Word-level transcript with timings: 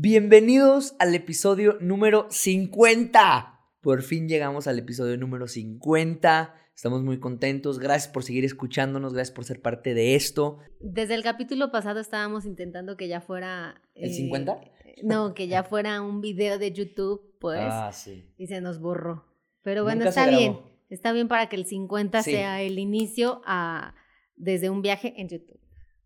Bienvenidos 0.00 0.94
al 1.00 1.12
episodio 1.16 1.76
número 1.80 2.28
50. 2.30 3.58
Por 3.80 4.02
fin 4.02 4.28
llegamos 4.28 4.68
al 4.68 4.78
episodio 4.78 5.16
número 5.16 5.48
50. 5.48 6.54
Estamos 6.72 7.02
muy 7.02 7.18
contentos. 7.18 7.80
Gracias 7.80 8.06
por 8.06 8.22
seguir 8.22 8.44
escuchándonos. 8.44 9.12
Gracias 9.12 9.34
por 9.34 9.44
ser 9.44 9.60
parte 9.60 9.94
de 9.94 10.14
esto. 10.14 10.60
Desde 10.78 11.16
el 11.16 11.24
capítulo 11.24 11.72
pasado 11.72 11.98
estábamos 11.98 12.44
intentando 12.44 12.96
que 12.96 13.08
ya 13.08 13.20
fuera... 13.20 13.82
¿El 13.96 14.14
50? 14.14 14.52
eh, 14.84 14.94
no, 15.02 15.34
que 15.34 15.48
ya 15.48 15.64
fuera 15.64 16.00
un 16.00 16.20
video 16.20 16.60
de 16.60 16.70
YouTube, 16.70 17.34
pues. 17.40 17.58
Ah, 17.60 17.90
sí. 17.92 18.24
Y 18.38 18.46
se 18.46 18.60
nos 18.60 18.78
borró. 18.78 19.26
Pero 19.62 19.82
bueno, 19.82 20.04
Nunca 20.04 20.10
está 20.10 20.28
bien. 20.30 20.60
Está 20.90 21.10
bien 21.10 21.26
para 21.26 21.48
que 21.48 21.56
el 21.56 21.66
50 21.66 22.22
Sí. 22.22 22.30
sea 22.30 22.62
el 22.62 22.78
inicio 22.78 23.42
a, 23.46 23.96
desde 24.36 24.70
un 24.70 24.80
viaje 24.80 25.14
en 25.16 25.28
YouTube. 25.28 25.58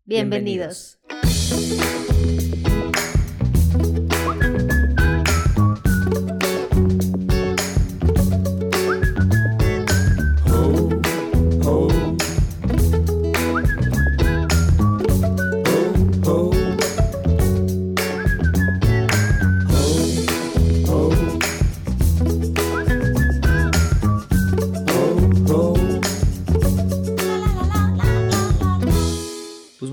Bienvenidos. 0.03 0.97
Home, 1.11 2.12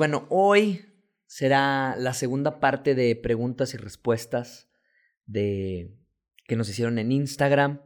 bueno, 0.01 0.27
hoy 0.31 0.87
será 1.27 1.95
la 1.99 2.15
segunda 2.15 2.59
parte 2.59 2.95
de 2.95 3.15
preguntas 3.17 3.75
y 3.75 3.77
respuestas 3.77 4.71
de 5.27 5.95
que 6.47 6.57
nos 6.57 6.71
hicieron 6.71 6.99
en 6.99 7.13
Instagram. 7.13 7.83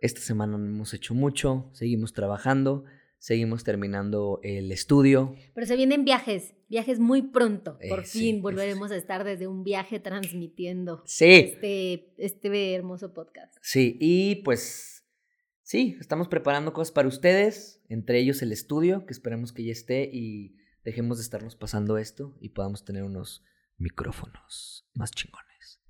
Esta 0.00 0.20
semana 0.20 0.56
no 0.56 0.64
hemos 0.64 0.94
hecho 0.94 1.14
mucho, 1.14 1.68
seguimos 1.72 2.12
trabajando, 2.12 2.84
seguimos 3.18 3.64
terminando 3.64 4.38
el 4.44 4.70
estudio. 4.70 5.34
Pero 5.52 5.66
se 5.66 5.74
vienen 5.74 6.04
viajes, 6.04 6.54
viajes 6.68 7.00
muy 7.00 7.22
pronto. 7.22 7.76
Por 7.88 8.00
Eh, 8.00 8.04
sí, 8.06 8.18
fin 8.20 8.36
es- 8.36 8.42
volveremos 8.42 8.92
a 8.92 8.96
estar 8.96 9.24
desde 9.24 9.48
un 9.48 9.64
viaje 9.64 9.98
transmitiendo 9.98 11.02
Sí, 11.06 11.24
este, 11.54 12.14
este 12.18 12.74
hermoso 12.74 13.12
podcast. 13.12 13.52
sí, 13.62 13.96
y 14.00 14.36
pues 14.44 15.04
sí, 15.64 15.96
estamos 16.00 16.28
preparando 16.28 16.72
cosas 16.72 16.92
para 16.92 17.08
ustedes, 17.08 17.82
entre 17.88 18.20
ellos 18.20 18.42
el 18.42 18.52
estudio, 18.52 19.06
que 19.06 19.12
esperemos 19.12 19.52
que 19.52 19.64
ya 19.64 19.72
esté 19.72 20.08
y 20.12 20.54
dejemos 20.86 21.18
de 21.18 21.24
estarnos 21.24 21.56
pasando 21.56 21.98
esto 21.98 22.36
y 22.40 22.50
podamos 22.50 22.84
tener 22.84 23.02
unos 23.02 23.42
micrófonos 23.76 24.88
más 24.94 25.10
chingones. 25.10 25.82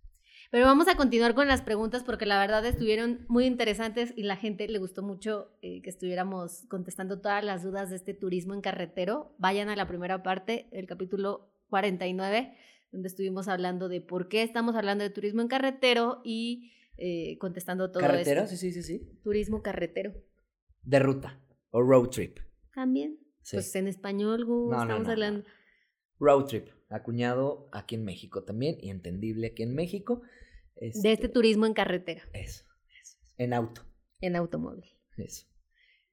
Pero 0.51 0.65
vamos 0.65 0.89
a 0.89 0.97
continuar 0.97 1.35
con 1.35 1.49
las 1.49 1.61
preguntas 1.61 2.03
porque 2.03 2.25
la 2.25 2.39
verdad 2.39 2.65
estuvieron 2.65 3.27
muy 3.29 3.45
interesantes 3.45 4.15
y 4.17 4.23
la 4.23 4.37
gente 4.37 4.67
le 4.69 4.79
gustó 4.79 5.03
mucho 5.03 5.51
eh, 5.61 5.83
que 5.83 5.91
estuviéramos 5.91 6.65
contestando 6.71 7.21
todas 7.21 7.45
las 7.45 7.63
dudas 7.63 7.91
de 7.91 7.97
este 7.97 8.15
turismo 8.15 8.55
en 8.55 8.63
carretero. 8.63 9.35
Vayan 9.37 9.69
a 9.69 9.77
la 9.77 9.87
primera 9.87 10.23
parte, 10.23 10.67
el 10.73 10.87
capítulo 10.87 11.53
49, 11.69 12.57
donde 12.91 13.09
estuvimos 13.09 13.49
hablando 13.49 13.91
de 13.91 14.01
por 14.01 14.29
qué 14.29 14.45
estamos 14.45 14.77
hablando 14.77 15.05
de 15.05 15.11
turismo 15.11 15.43
en 15.43 15.49
carretero 15.49 16.23
y 16.25 16.73
eh, 16.97 17.37
contestando 17.39 17.91
todo 17.91 18.01
¿Carretero? 18.01 18.45
esto. 18.45 18.57
Sí, 18.57 18.73
sí, 18.73 18.83
sí, 18.83 18.99
sí. 18.99 19.21
Turismo 19.23 19.61
carretero. 19.61 20.15
De 20.85 21.01
ruta 21.01 21.39
o 21.71 21.83
road 21.83 22.09
trip. 22.09 22.39
También. 22.75 23.26
Sí. 23.47 23.57
Pues 23.59 23.73
en 23.77 23.87
español, 23.87 24.45
Gu, 24.45 24.71
No, 24.73 24.83
estamos 24.83 25.07
no, 25.07 25.13
hablando. 25.13 25.41
no. 25.49 25.55
Road 26.19 26.47
trip, 26.47 26.69
acuñado 26.91 27.69
aquí 27.73 27.95
en 27.95 28.05
México 28.05 28.43
también 28.43 28.77
y 28.81 28.91
entendible 28.91 29.47
aquí 29.49 29.63
en 29.63 29.73
México. 29.75 30.23
De 30.75 31.13
este 31.13 31.29
turismo 31.29 31.65
en 31.65 31.73
carretera, 31.73 32.23
Eso, 32.33 32.65
eso. 33.01 33.17
En 33.39 33.53
auto, 33.55 33.83
en 34.21 34.35
automóvil. 34.35 34.85
eso. 35.17 35.47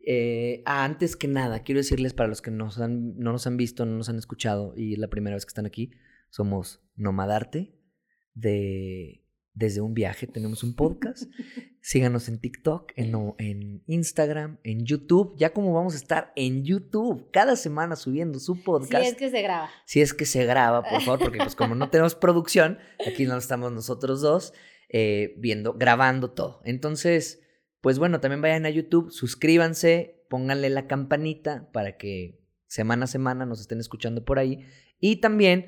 Eh, 0.05 0.61
ah, 0.67 0.85
antes 0.85 1.15
que 1.15 1.27
nada, 1.27 1.63
quiero 1.63 1.79
decirles 1.79 2.13
para 2.13 2.29
los 2.29 2.41
que 2.43 2.51
nos 2.51 2.77
han, 2.79 3.17
no 3.17 3.31
nos 3.31 3.47
han 3.47 3.57
visto, 3.57 3.83
no 3.85 3.97
nos 3.97 4.09
han 4.09 4.17
escuchado 4.17 4.73
y 4.77 4.93
es 4.93 4.99
la 4.99 5.07
primera 5.07 5.35
vez 5.35 5.45
que 5.45 5.49
están 5.49 5.65
aquí, 5.65 5.91
somos 6.29 6.81
Nomadarte 6.95 7.79
de 8.35 9.22
desde 9.53 9.81
un 9.81 9.93
viaje, 9.93 10.27
tenemos 10.27 10.63
un 10.63 10.75
podcast. 10.75 11.23
Síganos 11.81 12.29
en 12.29 12.39
TikTok, 12.39 12.93
en, 12.95 13.83
Instagram, 13.87 14.57
en 14.63 14.85
YouTube. 14.85 15.35
Ya 15.37 15.51
como 15.51 15.73
vamos 15.73 15.93
a 15.93 15.97
estar 15.97 16.31
en 16.35 16.63
YouTube 16.63 17.29
cada 17.31 17.55
semana 17.55 17.95
subiendo 17.95 18.39
su 18.39 18.63
podcast. 18.63 19.05
es 19.05 19.15
que 19.15 19.29
se 19.29 19.41
graba. 19.41 19.69
si 19.85 20.01
es 20.01 20.13
que 20.13 20.25
se 20.25 20.45
graba, 20.45 20.81
por 20.83 21.01
favor, 21.01 21.19
porque 21.19 21.39
pues 21.39 21.55
como 21.55 21.75
no 21.75 21.89
tenemos 21.91 22.15
producción, 22.15 22.79
aquí 23.05 23.25
no 23.25 23.37
estamos 23.37 23.71
nosotros 23.71 24.21
dos 24.21 24.53
eh, 24.89 25.33
viendo, 25.37 25.73
grabando 25.73 26.31
todo. 26.31 26.61
Entonces, 26.63 27.41
pues 27.81 27.99
bueno, 27.99 28.21
también 28.21 28.41
vayan 28.41 28.65
a 28.65 28.69
YouTube, 28.69 29.11
suscríbanse, 29.11 30.25
pónganle 30.29 30.69
la 30.69 30.87
campanita 30.87 31.69
para 31.73 31.97
que 31.97 32.39
semana 32.67 33.05
a 33.05 33.07
semana 33.07 33.45
nos 33.45 33.59
estén 33.59 33.79
escuchando 33.79 34.23
por 34.23 34.39
ahí. 34.39 34.65
Y 34.99 35.17
también, 35.17 35.67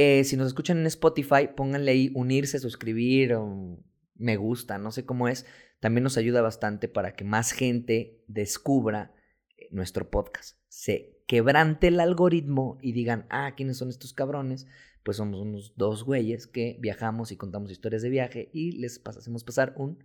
eh, 0.00 0.22
si 0.22 0.36
nos 0.36 0.46
escuchan 0.46 0.78
en 0.78 0.86
Spotify, 0.86 1.48
pónganle 1.56 1.90
ahí 1.90 2.12
unirse, 2.14 2.60
suscribir 2.60 3.34
o 3.34 3.82
me 4.14 4.36
gusta, 4.36 4.78
no 4.78 4.92
sé 4.92 5.04
cómo 5.04 5.26
es. 5.28 5.44
También 5.80 6.04
nos 6.04 6.16
ayuda 6.16 6.40
bastante 6.40 6.86
para 6.88 7.14
que 7.16 7.24
más 7.24 7.50
gente 7.52 8.22
descubra 8.28 9.12
eh, 9.56 9.68
nuestro 9.72 10.08
podcast. 10.08 10.56
Se 10.68 11.20
quebrante 11.26 11.88
el 11.88 11.98
algoritmo 12.00 12.78
y 12.80 12.92
digan, 12.92 13.26
ah, 13.30 13.54
¿quiénes 13.56 13.76
son 13.76 13.88
estos 13.88 14.12
cabrones? 14.12 14.66
Pues 15.02 15.16
somos 15.16 15.40
unos 15.40 15.74
dos 15.76 16.04
güeyes 16.04 16.46
que 16.46 16.76
viajamos 16.80 17.32
y 17.32 17.36
contamos 17.36 17.70
historias 17.70 18.02
de 18.02 18.10
viaje 18.10 18.50
y 18.52 18.72
les 18.78 19.02
pas- 19.02 19.16
hacemos 19.18 19.42
pasar 19.44 19.74
un 19.76 19.98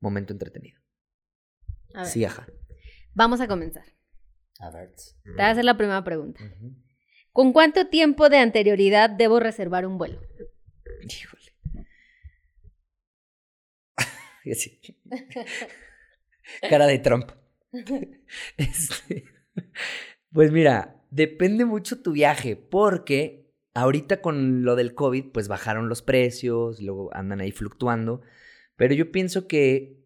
momento 0.00 0.32
entretenido. 0.32 0.80
A 1.94 2.02
ver, 2.02 2.06
Sí, 2.10 2.24
ajá. 2.24 2.46
vamos 3.14 3.40
a 3.40 3.48
comenzar. 3.48 3.84
A 4.60 4.70
ver. 4.70 4.92
Te 5.24 5.30
voy 5.32 5.40
a 5.40 5.50
hacer 5.50 5.64
la 5.64 5.76
primera 5.76 6.02
pregunta. 6.04 6.40
Ujú. 6.44 6.74
¿Con 7.38 7.52
cuánto 7.52 7.86
tiempo 7.86 8.28
de 8.28 8.38
anterioridad 8.38 9.10
debo 9.10 9.38
reservar 9.38 9.86
un 9.86 9.96
vuelo? 9.96 10.20
Híjole. 11.08 11.54
Cara 16.68 16.88
de 16.88 16.98
Trump. 16.98 17.30
Este, 18.56 19.24
pues 20.32 20.50
mira, 20.50 21.00
depende 21.12 21.64
mucho 21.64 22.02
tu 22.02 22.10
viaje, 22.10 22.56
porque 22.56 23.54
ahorita 23.72 24.20
con 24.20 24.64
lo 24.64 24.74
del 24.74 24.96
COVID, 24.96 25.26
pues 25.26 25.46
bajaron 25.46 25.88
los 25.88 26.02
precios, 26.02 26.82
luego 26.82 27.14
andan 27.14 27.40
ahí 27.40 27.52
fluctuando, 27.52 28.20
pero 28.74 28.94
yo 28.94 29.12
pienso 29.12 29.46
que 29.46 30.02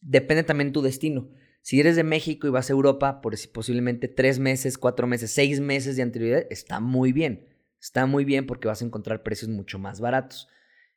depende 0.00 0.42
también 0.42 0.72
tu 0.72 0.82
destino. 0.82 1.30
Si 1.60 1.80
eres 1.80 1.96
de 1.96 2.04
México 2.04 2.46
y 2.46 2.50
vas 2.50 2.70
a 2.70 2.72
Europa, 2.72 3.20
por 3.20 3.36
si 3.36 3.48
posiblemente 3.48 4.08
tres 4.08 4.38
meses, 4.38 4.78
cuatro 4.78 5.06
meses, 5.06 5.30
seis 5.30 5.60
meses 5.60 5.96
de 5.96 6.02
anterioridad, 6.02 6.46
está 6.50 6.80
muy 6.80 7.12
bien. 7.12 7.48
Está 7.80 8.06
muy 8.06 8.24
bien 8.24 8.46
porque 8.46 8.68
vas 8.68 8.82
a 8.82 8.84
encontrar 8.84 9.22
precios 9.22 9.50
mucho 9.50 9.78
más 9.78 10.00
baratos. 10.00 10.48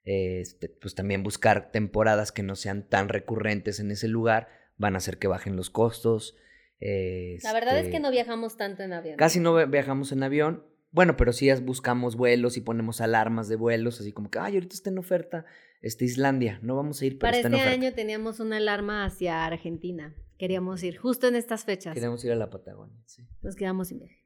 Este, 0.03 0.69
pues 0.69 0.95
también 0.95 1.23
buscar 1.23 1.71
temporadas 1.71 2.31
que 2.31 2.41
no 2.41 2.55
sean 2.55 2.87
tan 2.87 3.09
recurrentes 3.09 3.79
en 3.79 3.91
ese 3.91 4.07
lugar 4.07 4.47
van 4.77 4.95
a 4.95 4.97
hacer 4.97 5.19
que 5.19 5.27
bajen 5.27 5.55
los 5.55 5.69
costos. 5.69 6.35
La 6.79 7.53
verdad 7.53 7.77
es 7.77 7.85
Este, 7.85 7.91
que 7.91 7.99
no 7.99 8.09
viajamos 8.09 8.57
tanto 8.57 8.81
en 8.81 8.93
avión. 8.93 9.17
Casi 9.17 9.39
no 9.39 9.67
viajamos 9.67 10.11
en 10.11 10.23
avión. 10.23 10.65
Bueno, 10.89 11.15
pero 11.15 11.31
sí 11.31 11.51
buscamos 11.61 12.15
vuelos 12.15 12.57
y 12.57 12.61
ponemos 12.61 12.99
alarmas 12.99 13.47
de 13.47 13.55
vuelos, 13.55 14.01
así 14.01 14.11
como 14.11 14.29
que, 14.29 14.39
ay, 14.39 14.55
ahorita 14.55 14.73
está 14.73 14.89
en 14.89 14.97
oferta 14.97 15.45
este, 15.81 16.03
Islandia, 16.05 16.59
no 16.61 16.75
vamos 16.75 17.01
a 17.01 17.05
ir, 17.05 17.13
pero 17.13 17.31
Para 17.31 17.37
está 17.37 17.47
este 17.47 17.57
en 17.57 17.67
oferta. 17.67 17.85
año 17.85 17.93
teníamos 17.95 18.39
una 18.39 18.57
alarma 18.57 19.05
hacia 19.05 19.45
Argentina. 19.45 20.13
Queríamos 20.41 20.81
ir 20.81 20.97
justo 20.97 21.27
en 21.27 21.35
estas 21.35 21.65
fechas. 21.65 21.93
Queremos 21.93 22.25
ir 22.25 22.31
a 22.31 22.35
la 22.35 22.49
Patagonia, 22.49 22.97
sí, 23.05 23.21
Nos 23.43 23.55
quedamos 23.55 23.89
sin 23.89 23.99
viaje. 23.99 24.25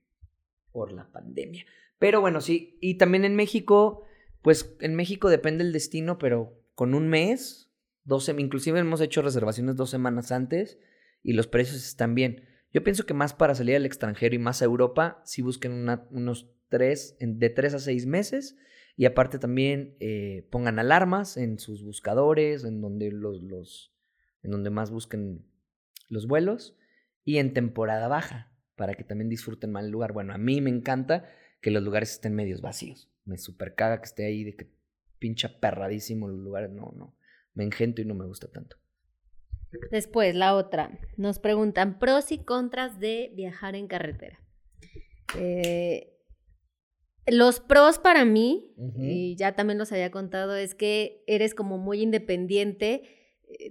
por 0.71 0.93
la 0.93 1.11
pandemia. 1.11 1.65
Pero 1.99 2.21
bueno, 2.21 2.39
sí, 2.39 2.77
y 2.79 2.95
también 2.97 3.25
en 3.25 3.35
México, 3.35 4.03
pues 4.41 4.77
en 4.79 4.95
México 4.95 5.27
depende 5.29 5.65
el 5.65 5.73
destino, 5.73 6.17
pero 6.17 6.57
con 6.73 6.93
un 6.93 7.09
mes, 7.09 7.69
dos 8.05 8.29
sem- 8.29 8.39
inclusive 8.39 8.79
hemos 8.79 9.01
hecho 9.01 9.21
reservaciones 9.21 9.75
dos 9.75 9.89
semanas 9.89 10.31
antes 10.31 10.79
y 11.21 11.33
los 11.33 11.47
precios 11.47 11.85
están 11.85 12.15
bien. 12.15 12.45
Yo 12.71 12.81
pienso 12.81 13.05
que 13.05 13.13
más 13.13 13.33
para 13.33 13.53
salir 13.53 13.75
al 13.75 13.85
extranjero 13.85 14.35
y 14.35 14.39
más 14.39 14.61
a 14.61 14.65
Europa, 14.65 15.21
sí 15.25 15.41
busquen 15.41 15.73
una- 15.73 16.07
unos 16.11 16.49
tres, 16.69 17.17
de 17.19 17.49
tres 17.49 17.73
a 17.73 17.79
seis 17.79 18.05
meses. 18.05 18.55
Y 18.95 19.03
aparte 19.03 19.37
también 19.37 19.97
eh, 19.99 20.47
pongan 20.49 20.79
alarmas 20.79 21.35
en 21.35 21.59
sus 21.59 21.83
buscadores, 21.83 22.63
en 22.63 22.79
donde 22.79 23.11
los, 23.11 23.43
los, 23.43 23.93
en 24.43 24.51
donde 24.51 24.69
más 24.69 24.91
busquen 24.91 25.45
los 26.09 26.27
vuelos. 26.27 26.77
Y 27.23 27.37
en 27.37 27.53
temporada 27.53 28.07
baja, 28.07 28.51
para 28.75 28.93
que 28.93 29.03
también 29.03 29.29
disfruten 29.29 29.71
más 29.71 29.85
el 29.85 29.91
lugar. 29.91 30.13
Bueno, 30.13 30.33
a 30.33 30.37
mí 30.37 30.61
me 30.61 30.69
encanta 30.69 31.29
que 31.61 31.71
los 31.71 31.81
lugares 31.83 32.11
estén 32.11 32.35
medios 32.35 32.61
vacíos. 32.61 33.11
Me 33.25 33.37
super 33.37 33.73
caga 33.73 33.99
que 33.99 34.05
esté 34.05 34.25
ahí 34.25 34.43
de 34.43 34.55
que 34.55 34.71
pincha 35.17 35.59
perradísimo 35.59 36.27
los 36.27 36.39
lugares. 36.39 36.71
No, 36.71 36.93
no. 36.95 37.17
Me 37.53 37.63
engento 37.63 38.01
y 38.01 38.05
no 38.05 38.13
me 38.13 38.25
gusta 38.25 38.51
tanto. 38.51 38.77
Después, 39.91 40.35
la 40.35 40.55
otra. 40.55 40.99
Nos 41.17 41.39
preguntan 41.39 41.97
pros 41.97 42.31
y 42.31 42.37
contras 42.37 42.99
de 42.99 43.31
viajar 43.35 43.75
en 43.75 43.87
carretera. 43.87 44.39
Eh, 45.37 46.11
Los 47.25 47.59
pros 47.59 47.97
para 47.97 48.23
mí, 48.23 48.75
y 48.97 49.35
ya 49.35 49.55
también 49.55 49.79
los 49.79 49.91
había 49.91 50.11
contado, 50.11 50.55
es 50.55 50.75
que 50.75 51.23
eres 51.25 51.55
como 51.55 51.79
muy 51.79 52.01
independiente, 52.01 53.24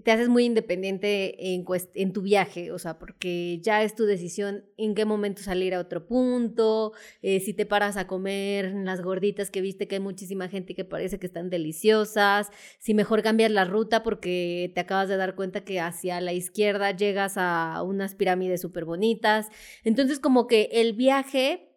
te 0.05 0.11
haces 0.11 0.29
muy 0.29 0.45
independiente 0.45 1.55
en, 1.55 1.65
en 1.95 2.13
tu 2.13 2.23
viaje, 2.23 2.73
o 2.73 2.79
sea, 2.79 2.99
porque 2.99 3.61
ya 3.63 3.83
es 3.83 3.95
tu 3.95 4.05
decisión 4.05 4.65
en 4.77 4.95
qué 4.95 5.05
momento 5.05 5.43
salir 5.43 5.75
a 5.75 5.81
otro 5.81 6.07
punto, 6.07 6.93
eh, 7.23 7.41
si 7.41 7.55
te 7.55 7.67
paras 7.67 7.97
a 7.97 8.07
comer 8.07 8.73
las 8.75 9.03
gorditas 9.03 9.51
que 9.51 9.61
viste 9.61 9.89
que 9.89 9.97
hay 9.97 10.01
muchísima 10.01 10.49
gente 10.49 10.75
que 10.75 10.85
parece 10.85 11.19
que 11.19 11.27
están 11.27 11.51
deliciosas, 11.51 12.51
si 12.79 12.95
mejor 12.95 13.23
cambias 13.23 13.51
la 13.51 13.65
ruta 13.65 14.03
porque 14.03 14.73
te 14.75 14.81
acabas 14.81 15.09
de 15.09 15.17
dar 15.17 15.35
cuenta 15.35 15.65
que 15.65 15.81
hacia 15.81 16.21
la 16.21 16.33
izquierda 16.33 16.91
llegas 16.91 17.35
a 17.37 17.83
unas 17.83 18.15
pirámides 18.15 18.61
súper 18.61 18.85
bonitas. 18.85 19.49
Entonces, 19.85 20.19
como 20.19 20.47
que 20.47 20.69
el 20.73 20.93
viaje 20.93 21.71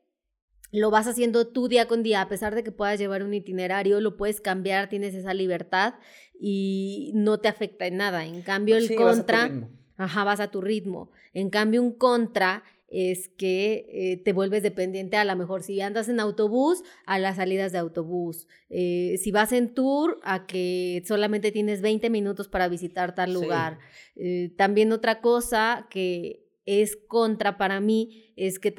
lo 0.71 0.91
vas 0.91 1.07
haciendo 1.07 1.47
tú 1.47 1.67
día 1.67 1.87
con 1.87 2.03
día, 2.03 2.21
a 2.21 2.27
pesar 2.27 2.53
de 2.53 2.63
que 2.63 2.71
puedas 2.71 2.99
llevar 2.99 3.23
un 3.23 3.33
itinerario, 3.33 4.01
lo 4.01 4.17
puedes 4.17 4.41
cambiar, 4.41 4.89
tienes 4.89 5.15
esa 5.15 5.33
libertad 5.33 5.95
y 6.39 7.11
no 7.13 7.39
te 7.39 7.47
afecta 7.47 7.87
en 7.87 7.97
nada. 7.97 8.25
En 8.25 8.41
cambio, 8.41 8.77
el 8.77 8.95
contra, 8.95 9.49
vas 9.49 9.69
ajá, 9.97 10.23
vas 10.23 10.39
a 10.39 10.51
tu 10.51 10.61
ritmo. 10.61 11.11
En 11.33 11.49
cambio, 11.49 11.81
un 11.81 11.91
contra 11.91 12.63
es 12.89 13.27
que 13.27 13.85
eh, 13.91 14.17
te 14.23 14.31
vuelves 14.31 14.63
dependiente 14.63 15.17
a 15.17 15.25
lo 15.25 15.35
mejor 15.35 15.61
si 15.61 15.81
andas 15.81 16.07
en 16.07 16.19
autobús, 16.19 16.83
a 17.05 17.19
las 17.19 17.35
salidas 17.35 17.71
de 17.73 17.79
autobús. 17.79 18.47
Eh, 18.69 19.17
si 19.21 19.31
vas 19.31 19.51
en 19.51 19.73
tour, 19.73 20.19
a 20.23 20.45
que 20.45 21.03
solamente 21.05 21.51
tienes 21.51 21.81
20 21.81 22.09
minutos 22.09 22.47
para 22.47 22.69
visitar 22.69 23.13
tal 23.13 23.33
lugar. 23.33 23.79
Eh, 24.15 24.53
también 24.57 24.91
otra 24.93 25.19
cosa 25.19 25.87
que 25.89 26.45
es 26.65 26.95
contra 26.95 27.57
para 27.57 27.81
mí 27.81 28.33
es 28.35 28.59
que 28.59 28.71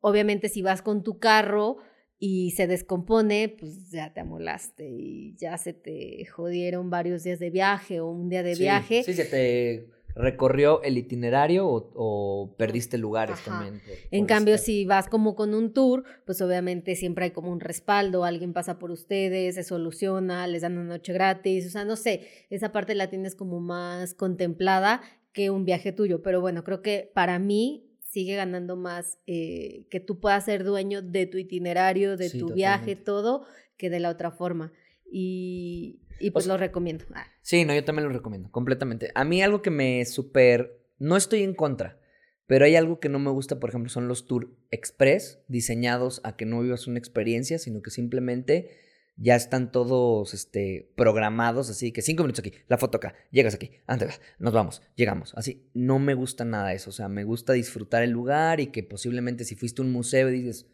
Obviamente 0.00 0.48
si 0.48 0.62
vas 0.62 0.82
con 0.82 1.02
tu 1.02 1.18
carro 1.18 1.78
y 2.18 2.52
se 2.52 2.66
descompone, 2.66 3.54
pues 3.58 3.90
ya 3.90 4.12
te 4.12 4.20
amolaste 4.20 4.88
y 4.88 5.36
ya 5.36 5.58
se 5.58 5.72
te 5.72 6.24
jodieron 6.26 6.88
varios 6.90 7.24
días 7.24 7.38
de 7.38 7.50
viaje 7.50 8.00
o 8.00 8.08
un 8.08 8.28
día 8.28 8.42
de 8.42 8.54
viaje. 8.54 9.02
Sí, 9.02 9.12
se 9.12 9.24
te 9.26 9.96
recorrió 10.16 10.82
el 10.82 10.96
itinerario 10.96 11.68
o, 11.68 12.54
perdiste 12.56 12.96
lugares 12.96 13.44
también. 13.44 13.82
en 14.10 14.24
cambio, 14.24 14.56
si 14.56 14.86
vas 14.86 15.08
como 15.08 15.34
con 15.34 15.54
un 15.54 15.74
tour, 15.74 16.04
pues 16.24 16.40
obviamente 16.40 16.96
siempre 16.96 17.26
hay 17.26 17.30
como 17.32 17.52
un 17.52 17.60
respaldo, 17.60 18.24
alguien 18.24 18.54
pasa 18.54 18.78
por 18.78 18.90
ustedes, 18.90 19.56
se 19.56 19.62
soluciona, 19.62 20.46
les 20.46 20.62
dan 20.62 20.78
una 20.78 20.88
noche 20.94 21.12
gratis, 21.12 21.66
o 21.66 21.70
sea, 21.70 21.84
no 21.84 21.96
sé, 21.96 22.26
esa 22.48 22.72
parte 22.72 22.94
la 22.94 23.10
tienes 23.10 23.34
como 23.34 23.60
más 23.60 24.14
contemplada 24.14 25.02
que 25.32 25.50
un 25.50 25.66
viaje 25.66 25.92
tuyo, 25.92 26.22
pero 26.22 26.40
bueno, 26.40 26.64
creo 26.64 26.80
que 26.80 27.10
para 27.14 27.38
mí 27.38 27.85
sigue 28.16 28.34
ganando 28.34 28.76
más 28.76 29.18
eh, 29.26 29.84
que 29.90 30.00
tú 30.00 30.20
puedas 30.20 30.46
ser 30.46 30.64
dueño 30.64 31.02
de 31.02 31.26
tu 31.26 31.36
itinerario, 31.36 32.16
de 32.16 32.30
tu 32.30 32.54
viaje, 32.54 32.96
todo, 32.96 33.44
que 33.76 33.90
de 33.90 34.00
la 34.00 34.08
otra 34.08 34.30
forma. 34.30 34.72
Y, 35.04 36.00
pues 36.32 36.46
lo 36.46 36.56
recomiendo. 36.56 37.04
Ah. 37.12 37.26
Sí, 37.42 37.66
no, 37.66 37.74
yo 37.74 37.84
también 37.84 38.08
lo 38.08 38.14
recomiendo, 38.14 38.50
completamente. 38.50 39.10
A 39.14 39.24
mí 39.24 39.42
algo 39.42 39.60
que 39.60 39.68
me 39.68 40.02
súper... 40.06 40.80
No 40.98 41.18
estoy 41.18 41.42
en 41.42 41.52
contra, 41.52 42.00
pero 42.46 42.64
hay 42.64 42.74
algo 42.74 43.00
que 43.00 43.10
no 43.10 43.18
me 43.18 43.30
gusta, 43.30 43.60
por 43.60 43.68
ejemplo, 43.68 43.90
son 43.90 44.08
los 44.08 44.26
tour 44.26 44.48
express 44.70 45.42
diseñados 45.46 46.22
a 46.24 46.36
que 46.36 46.46
no 46.46 46.62
vivas 46.62 46.86
una 46.86 46.98
experiencia, 46.98 47.58
sino 47.58 47.82
que 47.82 47.90
simplemente 47.90 48.70
ya 49.16 49.34
están 49.34 49.72
todos 49.72 50.34
este, 50.34 50.92
programados, 50.94 51.70
así 51.70 51.90
que 51.90 52.02
cinco 52.02 52.22
minutos 52.22 52.40
aquí, 52.40 52.52
la 52.68 52.76
foto 52.76 52.98
acá, 52.98 53.14
llegas 53.30 53.54
aquí, 53.54 53.70
antes, 53.86 54.20
nos 54.38 54.52
vamos, 54.52 54.82
llegamos. 54.94 55.34
Así, 55.36 55.70
no 55.74 55.98
me 55.98 56.14
gusta 56.14 56.44
nada 56.44 56.74
eso, 56.74 56.90
o 56.90 56.92
sea, 56.92 57.08
me 57.08 57.24
gusta 57.24 57.54
disfrutar 57.54 58.02
el 58.02 58.10
lugar 58.10 58.60
y 58.60 58.68
que 58.68 58.82
posiblemente 58.82 59.44
si 59.44 59.56
fuiste 59.56 59.80
a 59.80 59.84
un 59.84 59.92
museo 59.92 60.28
y 60.28 60.42
dices, 60.42 60.66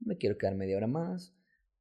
me 0.00 0.16
quiero 0.16 0.38
quedar 0.38 0.54
media 0.54 0.78
hora 0.78 0.86
más. 0.86 1.34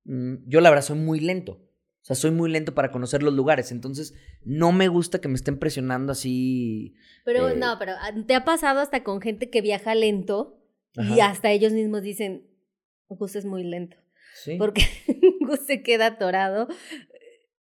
Mm, 0.03 0.47
yo 0.47 0.59
la 0.59 0.69
verdad 0.69 0.85
soy 0.85 0.97
muy 0.97 1.21
lento, 1.21 1.53
o 1.53 2.05
sea, 2.05 2.17
soy 2.17 2.31
muy 2.31 2.49
lento 2.49 2.75
para 2.75 2.91
conocer 2.91 3.23
los 3.23 3.33
lugares, 3.33 3.71
entonces 3.71 4.13
no 4.43 4.73
me 4.73 4.89
gusta 4.89 5.21
que 5.21 5.29
me 5.29 5.35
estén 5.35 5.57
presionando 5.57 6.11
así. 6.11 6.95
Pero 7.23 7.49
eh, 7.49 7.55
no, 7.55 7.77
pero 7.79 7.93
ah, 7.97 8.11
te 8.27 8.35
ha 8.35 8.43
pasado 8.43 8.81
hasta 8.81 9.03
con 9.03 9.21
gente 9.21 9.49
que 9.49 9.61
viaja 9.61 9.95
lento 9.95 10.57
y 10.95 11.21
hasta 11.21 11.51
ellos 11.51 11.71
mismos 11.71 12.01
dicen, 12.01 12.49
Gus 13.07 13.37
es 13.37 13.45
muy 13.45 13.63
lento. 13.63 13.95
Porque 14.57 14.83
Gus 15.41 15.65
se 15.65 15.81
queda 15.81 16.07
atorado 16.07 16.67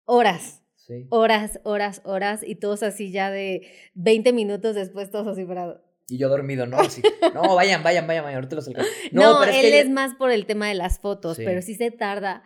horas. 0.04 0.62
Horas, 1.08 1.58
horas, 1.64 2.00
horas, 2.04 2.42
y 2.46 2.54
todos 2.54 2.84
así 2.84 3.10
ya 3.10 3.30
de 3.30 3.66
20 3.94 4.32
minutos 4.32 4.76
después, 4.76 5.10
todos 5.10 5.26
así 5.26 5.44
parados. 5.44 5.80
Y 6.08 6.18
yo 6.18 6.28
dormido, 6.28 6.66
¿no? 6.66 6.78
Así, 6.78 7.02
no, 7.34 7.56
vayan, 7.56 7.82
vayan, 7.82 8.06
vayan, 8.06 8.24
ahorita 8.26 8.54
los 8.54 8.68
alcanzo. 8.68 8.88
No, 9.12 9.38
pero 9.40 9.52
él 9.52 9.74
es, 9.74 9.90
más 9.90 10.14
por 10.14 10.30
el 10.30 10.46
tema 10.46 10.68
de 10.68 10.74
las 10.74 11.00
fotos, 11.00 11.36
pero 11.36 11.60
sí 11.62 11.74
se 11.74 11.90
tarda 11.90 12.44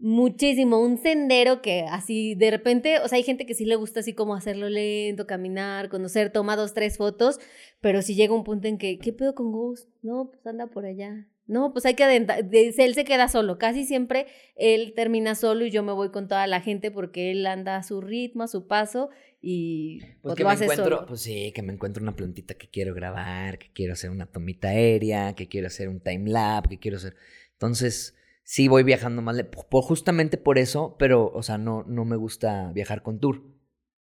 muchísimo. 0.00 0.80
Un 0.80 0.98
sendero 0.98 1.62
que 1.62 1.86
así 1.88 2.34
de 2.34 2.50
repente, 2.50 2.98
o 2.98 3.06
sea, 3.06 3.18
hay 3.18 3.22
gente 3.22 3.46
que 3.46 3.54
sí 3.54 3.64
le 3.64 3.76
gusta 3.76 4.00
así 4.00 4.12
como 4.12 4.34
hacerlo 4.34 4.68
lento, 4.68 5.28
caminar, 5.28 5.88
conocer, 5.88 6.32
toma 6.32 6.56
dos, 6.56 6.74
tres 6.74 6.96
fotos, 6.96 7.38
pero 7.80 8.02
si 8.02 8.16
llega 8.16 8.34
un 8.34 8.42
punto 8.42 8.66
en 8.66 8.78
que, 8.78 8.98
¿qué 8.98 9.12
pedo 9.12 9.36
con 9.36 9.52
Gus? 9.52 9.86
No, 10.02 10.30
pues 10.32 10.44
anda 10.44 10.66
por 10.66 10.84
allá. 10.84 11.28
No, 11.46 11.72
pues 11.72 11.86
hay 11.86 11.94
que 11.94 12.04
adentrar. 12.04 12.44
Él 12.50 12.94
se 12.94 13.04
queda 13.04 13.28
solo. 13.28 13.58
Casi 13.58 13.84
siempre 13.84 14.26
él 14.56 14.94
termina 14.96 15.34
solo 15.34 15.64
y 15.64 15.70
yo 15.70 15.82
me 15.82 15.92
voy 15.92 16.10
con 16.10 16.26
toda 16.26 16.46
la 16.46 16.60
gente 16.60 16.90
porque 16.90 17.30
él 17.30 17.46
anda 17.46 17.76
a 17.76 17.82
su 17.82 18.00
ritmo, 18.00 18.42
a 18.42 18.48
su 18.48 18.66
paso 18.66 19.10
y 19.40 20.00
pues, 20.00 20.12
pues 20.22 20.34
que 20.34 20.44
me 20.44 20.52
encuentro, 20.52 21.06
pues 21.06 21.20
sí, 21.20 21.52
que 21.52 21.62
me 21.62 21.72
encuentro 21.72 22.02
una 22.02 22.16
plantita 22.16 22.54
que 22.54 22.68
quiero 22.68 22.94
grabar, 22.94 23.58
que 23.58 23.70
quiero 23.72 23.92
hacer 23.92 24.10
una 24.10 24.26
tomita 24.26 24.68
aérea, 24.68 25.34
que 25.34 25.46
quiero 25.46 25.68
hacer 25.68 25.88
un 25.88 26.00
time 26.00 26.30
lapse, 26.30 26.70
que 26.70 26.78
quiero 26.80 26.96
hacer. 26.96 27.14
Entonces, 27.52 28.16
sí 28.42 28.66
voy 28.66 28.82
viajando 28.82 29.22
más, 29.22 29.36
justamente 29.70 30.36
por 30.36 30.58
eso, 30.58 30.96
pero, 30.98 31.30
o 31.32 31.42
sea, 31.44 31.58
no, 31.58 31.84
no 31.84 32.04
me 32.04 32.16
gusta 32.16 32.72
viajar 32.72 33.02
con 33.02 33.20
tour. 33.20 33.42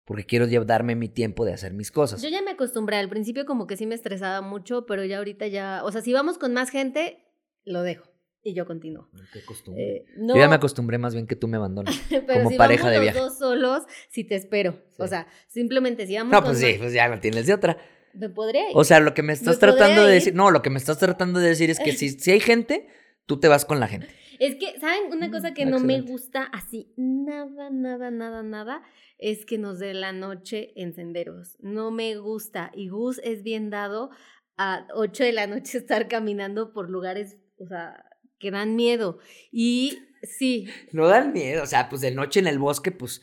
Porque 0.06 0.25
quiero 0.25 0.48
darme 0.63 0.95
mi 0.95 1.10
tiempo 1.10 1.44
de 1.44 1.51
hacer 1.51 1.74
mis 1.74 1.92
cosas. 1.92 2.22
Yo 2.22 2.30
ya 2.30 2.42
me 2.42 2.51
acostumbré. 2.51 2.95
Al 2.95 3.10
principio 3.10 3.45
como 3.45 3.68
que 3.68 3.75
sí 3.75 3.86
me 3.86 3.94
estresaba 3.94 4.40
mucho, 4.40 4.86
pero 4.86 5.04
ya 5.04 5.18
ahorita 5.18 5.48
ya... 5.48 5.81
O 5.83 5.92
sea, 5.92 6.01
si 6.01 6.13
vamos 6.13 6.38
con 6.38 6.54
más 6.54 6.69
gente, 6.69 7.27
lo 7.68 7.84
dejo 7.84 8.10
y 8.48 8.54
yo 8.54 8.66
continúo. 8.66 9.10
Eh, 9.75 10.06
yo 10.18 10.36
ya 10.36 10.48
me 10.48 10.56
acostumbré 10.56 10.98
más 10.98 11.14
bien 11.14 11.28
que 11.28 11.36
tú 11.36 11.48
me 11.48 11.58
abandones 11.58 12.00
como 12.34 12.50
si 12.50 12.58
pareja 12.58 12.84
vamos 12.84 12.94
de 12.94 13.00
viaje. 13.02 13.19
Los 13.19 13.30
dos 13.30 13.40
solos, 13.40 13.84
si 14.10 14.24
te 14.24 14.36
espero. 14.36 14.81
O 14.98 15.08
sea, 15.08 15.28
simplemente 15.48 16.08
si 16.08 16.16
vamos. 16.16 16.31
No, 16.31 16.44
pues 16.44 16.60
sí, 16.60 16.75
pues 16.78 16.94
ya 16.94 17.10
no 17.10 17.19
tienes 17.19 17.46
de 17.46 17.54
otra. 17.54 17.78
Me 18.14 18.30
podría 18.30 18.69
ir. 18.69 18.75
O 18.75 18.84
sea, 18.84 19.00
lo 19.00 19.14
que 19.14 19.22
me 19.22 19.34
estás 19.34 19.60
tratando 19.60 20.06
de 20.06 20.14
decir, 20.14 20.34
no, 20.34 20.50
lo 20.50 20.62
que 20.62 20.69
me 20.69 20.80
estás 20.80 20.98
tratando 20.98 21.40
de 21.40 21.50
decir 21.50 21.69
es 21.69 21.80
que 21.80 21.92
si, 21.98 22.10
si 22.10 22.31
hay 22.31 22.40
gente, 22.40 22.88
tú 23.25 23.40
te 23.40 23.50
vas 23.50 23.66
con 23.66 23.80
la 23.80 23.88
gente. 23.88 24.08
Es 24.40 24.56
que, 24.56 24.80
¿saben? 24.80 25.12
Una 25.12 25.30
cosa 25.30 25.54
que 25.54 25.66
no 25.66 25.80
me 25.80 26.02
gusta 26.02 26.44
así, 26.44 26.94
nada, 26.96 27.69
nada, 27.69 28.12
nada, 28.12 28.44
nada, 28.44 28.81
es 29.18 29.45
que 29.45 29.57
nos 29.57 29.80
dé 29.80 29.94
la 29.94 30.14
noche 30.14 30.71
en 30.76 30.94
senderos. 30.94 31.57
No 31.59 31.92
me 31.92 32.16
gusta. 32.16 32.71
Y 32.74 32.90
Gus 32.90 33.19
es 33.24 33.44
bien 33.44 33.69
dado 33.71 34.12
a 34.57 34.88
8 34.94 35.24
de 35.24 35.33
la 35.33 35.47
noche 35.47 35.80
estar 35.80 36.07
caminando 36.07 36.71
por 36.71 36.90
lugares 36.90 37.38
o 37.59 37.68
sea, 37.68 38.04
que 38.40 38.52
dan 38.52 38.76
miedo. 38.76 39.19
Y 39.52 39.99
sí. 40.23 40.68
No 40.92 41.07
dan 41.07 41.33
miedo, 41.33 41.64
o 41.64 41.68
sea, 41.68 41.90
pues 41.90 42.02
de 42.02 42.11
noche 42.11 42.40
en 42.40 42.47
el 42.47 42.59
bosque, 42.59 42.92
pues, 42.92 43.21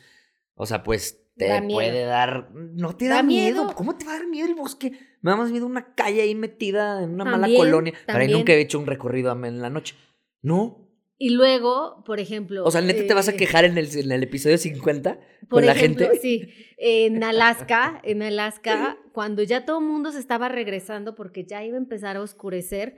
o 0.55 0.65
sea, 0.65 0.83
pues 0.83 1.21
te 1.37 1.61
puede 1.63 2.05
dar, 2.05 2.51
no 2.53 2.95
te 2.95 3.07
da, 3.07 3.21
miedo? 3.21 3.73
¿cómo 3.75 3.97
te 3.97 4.05
va 4.05 4.13
a 4.13 4.17
dar 4.19 4.27
miedo 4.27 4.47
el 4.47 4.55
bosque? 4.55 4.91
Me 5.21 5.31
da 5.31 5.37
más 5.37 5.51
miedo 5.51 5.65
una 5.65 5.93
calle 5.93 6.21
ahí 6.21 6.35
metida 6.35 7.03
en 7.03 7.13
una 7.13 7.25
mala 7.25 7.47
colonia. 7.47 7.93
Pero 8.05 8.19
ahí 8.19 8.31
nunca 8.31 8.53
he 8.53 8.61
hecho 8.61 8.79
un 8.79 8.85
recorrido 8.85 9.31
en 9.31 9.61
la 9.61 9.69
noche. 9.69 9.95
No. 10.41 10.85
Y 11.17 11.31
luego, 11.31 12.03
por 12.05 12.19
ejemplo. 12.19 12.63
O 12.65 12.71
sea, 12.71 12.81
neta 12.81 13.05
te 13.07 13.13
vas 13.13 13.27
a 13.27 13.31
eh, 13.31 13.37
quejar 13.37 13.65
en 13.65 13.77
el, 13.77 13.89
en 13.97 14.11
el 14.11 14.23
episodio 14.23 14.57
50 14.57 15.19
por 15.49 15.59
con 15.59 15.65
la 15.65 15.73
gente. 15.73 16.09
Sí, 16.21 16.49
en 16.77 17.23
Alaska, 17.23 18.01
en 18.03 18.21
Alaska, 18.21 18.97
cuando 19.13 19.41
ya 19.43 19.65
todo 19.65 19.79
el 19.79 19.85
mundo 19.85 20.11
se 20.11 20.19
estaba 20.19 20.49
regresando 20.49 21.15
porque 21.15 21.45
ya 21.45 21.63
iba 21.63 21.75
a 21.75 21.79
empezar 21.79 22.17
a 22.17 22.21
oscurecer, 22.21 22.97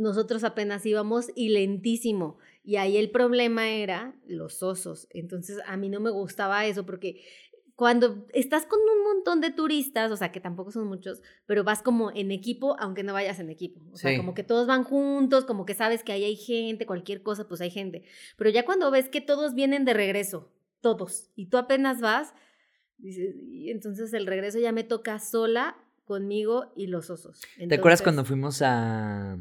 nosotros 0.00 0.44
apenas 0.44 0.84
íbamos 0.86 1.30
y 1.34 1.50
lentísimo. 1.50 2.38
Y 2.64 2.76
ahí 2.76 2.96
el 2.96 3.10
problema 3.10 3.68
era 3.68 4.14
los 4.26 4.62
osos. 4.62 5.06
Entonces 5.10 5.58
a 5.66 5.76
mí 5.76 5.88
no 5.88 6.00
me 6.00 6.10
gustaba 6.10 6.66
eso 6.66 6.86
porque 6.86 7.22
cuando 7.76 8.26
estás 8.34 8.66
con 8.66 8.78
un 8.80 9.04
montón 9.04 9.40
de 9.40 9.50
turistas, 9.50 10.10
o 10.10 10.16
sea, 10.16 10.32
que 10.32 10.40
tampoco 10.40 10.70
son 10.70 10.86
muchos, 10.86 11.22
pero 11.46 11.64
vas 11.64 11.82
como 11.82 12.10
en 12.12 12.30
equipo, 12.30 12.76
aunque 12.78 13.02
no 13.02 13.14
vayas 13.14 13.40
en 13.40 13.48
equipo. 13.48 13.80
O 13.92 13.96
sea, 13.96 14.16
como 14.16 14.34
que 14.34 14.42
todos 14.42 14.66
van 14.66 14.84
juntos, 14.84 15.44
como 15.44 15.64
que 15.64 15.74
sabes 15.74 16.04
que 16.04 16.12
ahí 16.12 16.24
hay 16.24 16.36
gente, 16.36 16.84
cualquier 16.84 17.22
cosa, 17.22 17.48
pues 17.48 17.60
hay 17.62 17.70
gente. 17.70 18.04
Pero 18.36 18.50
ya 18.50 18.66
cuando 18.66 18.90
ves 18.90 19.08
que 19.08 19.22
todos 19.22 19.54
vienen 19.54 19.86
de 19.86 19.94
regreso, 19.94 20.52
todos, 20.82 21.30
y 21.36 21.46
tú 21.46 21.56
apenas 21.56 22.00
vas, 22.00 22.34
dices, 22.98 23.34
y 23.38 23.70
entonces 23.70 24.12
el 24.12 24.26
regreso 24.26 24.58
ya 24.58 24.72
me 24.72 24.84
toca 24.84 25.18
sola 25.18 25.78
conmigo 26.04 26.72
y 26.76 26.88
los 26.88 27.08
osos. 27.08 27.40
¿Te 27.66 27.74
acuerdas 27.76 28.02
cuando 28.02 28.26
fuimos 28.26 28.60
a 28.60 29.38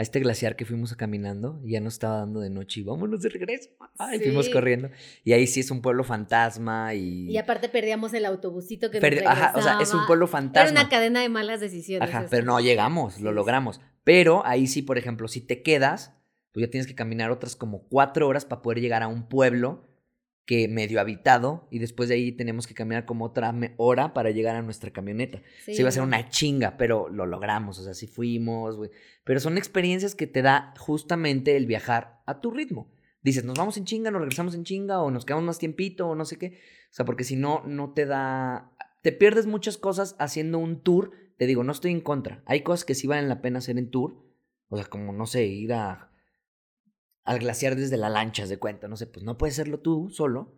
a 0.00 0.02
este 0.02 0.18
glaciar 0.18 0.56
que 0.56 0.64
fuimos 0.64 0.96
caminando 0.96 1.60
y 1.62 1.72
ya 1.72 1.80
nos 1.80 1.92
estaba 1.92 2.20
dando 2.20 2.40
de 2.40 2.48
noche 2.48 2.80
y 2.80 2.84
vámonos 2.84 3.20
de 3.20 3.28
regreso. 3.28 3.68
Ay, 3.98 4.18
fuimos 4.18 4.48
corriendo. 4.48 4.88
Y 5.24 5.34
ahí 5.34 5.46
sí 5.46 5.60
es 5.60 5.70
un 5.70 5.82
pueblo 5.82 6.04
fantasma 6.04 6.94
y... 6.94 7.30
Y 7.30 7.36
aparte 7.36 7.68
perdíamos 7.68 8.14
el 8.14 8.24
autobusito 8.24 8.90
que 8.90 8.96
Ajá, 9.26 9.52
o 9.54 9.60
sea, 9.60 9.78
es 9.78 9.92
un 9.92 10.06
pueblo 10.06 10.26
fantasma. 10.26 10.70
Era 10.70 10.80
una 10.80 10.88
cadena 10.88 11.20
de 11.20 11.28
malas 11.28 11.60
decisiones. 11.60 12.08
Ajá, 12.08 12.24
pero 12.30 12.46
no 12.46 12.58
llegamos, 12.60 13.20
lo 13.20 13.30
logramos. 13.32 13.82
Pero 14.02 14.42
ahí 14.46 14.68
sí, 14.68 14.80
por 14.80 14.96
ejemplo, 14.96 15.28
si 15.28 15.42
te 15.42 15.62
quedas, 15.62 16.14
pues 16.52 16.64
ya 16.64 16.70
tienes 16.70 16.86
que 16.86 16.94
caminar 16.94 17.30
otras 17.30 17.54
como 17.54 17.86
cuatro 17.86 18.26
horas 18.26 18.46
para 18.46 18.62
poder 18.62 18.80
llegar 18.80 19.02
a 19.02 19.08
un 19.08 19.28
pueblo 19.28 19.89
que 20.46 20.66
medio 20.68 21.00
habitado 21.00 21.68
y 21.70 21.78
después 21.78 22.08
de 22.08 22.16
ahí 22.16 22.32
tenemos 22.32 22.66
que 22.66 22.74
caminar 22.74 23.04
como 23.04 23.24
otra 23.24 23.54
hora 23.76 24.12
para 24.14 24.30
llegar 24.30 24.56
a 24.56 24.62
nuestra 24.62 24.90
camioneta. 24.90 25.42
Sí, 25.64 25.74
Se 25.74 25.82
iba 25.82 25.88
a 25.88 25.92
ser 25.92 26.02
una 26.02 26.28
chinga, 26.28 26.76
pero 26.76 27.08
lo 27.08 27.26
logramos, 27.26 27.78
o 27.78 27.84
sea, 27.84 27.94
sí 27.94 28.06
fuimos, 28.06 28.76
güey. 28.76 28.90
Pero 29.24 29.38
son 29.38 29.58
experiencias 29.58 30.14
que 30.14 30.26
te 30.26 30.42
da 30.42 30.74
justamente 30.78 31.56
el 31.56 31.66
viajar 31.66 32.20
a 32.26 32.40
tu 32.40 32.50
ritmo. 32.50 32.90
Dices, 33.22 33.44
nos 33.44 33.58
vamos 33.58 33.76
en 33.76 33.84
chinga, 33.84 34.10
nos 34.10 34.20
regresamos 34.20 34.54
en 34.54 34.64
chinga, 34.64 35.00
o 35.02 35.10
nos 35.10 35.24
quedamos 35.24 35.44
más 35.44 35.58
tiempito, 35.58 36.08
o 36.08 36.14
no 36.14 36.24
sé 36.24 36.38
qué. 36.38 36.58
O 36.90 36.92
sea, 36.92 37.04
porque 37.04 37.24
si 37.24 37.36
no, 37.36 37.62
no 37.66 37.92
te 37.92 38.06
da. 38.06 38.72
Te 39.02 39.12
pierdes 39.12 39.46
muchas 39.46 39.76
cosas 39.76 40.16
haciendo 40.18 40.58
un 40.58 40.80
tour. 40.82 41.12
Te 41.36 41.46
digo, 41.46 41.62
no 41.64 41.72
estoy 41.72 41.92
en 41.92 42.00
contra. 42.00 42.42
Hay 42.46 42.62
cosas 42.62 42.84
que 42.84 42.94
sí 42.94 43.06
valen 43.06 43.28
la 43.28 43.42
pena 43.42 43.58
hacer 43.58 43.78
en 43.78 43.90
tour. 43.90 44.24
O 44.68 44.76
sea, 44.76 44.86
como, 44.86 45.12
no 45.12 45.26
sé, 45.26 45.46
ir 45.46 45.72
a. 45.74 46.09
al 47.30 47.38
glaciar 47.38 47.76
desde 47.76 47.96
la 47.96 48.08
lancha, 48.08 48.46
de 48.46 48.58
cuenta. 48.58 48.88
No 48.88 48.96
sé, 48.96 49.06
pues 49.06 49.24
no 49.24 49.38
puedes 49.38 49.54
hacerlo 49.54 49.78
tú 49.80 50.10
solo. 50.10 50.52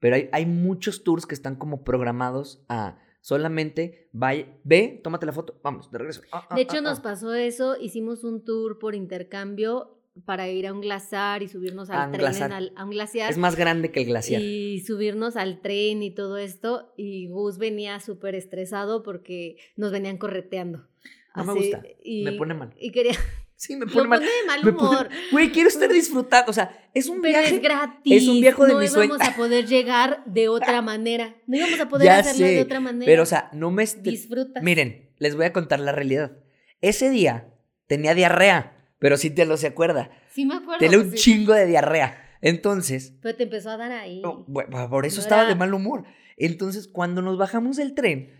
Pero 0.00 0.16
hay, 0.16 0.28
hay 0.32 0.44
muchos 0.46 1.02
tours 1.02 1.24
que 1.26 1.34
están 1.34 1.56
como 1.56 1.82
programados 1.82 2.62
a 2.68 2.98
solamente 3.22 4.10
vaya, 4.12 4.46
ve, 4.64 5.00
tómate 5.02 5.24
la 5.24 5.32
foto, 5.32 5.58
vamos, 5.62 5.90
de 5.90 5.96
regreso. 5.98 6.20
Ah, 6.30 6.46
ah, 6.50 6.54
De 6.54 6.60
hecho, 6.62 6.76
ah, 6.78 6.82
nos 6.82 7.00
pasó 7.00 7.32
eso, 7.34 7.76
hicimos 7.80 8.22
un 8.22 8.44
tour 8.44 8.78
por 8.78 8.94
intercambio 8.94 9.98
para 10.26 10.46
ir 10.50 10.66
a 10.66 10.74
un 10.74 10.82
glaciar 10.82 11.42
y 11.42 11.48
subirnos 11.48 11.88
al 11.88 12.10
tren 12.12 12.14
en 12.14 12.20
glaciar. 12.20 12.52
al- 12.52 12.72
a 12.76 12.84
un 12.84 12.90
glaciar. 12.90 13.30
Es 13.30 13.38
más 13.38 13.56
grande 13.56 13.90
que 13.90 14.00
el 14.00 14.06
glaciar. 14.06 14.42
Y 14.42 14.80
subirnos 14.86 15.36
al 15.36 15.62
tren 15.62 16.02
y 16.02 16.10
todo 16.14 16.36
esto. 16.36 16.92
Y 16.98 17.28
Gus 17.28 17.56
venía 17.58 17.98
súper 17.98 18.34
estresado 18.34 19.02
porque 19.02 19.56
nos 19.76 19.90
venían 19.90 20.18
correteando. 20.18 20.86
No 21.34 21.44
me 21.44 21.54
gusta, 21.54 21.82
y- 22.04 22.24
me 22.24 22.32
pone 22.32 22.52
mal. 22.54 22.74
Y 22.78 22.92
quería. 22.92 23.12
Sí, 23.56 23.76
me 23.76 23.86
Lo 23.86 23.92
pone 23.92 24.08
mal. 24.08 24.18
pone 24.20 24.30
de 24.30 24.46
mal 24.46 24.60
pone- 24.60 24.76
humor. 24.76 25.08
Güey, 25.32 25.50
quiero 25.52 25.68
estar 25.68 25.90
disfrutando. 25.90 26.50
O 26.50 26.52
sea, 26.54 26.76
es 26.92 27.08
un 27.08 27.20
Pero 27.22 27.38
viaje. 27.38 27.54
es 27.56 27.62
gratis. 27.62 28.22
es 28.22 28.28
un 28.28 28.40
viaje 28.40 28.62
de 28.66 28.72
no 28.72 28.78
mis 28.80 28.90
sueños. 28.92 29.16
íbamos 29.16 29.32
a 29.34 29.36
poder 29.36 29.66
llegar 29.66 30.22
de 30.26 30.48
otra 30.48 30.82
manera. 30.82 31.34
No 31.46 31.56
íbamos 31.56 31.78
a 31.80 31.88
poder 31.88 32.06
Ya 32.06 32.18
hacerlo 32.18 32.46
sé, 32.46 32.52
de 32.54 32.62
otra 32.62 32.80
manera. 32.80 33.06
Pero, 33.06 33.22
o 33.22 33.26
sea, 33.26 33.48
no 33.52 33.70
me. 33.70 33.84
disfrutas. 33.86 34.62
Miren, 34.62 35.10
les 35.18 35.36
voy 35.36 35.46
a 35.46 35.52
contar 35.52 35.80
la 35.80 35.92
realidad. 35.92 36.32
Ese 36.80 37.08
día 37.10 37.48
tenía 37.86 38.14
diarrea, 38.14 38.88
pero 38.98 39.16
sí 39.16 39.30
te 39.30 39.46
lo 39.46 39.56
se 39.56 39.68
acuerda. 39.68 40.10
sí 40.30 40.44
me 40.44 40.54
acuerdo. 40.56 40.78
Tenía 40.80 40.98
un 40.98 41.10
sí. 41.12 41.16
chingo 41.16 41.52
de 41.54 41.66
diarrea. 41.66 42.20
Entonces, 42.42 43.14
Pero 43.22 43.36
te 43.36 43.44
empezó 43.44 43.70
a 43.70 43.76
dar 43.78 43.92
ahí. 43.92 44.20
bueno, 44.48 44.90
por 44.90 45.06
eso 45.06 45.16
No 45.16 45.22
estaba 45.22 45.42
era- 45.42 45.50
de 45.50 45.54
mal 45.56 45.72
humor. 45.72 46.04
Entonces, 46.36 46.88
cuando 46.88 47.22
nos 47.22 47.38
bajamos 47.38 47.76
del 47.76 47.94
tren, 47.94 48.30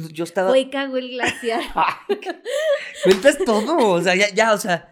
pues 0.00 0.08
yo 0.12 0.24
estaba. 0.24 0.48
Fue 0.50 0.60
y 0.60 0.70
cagó 0.70 0.96
el 0.96 1.10
glaciar. 1.10 1.60
Cuentas 3.04 3.38
todo, 3.44 3.88
o 3.88 4.00
sea, 4.00 4.14
ya, 4.14 4.30
ya, 4.34 4.52
o 4.52 4.58
sea, 4.58 4.90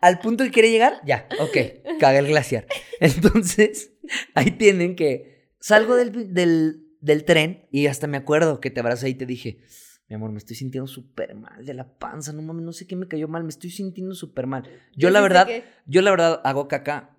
al 0.00 0.18
punto 0.20 0.44
que 0.44 0.50
quiere 0.50 0.70
llegar, 0.70 1.00
ya, 1.04 1.28
ok, 1.40 1.98
caga 1.98 2.18
el 2.18 2.26
glaciar. 2.28 2.66
Entonces, 3.00 3.92
ahí 4.34 4.50
tienen 4.52 4.96
que, 4.96 5.52
salgo 5.60 5.96
del, 5.96 6.34
del, 6.34 6.86
del 7.00 7.24
tren 7.24 7.66
y 7.70 7.86
hasta 7.86 8.06
me 8.06 8.16
acuerdo 8.16 8.60
que 8.60 8.70
te 8.70 8.80
abracé 8.80 9.08
y 9.08 9.14
te 9.14 9.26
dije, 9.26 9.60
mi 10.08 10.14
amor, 10.16 10.30
me 10.32 10.38
estoy 10.38 10.56
sintiendo 10.56 10.86
súper 10.86 11.34
mal 11.34 11.64
de 11.66 11.74
la 11.74 11.98
panza, 11.98 12.32
no 12.32 12.42
mames, 12.42 12.64
no 12.64 12.72
sé 12.72 12.86
qué 12.86 12.96
me 12.96 13.08
cayó 13.08 13.28
mal, 13.28 13.42
me 13.44 13.50
estoy 13.50 13.70
sintiendo 13.70 14.14
súper 14.14 14.46
mal. 14.46 14.64
Yo 14.96 15.10
la 15.10 15.20
verdad, 15.20 15.46
que- 15.46 15.64
yo 15.86 16.02
la 16.02 16.10
verdad 16.10 16.40
hago 16.44 16.66
caca 16.68 17.16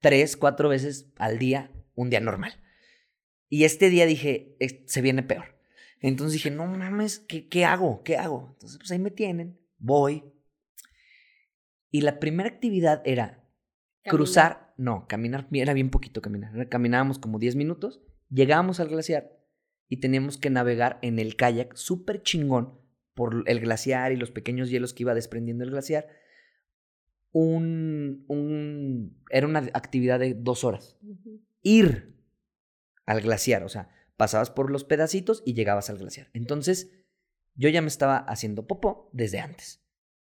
tres, 0.00 0.36
cuatro 0.36 0.68
veces 0.68 1.12
al 1.16 1.38
día, 1.38 1.70
un 1.94 2.10
día 2.10 2.20
normal. 2.20 2.60
Y 3.50 3.64
este 3.64 3.88
día 3.90 4.06
dije, 4.06 4.56
"Es- 4.58 4.76
se 4.86 5.00
viene 5.02 5.22
peor. 5.22 5.53
Entonces 6.08 6.34
dije, 6.34 6.50
no 6.50 6.66
mames, 6.66 7.20
¿qué, 7.20 7.48
¿qué 7.48 7.64
hago? 7.64 8.02
¿Qué 8.02 8.18
hago? 8.18 8.50
Entonces, 8.52 8.76
pues 8.76 8.90
ahí 8.90 8.98
me 8.98 9.10
tienen, 9.10 9.58
voy. 9.78 10.22
Y 11.90 12.02
la 12.02 12.20
primera 12.20 12.46
actividad 12.46 13.00
era 13.06 13.42
cruzar, 14.04 14.74
no, 14.76 15.06
caminar, 15.08 15.48
era 15.52 15.72
bien 15.72 15.88
poquito 15.88 16.20
caminar. 16.20 16.68
Caminábamos 16.68 17.18
como 17.18 17.38
10 17.38 17.56
minutos, 17.56 18.02
llegábamos 18.28 18.80
al 18.80 18.88
glaciar 18.88 19.32
y 19.88 19.96
teníamos 19.96 20.36
que 20.36 20.50
navegar 20.50 20.98
en 21.00 21.18
el 21.18 21.36
kayak 21.36 21.74
súper 21.74 22.22
chingón 22.22 22.78
por 23.14 23.42
el 23.46 23.60
glaciar 23.60 24.12
y 24.12 24.16
los 24.16 24.30
pequeños 24.30 24.68
hielos 24.68 24.92
que 24.92 25.04
iba 25.04 25.14
desprendiendo 25.14 25.64
el 25.64 25.70
glaciar. 25.70 26.06
Un, 27.32 28.26
un, 28.28 29.24
era 29.30 29.46
una 29.46 29.60
actividad 29.72 30.20
de 30.20 30.34
dos 30.34 30.64
horas. 30.64 30.98
Ir 31.62 32.14
al 33.06 33.22
glaciar, 33.22 33.64
o 33.64 33.70
sea, 33.70 33.88
pasabas 34.16 34.50
por 34.50 34.70
los 34.70 34.84
pedacitos 34.84 35.42
y 35.44 35.54
llegabas 35.54 35.90
al 35.90 35.98
glaciar. 35.98 36.28
Entonces, 36.32 36.90
yo 37.54 37.68
ya 37.68 37.82
me 37.82 37.88
estaba 37.88 38.16
haciendo 38.18 38.66
popó 38.66 39.10
desde 39.12 39.40
antes. 39.40 39.82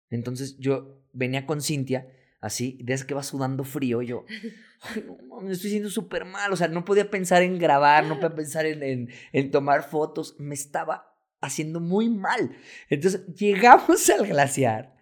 Entonces, 0.10 0.58
yo 0.58 1.02
venía 1.14 1.46
con 1.46 1.62
Cintia, 1.62 2.08
así, 2.42 2.80
desde 2.84 3.06
que 3.06 3.14
va 3.14 3.24
sudando 3.24 3.64
frío, 3.64 4.02
yo, 4.02 4.26
"Ay, 4.82 5.06
no 5.28 5.42
me 5.42 5.52
estoy 5.52 5.70
sintiendo 5.70 5.90
súper 5.90 6.26
mal, 6.26 6.52
o 6.52 6.56
sea, 6.56 6.68
no 6.68 6.86
podía 6.86 7.10
pensar 7.10 7.44
en 7.44 7.60
grabar, 7.60 8.06
no 8.06 8.16
podía 8.16 8.36
pensar 8.36 8.66
en, 8.66 8.82
en, 8.84 9.10
en 9.34 9.52
tomar 9.52 9.84
fotos, 9.84 10.36
me 10.40 10.56
estaba 10.56 11.16
haciendo 11.42 11.80
muy 11.80 12.10
mal. 12.10 12.56
Entonces, 12.90 13.26
llegamos 13.36 14.10
al 14.10 14.28
glaciar, 14.28 14.96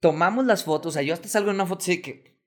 tomamos 0.00 0.44
las 0.46 0.64
fotos, 0.64 0.90
o 0.90 0.92
sea, 0.94 1.02
yo 1.02 1.14
hasta 1.14 1.28
salgo 1.28 1.50
en 1.50 1.56
una 1.56 1.66
foto 1.66 1.82
así 1.82 2.02
que... 2.02 2.37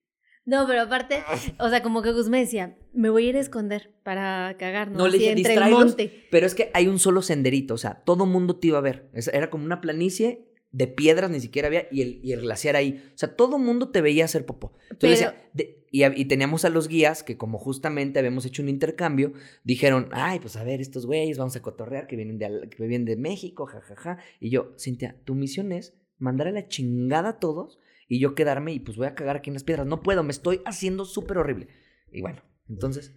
No, 0.52 0.68
pero 0.68 0.82
aparte, 0.82 1.24
o 1.60 1.70
sea, 1.70 1.82
como 1.82 2.02
que 2.02 2.12
Gus 2.12 2.28
me 2.28 2.42
decía, 2.42 2.76
me 2.92 3.10
voy 3.10 3.28
a 3.28 3.30
ir 3.30 3.38
a 3.38 3.40
esconder 3.40 3.90
para 4.04 4.54
cagar, 4.60 4.92
¿no? 4.92 5.08
Le 5.08 5.18
dije, 5.18 5.32
entre 5.32 5.54
el 5.54 5.72
monte. 5.72 6.28
Pero 6.30 6.46
es 6.46 6.56
que 6.56 6.70
hay 6.74 6.90
un 6.90 7.00
solo 7.00 7.22
senderito, 7.22 7.76
o 7.76 7.78
sea, 7.78 8.04
todo 8.04 8.26
mundo 8.26 8.58
te 8.58 8.68
iba 8.68 8.78
a 8.78 8.82
ver. 8.82 9.10
Era 9.32 9.50
como 9.50 9.64
una 9.64 9.80
planicie 9.80 10.50
de 10.74 10.88
piedras, 10.88 11.32
ni 11.32 11.40
siquiera 11.40 11.70
había, 11.70 11.88
y 11.90 12.02
el, 12.02 12.20
y 12.22 12.34
el 12.34 12.42
glaciar 12.42 12.76
ahí. 12.76 13.02
O 13.16 13.18
sea, 13.18 13.34
todo 13.38 13.60
mundo 13.60 13.92
te 13.92 14.02
veía 14.02 14.26
hacer 14.26 14.46
popó. 14.46 14.74
Entonces, 14.90 15.20
Pero- 15.20 15.32
decía, 15.32 15.48
de- 15.54 15.82
y, 16.20 16.26
teníamos 16.26 16.66
a 16.66 16.70
los 16.70 16.90
guías 16.90 17.24
que 17.24 17.38
como 17.38 17.58
justamente 17.58 18.20
habíamos 18.20 18.46
hecho 18.46 18.62
un 18.62 18.68
intercambio, 18.68 19.32
dijeron, 19.64 20.10
ay, 20.12 20.42
pues 20.42 20.58
a 20.58 20.66
ver, 20.66 20.82
estos 20.82 21.06
güeyes, 21.06 21.38
vamos 21.38 21.56
a 21.56 21.62
cotorrear, 21.62 22.08
que 22.08 22.18
vienen 22.18 22.38
de, 22.38 22.68
que 22.70 22.86
vienen 22.86 23.06
de 23.06 23.16
México, 23.16 23.66
jajaja. 23.68 24.18
Y 24.42 24.50
yo, 24.50 24.74
Cintia, 24.78 25.16
tu 25.24 25.34
misión 25.34 25.72
es 25.72 25.94
mandar 26.18 26.50
a 26.50 26.52
la 26.52 26.68
chingada 26.68 27.30
a 27.30 27.40
todos 27.40 27.80
y 28.14 28.20
yo 28.20 28.36
quedarme 28.36 28.74
y 28.74 28.80
pues 28.82 28.98
voy 28.98 29.08
a 29.08 29.16
cagar 29.16 29.38
aquí 29.38 29.50
en 29.50 29.54
las 29.54 29.64
piedras. 29.64 29.88
No 29.88 30.02
puedo, 30.02 30.22
me 30.22 30.32
estoy 30.32 30.62
haciendo 30.66 31.06
súper 31.06 31.38
horrible. 31.38 31.70
Y 32.12 32.20
bueno, 32.22 32.42
entonces... 32.68 33.14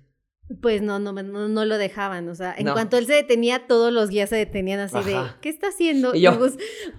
Pues 0.62 0.82
no, 0.82 0.98
no, 1.00 1.12
no, 1.12 1.48
no 1.48 1.64
lo 1.64 1.78
dejaban. 1.78 2.28
O 2.28 2.34
sea, 2.34 2.54
en 2.56 2.66
No. 2.66 2.74
cuanto 2.74 2.96
él 2.98 3.06
se 3.06 3.14
detenía, 3.14 3.66
todos 3.66 3.92
los 3.92 4.10
guías 4.10 4.28
se 4.28 4.36
detenían 4.36 4.78
así 4.78 4.98
de. 5.02 5.18
¿qué 5.40 5.48
está 5.48 5.68
haciendo? 5.68 6.14
Y 6.14 6.18
Y 6.18 6.22
yo- 6.22 6.38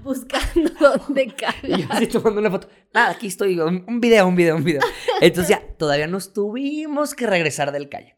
buscando 0.04 0.72
dónde 0.80 1.28
cagar. 1.36 1.56
Y 1.64 1.84
yo 1.84 1.88
así 1.90 2.08
tomando 2.08 2.42
una 2.42 2.50
foto. 2.52 2.68
Nada, 2.94 3.12
aquí 3.12 3.28
estoy. 3.28 3.58
Un, 3.60 3.86
un 3.88 4.02
video, 4.02 4.28
un 4.28 4.36
video, 4.36 4.56
un 4.56 4.64
video. 4.64 4.82
Entonces 5.22 5.50
ya, 5.50 5.62
todavía 5.78 6.08
nos 6.08 6.34
tuvimos 6.34 7.14
que 7.14 7.28
regresar 7.28 7.72
del 7.72 7.88
kayak. 7.88 8.18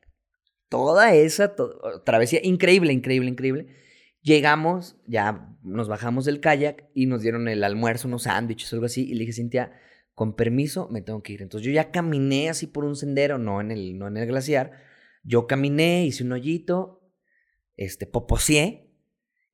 Toda 0.69 1.13
esa 1.13 1.55
to- 1.55 2.01
travesía, 2.05 2.39
increíble, 2.41 2.93
increíble, 2.93 3.29
increíble. 3.29 3.67
Llegamos, 4.21 4.97
ya 5.05 5.55
nos 5.63 5.87
bajamos 5.87 6.25
del 6.25 6.39
kayak 6.41 6.89
y 6.93 7.05
nos 7.05 7.21
dieron 7.21 7.47
el 7.47 7.63
almuerzo, 7.63 8.07
unos 8.07 8.23
sándwiches, 8.23 8.73
algo 8.73 8.85
así. 8.85 9.03
Y 9.09 9.13
le 9.13 9.21
dije, 9.21 9.33
Cintia, 9.33 9.71
con 10.13 10.35
permiso, 10.35 10.89
me 10.89 11.01
tengo 11.01 11.21
que 11.23 11.33
ir. 11.33 11.41
Entonces 11.41 11.65
yo 11.65 11.71
ya 11.71 11.91
caminé 11.91 12.49
así 12.49 12.67
por 12.67 12.83
un 12.83 12.95
sendero, 12.95 13.37
no 13.37 13.61
en 13.61 13.71
el, 13.71 13.97
no 13.97 14.07
en 14.07 14.17
el 14.17 14.25
glaciar. 14.27 14.71
Yo 15.23 15.47
caminé, 15.47 16.05
hice 16.05 16.23
un 16.23 16.31
hoyito, 16.33 17.09
este. 17.75 18.09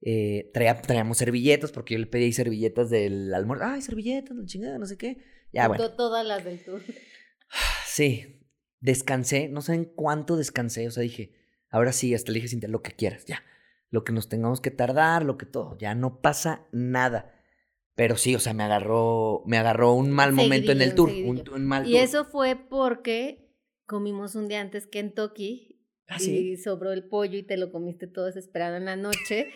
Eh, 0.05 0.51
traía- 0.53 0.81
traíamos 0.81 1.17
servilletas 1.17 1.71
porque 1.71 1.93
yo 1.93 1.99
le 1.99 2.07
pedí 2.07 2.33
servilletas 2.33 2.89
del 2.89 3.33
almuerzo. 3.33 3.65
Ay, 3.65 3.81
servilletas, 3.81 4.35
la 4.35 4.45
chingada, 4.45 4.77
no 4.77 4.85
sé 4.85 4.97
qué. 4.97 5.17
Ya, 5.53 5.67
bueno. 5.67 5.83
To- 5.89 5.95
Todas 5.95 6.25
las 6.25 6.43
del 6.43 6.63
tour. 6.63 6.81
Sí, 7.85 8.41
descansé, 8.79 9.49
no 9.49 9.61
saben 9.61 9.85
cuánto 9.85 10.35
descansé, 10.35 10.87
o 10.87 10.91
sea, 10.91 11.03
dije, 11.03 11.31
ahora 11.69 11.91
sí, 11.93 12.13
hasta 12.15 12.31
le 12.31 12.37
dije, 12.37 12.47
Cintia, 12.47 12.67
lo 12.67 12.81
que 12.81 12.91
quieras, 12.93 13.25
ya, 13.25 13.43
lo 13.93 14.03
que 14.03 14.11
nos 14.11 14.27
tengamos 14.27 14.59
que 14.59 14.71
tardar, 14.71 15.23
lo 15.23 15.37
que 15.37 15.45
todo, 15.45 15.77
ya 15.77 15.93
no 15.93 16.19
pasa 16.19 16.65
nada. 16.71 17.31
Pero 17.95 18.17
sí, 18.17 18.33
o 18.33 18.39
sea, 18.39 18.55
me 18.55 18.63
agarró, 18.63 19.43
me 19.45 19.59
agarró 19.59 19.93
un 19.93 20.09
mal 20.09 20.33
momento 20.33 20.71
en 20.71 20.81
el 20.81 20.95
tour, 20.95 21.09
un, 21.11 21.43
un 21.53 21.65
mal 21.67 21.85
Y 21.87 21.91
tour. 21.91 22.01
eso 22.01 22.25
fue 22.25 22.55
porque 22.55 23.53
comimos 23.85 24.33
un 24.33 24.47
día 24.47 24.61
antes 24.61 24.87
Kentucky 24.87 25.79
¿Ah, 26.07 26.17
sí? 26.17 26.53
y 26.53 26.57
sobró 26.57 26.91
el 26.91 27.03
pollo 27.07 27.37
y 27.37 27.43
te 27.43 27.55
lo 27.55 27.71
comiste 27.71 28.07
todo 28.07 28.25
desesperado 28.25 28.77
en 28.77 28.85
la 28.85 28.95
noche. 28.95 29.51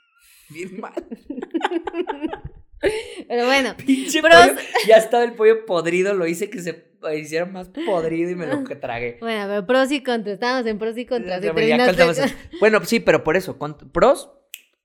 Bien 0.48 0.80
mal. 0.80 0.94
Pero 3.28 3.46
bueno, 3.46 3.74
Pinche 3.86 4.20
Pros- 4.22 4.48
pollo, 4.48 4.60
ya 4.88 4.96
estaba 4.96 5.22
el 5.24 5.34
pollo 5.34 5.66
podrido, 5.66 6.14
lo 6.14 6.26
hice 6.26 6.48
que 6.50 6.60
se 6.62 6.72
hiciera 7.16 7.46
más 7.46 7.68
podrido 7.68 8.30
y 8.30 8.34
me 8.34 8.46
lo 8.46 8.64
que 8.64 8.76
tragué. 8.76 9.16
bueno, 9.20 9.44
pero 9.48 9.66
pros 9.66 9.90
y 9.92 10.02
contras. 10.02 10.34
Estábamos 10.34 10.66
en 10.66 10.78
pros 10.78 10.96
y 10.96 11.06
contras. 11.06 11.42
y 11.44 11.48
Bueno, 12.60 12.84
sí, 12.84 13.00
pero 13.00 13.24
por 13.24 13.36
eso, 13.36 13.58
con- 13.58 13.76
pros, 13.92 14.30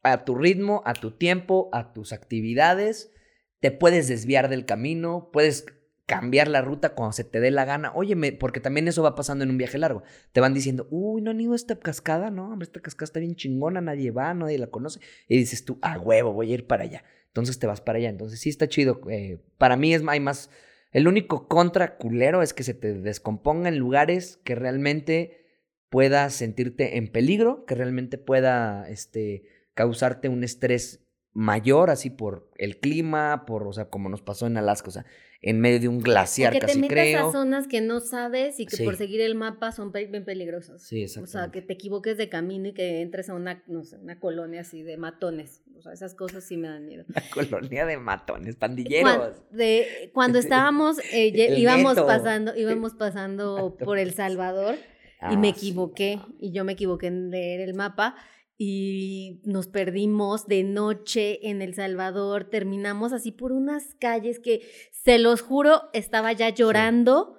a 0.03 0.23
tu 0.25 0.35
ritmo, 0.35 0.81
a 0.85 0.93
tu 0.93 1.11
tiempo, 1.11 1.69
a 1.73 1.93
tus 1.93 2.13
actividades, 2.13 3.11
te 3.59 3.71
puedes 3.71 4.07
desviar 4.07 4.49
del 4.49 4.65
camino, 4.65 5.29
puedes 5.33 5.65
cambiar 6.05 6.47
la 6.47 6.61
ruta 6.61 6.89
cuando 6.95 7.11
se 7.11 7.25
te 7.25 7.41
dé 7.41 7.51
la 7.51 7.65
gana. 7.65 7.91
Óyeme, 7.93 8.31
porque 8.31 8.61
también 8.61 8.87
eso 8.87 9.03
va 9.03 9.13
pasando 9.15 9.43
en 9.43 9.49
un 9.49 9.57
viaje 9.57 9.77
largo. 9.77 10.03
Te 10.31 10.39
van 10.39 10.53
diciendo, 10.53 10.87
uy, 10.89 11.21
no 11.21 11.31
han 11.31 11.41
ido 11.41 11.51
a 11.51 11.57
esta 11.57 11.77
cascada, 11.77 12.29
no, 12.31 12.49
hombre, 12.49 12.65
esta 12.65 12.79
cascada 12.79 13.05
está 13.05 13.19
bien 13.19 13.35
chingona, 13.35 13.81
nadie 13.81 14.11
va, 14.11 14.33
nadie 14.33 14.57
la 14.57 14.67
conoce. 14.67 15.01
Y 15.27 15.37
dices 15.37 15.65
tú, 15.65 15.77
a 15.81 15.97
huevo, 15.99 16.31
voy 16.31 16.51
a 16.51 16.53
ir 16.53 16.67
para 16.67 16.83
allá. 16.83 17.03
Entonces 17.27 17.59
te 17.59 17.67
vas 17.67 17.81
para 17.81 17.97
allá. 17.97 18.09
Entonces 18.09 18.39
sí 18.39 18.47
está 18.49 18.69
chido. 18.69 19.01
eh, 19.09 19.39
para 19.57 19.75
mí 19.75 19.93
es, 19.93 20.01
hay 20.07 20.19
más, 20.21 20.49
El 20.91 21.07
único 21.07 21.47
contra 21.47 21.97
culero 21.97 22.41
es 22.41 22.53
que 22.53 22.63
se 22.63 22.73
te 22.73 22.93
descomponga 22.93 23.69
en 23.69 23.77
lugares 23.77 24.37
que 24.43 24.55
realmente 24.55 25.45
puedas 25.89 26.33
sentirte 26.33 26.97
en 26.97 27.11
peligro, 27.11 27.65
que 27.65 27.75
realmente 27.75 28.17
pueda 28.17 28.89
este, 28.89 29.43
causarte 29.73 30.29
un 30.29 30.43
estrés 30.43 31.03
mayor, 31.33 31.91
así 31.91 32.09
por 32.09 32.49
el 32.57 32.79
clima, 32.79 33.45
por, 33.45 33.67
o 33.67 33.71
sea, 33.73 33.89
como 33.89 34.09
nos 34.09 34.21
pasó 34.23 34.47
en 34.47 34.57
Alaska, 34.57 34.87
o 34.89 34.91
sea, 34.91 35.05
en 35.39 35.59
medio 35.59 35.79
de 35.79 35.87
un 35.87 35.99
glaciar 35.99 36.51
que 36.51 36.59
te 36.59 36.65
casi 36.65 36.79
metas 36.79 36.93
creo. 36.95 37.29
a 37.29 37.31
zonas 37.31 37.67
que 37.67 37.79
no 37.79 37.99
sabes 37.99 38.59
y 38.59 38.65
que 38.65 38.75
Sí. 38.77 38.83
por 38.83 38.95
seguir 38.95 39.21
el 39.21 39.35
mapa 39.35 39.71
son 39.71 39.91
pe- 39.91 40.07
bien 40.07 40.25
peligrosas. 40.25 40.81
Sí, 40.81 41.05
O 41.21 41.27
sea, 41.27 41.51
que 41.51 41.61
te 41.61 41.73
equivoques 41.73 42.17
de 42.17 42.27
camino 42.27 42.69
y 42.69 42.73
que 42.73 43.01
entres 43.01 43.29
a 43.29 43.35
una, 43.35 43.63
no 43.67 43.83
sé, 43.83 43.97
una 43.97 44.19
colonia 44.19 44.61
así 44.61 44.81
de 44.81 44.97
matones. 44.97 45.61
O 45.77 45.81
sea, 45.81 45.93
esas 45.93 46.15
cosas 46.15 46.43
sí 46.43 46.57
me 46.57 46.67
dan 46.67 46.85
miedo. 46.85 47.05
Una 47.09 47.23
colonia 47.31 47.85
de 47.85 47.97
matones, 47.97 48.55
pandilleros. 48.55 49.35
de- 49.51 50.09
cuando 50.13 50.39
estábamos, 50.39 50.97
eh, 51.13 51.55
íbamos 51.57 51.95
pasando, 51.99 52.55
íbamos 52.55 52.93
pasando 52.95 53.77
por 53.83 53.97
El 53.99 54.13
Salvador 54.13 54.75
y 55.31 55.37
me 55.37 55.49
Ah, 55.49 55.53
sí. 55.53 55.57
equivoqué. 55.67 56.19
Y 56.39 56.51
yo 56.51 56.63
me 56.63 56.73
equivoqué 56.73 57.07
en 57.07 57.29
leer 57.31 57.61
el 57.61 57.73
mapa 57.73 58.15
y 58.57 59.39
nos 59.45 59.67
perdimos 59.67 60.47
de 60.47 60.63
noche 60.63 61.47
en 61.49 61.61
El 61.61 61.73
Salvador. 61.75 62.45
Terminamos 62.45 63.13
así 63.13 63.31
por 63.31 63.51
unas 63.51 63.93
calles 63.99 64.39
que, 64.39 64.61
se 64.91 65.19
los 65.19 65.41
juro, 65.41 65.83
estaba 65.93 66.33
ya 66.33 66.49
llorando. 66.49 67.35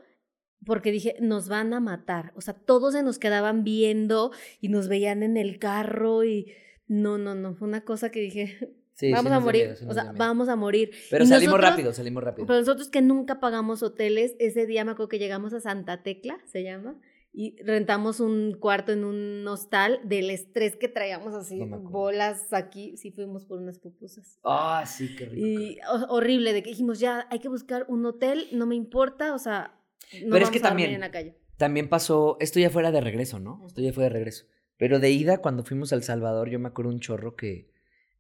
Porque 0.67 0.91
dije, 0.91 1.15
nos 1.21 1.49
van 1.49 1.73
a 1.73 1.81
matar. 1.81 2.33
O 2.35 2.41
sea, 2.41 2.53
todos 2.53 2.93
se 2.95 3.03
nos 3.03 3.19
quedaban 3.19 3.63
viendo 3.63 4.33
y 4.61 4.69
nos 4.69 4.89
veían 4.89 5.23
en 5.23 5.37
el 5.37 5.59
carro 5.59 6.25
y 6.25 6.53
no, 6.89 7.19
no, 7.19 7.35
no. 7.35 7.55
Fue 7.55 7.69
una 7.69 7.83
cosa 7.85 8.11
que 8.11 8.21
dije, 8.21 8.75
Sí, 8.95 9.13
vamos 9.13 9.31
a 9.31 9.39
morir. 9.39 9.67
miedo, 9.69 9.91
o 9.91 9.95
sea, 9.95 10.13
vamos 10.17 10.49
a 10.49 10.57
morir. 10.57 10.91
Pero 11.09 11.23
Y 11.23 11.29
salimos 11.29 11.53
nosotros- 11.53 11.71
rápido, 11.71 11.93
salimos 11.93 12.25
rápido. 12.25 12.47
Pero 12.49 12.59
nosotros 12.59 12.89
que 12.89 13.01
nunca 13.01 13.39
pagamos 13.39 13.85
hoteles, 13.85 14.35
ese 14.41 14.67
día 14.67 14.85
me 14.85 14.91
acuerdo 14.91 15.09
que 15.09 15.21
llegamos 15.21 15.53
a 15.53 15.61
Santa 15.61 16.03
Tecla, 16.03 16.41
se 16.47 16.65
llama, 16.65 17.01
y 17.33 17.55
rentamos 17.63 18.19
un 18.19 18.57
cuarto 18.59 18.91
en 18.91 19.05
un 19.05 19.47
hostal 19.47 20.01
del 20.03 20.31
estrés 20.31 20.75
que 20.75 20.89
traíamos 20.89 21.33
así, 21.35 21.65
No 21.65 21.79
bolas 21.79 22.53
aquí, 22.53 22.97
sí 22.97 23.13
fuimos 23.13 23.45
por 23.45 23.59
unas 23.61 23.79
pupusas. 23.79 24.41
Ah, 24.43 24.83
sí, 24.85 25.15
qué 25.15 25.27
rico. 25.27 25.47
Y 25.47 25.79
ho- 25.89 26.07
horrible, 26.13 26.53
de 26.53 26.65
que 26.65 26.71
dijimos, 26.71 26.99
ya 26.99 27.29
hay 27.31 27.39
que 27.39 27.49
buscar 27.49 27.85
un 27.89 28.05
hotel, 28.05 28.47
no 28.51 28.67
me 28.67 28.75
importa, 28.75 29.33
o 29.33 29.39
sea, 29.39 29.79
no 30.15 30.33
Pero 30.33 30.37
es 30.39 30.43
vamos 30.43 30.51
que 30.51 30.59
a 30.59 30.63
también- 30.63 30.91
en 30.91 31.01
la 31.03 31.13
calle. 31.13 31.37
También 31.57 31.89
pasó, 31.89 32.37
esto 32.41 32.59
ya 32.59 32.71
fuera 32.71 32.91
de 32.91 33.01
regreso, 33.01 33.39
¿no? 33.39 33.63
Esto 33.67 33.81
ya 33.81 33.93
fue 33.93 34.05
de 34.05 34.11
regreso. 34.11 34.47
Pero 34.79 34.99
de 35.01 35.11
ida, 35.11 35.39
cuando 35.39 35.65
fuimos 35.65 35.93
a 35.93 35.97
El 35.97 36.03
Salvador, 36.03 36.49
yo 36.49 36.59
me 36.59 36.69
acuerdo 36.69 36.91
un 36.91 37.01
chorro 37.01 37.37
que 37.37 37.71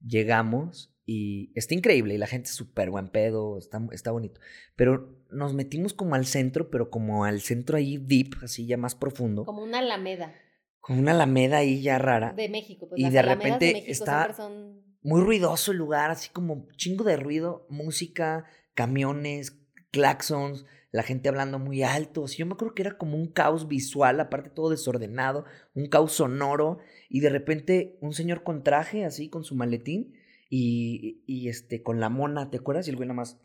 llegamos 0.04 0.94
y 1.06 1.50
está 1.54 1.74
increíble 1.74 2.14
y 2.14 2.18
la 2.18 2.26
gente 2.26 2.50
es 2.50 2.54
súper 2.54 2.90
buen 2.90 3.08
pedo, 3.08 3.56
está, 3.58 3.80
está 3.92 4.10
bonito. 4.10 4.40
Pero 4.76 5.16
nos 5.30 5.54
metimos 5.54 5.94
como 5.94 6.14
al 6.14 6.26
centro, 6.26 6.68
pero 6.70 6.90
como 6.90 7.24
al 7.24 7.40
centro 7.40 7.76
ahí 7.78 7.96
deep, 7.96 8.34
así 8.42 8.66
ya 8.66 8.76
más 8.76 8.94
profundo, 8.94 9.44
Como 9.44 9.62
una 9.62 9.78
alameda 9.78 10.34
con 10.80 10.98
una 11.00 11.10
alameda 11.10 11.58
ahí 11.58 11.82
ya 11.82 11.98
rara. 11.98 12.32
de 12.32 12.48
México. 12.48 12.88
Pues 12.88 12.98
Y 12.98 13.02
las 13.04 13.12
de 13.12 13.22
repente 13.22 13.72
México 13.74 13.92
está- 13.92 14.32
son... 14.34 14.82
Muy 15.02 15.20
ruidoso 15.20 15.72
el 15.72 15.78
lugar, 15.78 16.10
así 16.10 16.28
como 16.30 16.66
chingo 16.76 17.04
de 17.04 17.16
ruido, 17.16 17.66
música, 17.68 18.46
camiones, 18.74 19.58
claxons, 19.90 20.64
la 20.90 21.02
gente 21.02 21.28
hablando 21.28 21.58
muy 21.58 21.82
alto. 21.82 22.22
O 22.22 22.26
yo 22.26 22.46
me 22.46 22.54
acuerdo 22.54 22.74
que 22.74 22.82
era 22.82 22.98
como 22.98 23.16
un 23.16 23.28
caos 23.28 23.68
visual, 23.68 24.20
aparte 24.20 24.50
todo 24.50 24.70
desordenado, 24.70 25.44
un 25.74 25.88
caos 25.88 26.12
sonoro, 26.12 26.78
y 27.08 27.20
de 27.20 27.30
repente 27.30 27.98
un 28.00 28.12
señor 28.12 28.42
con 28.42 28.62
traje, 28.62 29.04
así, 29.04 29.28
con 29.28 29.44
su 29.44 29.54
maletín, 29.54 30.14
y, 30.50 31.22
y 31.26 31.48
este, 31.48 31.82
con 31.82 32.00
la 32.00 32.08
mona, 32.08 32.50
¿te 32.50 32.58
acuerdas? 32.58 32.86
Y 32.86 32.90
el 32.90 32.96
güey 32.96 33.08
nada 33.08 33.16
más 33.16 33.38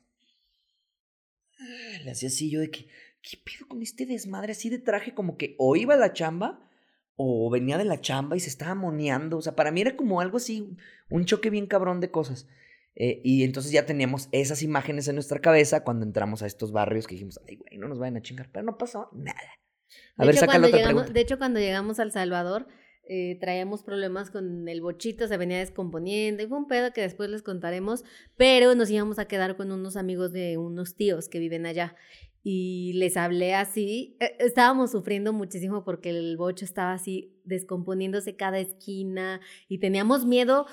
le 2.03 2.11
hacía 2.11 2.27
así 2.27 2.49
yo 2.49 2.59
de 2.59 2.69
que, 2.69 2.87
¿qué 3.21 3.37
pedo 3.37 3.67
con 3.67 3.81
este 3.81 4.05
desmadre 4.05 4.51
así 4.51 4.69
de 4.69 4.79
traje? 4.79 5.13
Como 5.13 5.37
que 5.37 5.55
o 5.57 5.75
iba 5.75 5.93
a 5.93 5.97
la 5.97 6.13
chamba 6.13 6.69
o 7.15 7.49
venía 7.49 7.77
de 7.77 7.85
la 7.85 8.01
chamba 8.01 8.35
y 8.35 8.39
se 8.39 8.49
estaba 8.49 8.75
moneando. 8.75 9.37
O 9.37 9.41
sea, 9.41 9.55
para 9.55 9.71
mí 9.71 9.81
era 9.81 9.95
como 9.95 10.21
algo 10.21 10.37
así, 10.37 10.75
un 11.09 11.25
choque 11.25 11.49
bien 11.49 11.67
cabrón 11.67 11.99
de 11.99 12.11
cosas. 12.11 12.47
Eh, 12.95 13.21
y 13.23 13.43
entonces 13.43 13.71
ya 13.71 13.85
teníamos 13.85 14.29
esas 14.31 14.61
imágenes 14.61 15.07
en 15.07 15.15
nuestra 15.15 15.39
cabeza 15.39 15.83
cuando 15.83 16.05
entramos 16.05 16.43
a 16.43 16.47
estos 16.47 16.71
barrios 16.71 17.07
que 17.07 17.15
dijimos, 17.15 17.39
ay, 17.47 17.55
güey, 17.55 17.77
no 17.77 17.87
nos 17.87 17.99
vayan 17.99 18.17
a 18.17 18.21
chingar. 18.21 18.49
Pero 18.51 18.65
no 18.65 18.77
pasó 18.77 19.09
nada. 19.13 19.39
A 20.17 20.23
De 20.23 20.27
ver, 20.27 20.35
hecho, 20.35 20.39
saca 20.41 20.53
la 20.53 20.59
cuando 20.59 20.67
otra 20.67 20.77
llegamos, 20.79 21.01
pregunta. 21.03 21.13
de 21.13 21.21
hecho, 21.21 21.37
cuando 21.37 21.59
llegamos 21.59 21.99
al 21.99 22.11
Salvador, 22.11 22.67
eh, 23.05 23.37
traíamos 23.39 23.83
problemas 23.83 24.31
con 24.31 24.67
el 24.69 24.81
bochito, 24.81 25.27
se 25.27 25.37
venía 25.37 25.57
descomponiendo, 25.59 26.41
y 26.43 26.47
fue 26.47 26.57
un 26.57 26.67
pedo 26.67 26.93
que 26.93 27.01
después 27.01 27.29
les 27.29 27.41
contaremos, 27.41 28.03
pero 28.37 28.75
nos 28.75 28.89
íbamos 28.89 29.19
a 29.19 29.25
quedar 29.25 29.57
con 29.57 29.71
unos 29.71 29.97
amigos 29.97 30.31
de 30.31 30.57
unos 30.57 30.95
tíos 30.95 31.29
que 31.29 31.39
viven 31.39 31.65
allá. 31.65 31.95
Y 32.45 32.93
les 32.95 33.15
hablé 33.15 33.55
así, 33.55 34.17
eh, 34.19 34.35
estábamos 34.39 34.91
sufriendo 34.91 35.31
muchísimo 35.33 35.83
porque 35.85 36.09
el 36.09 36.35
bocho 36.37 36.65
estaba 36.65 36.93
así 36.93 37.39
descomponiéndose 37.45 38.35
cada 38.35 38.59
esquina 38.59 39.39
y 39.69 39.79
teníamos 39.79 40.25
miedo 40.25 40.65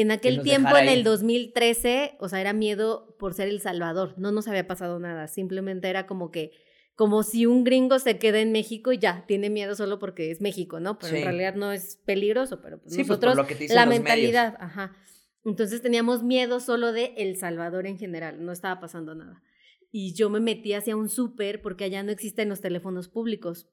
en 0.00 0.10
aquel 0.10 0.42
tiempo, 0.42 0.76
en 0.76 0.88
el 0.88 0.98
ir. 1.00 1.04
2013, 1.04 2.16
o 2.20 2.28
sea, 2.28 2.40
era 2.40 2.52
miedo 2.52 3.16
por 3.18 3.34
ser 3.34 3.48
El 3.48 3.60
Salvador, 3.60 4.14
no 4.18 4.32
nos 4.32 4.48
había 4.48 4.66
pasado 4.66 4.98
nada, 4.98 5.28
simplemente 5.28 5.88
era 5.88 6.06
como 6.06 6.30
que 6.30 6.50
como 6.94 7.22
si 7.22 7.44
un 7.44 7.62
gringo 7.62 7.98
se 7.98 8.18
queda 8.18 8.40
en 8.40 8.52
México 8.52 8.90
y 8.90 8.98
ya, 8.98 9.24
tiene 9.26 9.50
miedo 9.50 9.74
solo 9.74 9.98
porque 9.98 10.30
es 10.30 10.40
México, 10.40 10.80
¿no? 10.80 10.98
Pero 10.98 11.12
Sí. 11.12 11.18
en 11.18 11.24
realidad 11.24 11.54
no 11.54 11.70
es 11.72 11.98
peligroso, 12.06 12.62
pero 12.62 12.78
pues 12.80 12.94
Sí, 12.94 13.04
pues, 13.04 13.18
por 13.18 13.28
nosotros, 13.28 13.36
lo 13.36 13.46
que 13.46 13.54
te 13.54 13.64
dicen 13.64 13.74
la 13.76 13.82
los 13.84 13.90
medios. 13.90 14.04
mentalidad, 14.04 14.56
ajá. 14.60 14.96
Entonces 15.44 15.82
teníamos 15.82 16.22
miedo 16.22 16.58
solo 16.58 16.92
de 16.92 17.12
El 17.18 17.36
Salvador 17.36 17.86
en 17.86 17.98
general, 17.98 18.42
no 18.44 18.50
estaba 18.50 18.80
pasando 18.80 19.14
nada. 19.14 19.42
Y 19.92 20.14
yo 20.14 20.30
me 20.30 20.40
metí 20.40 20.72
hacia 20.72 20.96
un 20.96 21.08
súper 21.10 21.60
porque 21.60 21.84
allá 21.84 22.02
no 22.02 22.12
existen 22.12 22.48
los 22.48 22.62
teléfonos 22.62 23.08
públicos. 23.08 23.68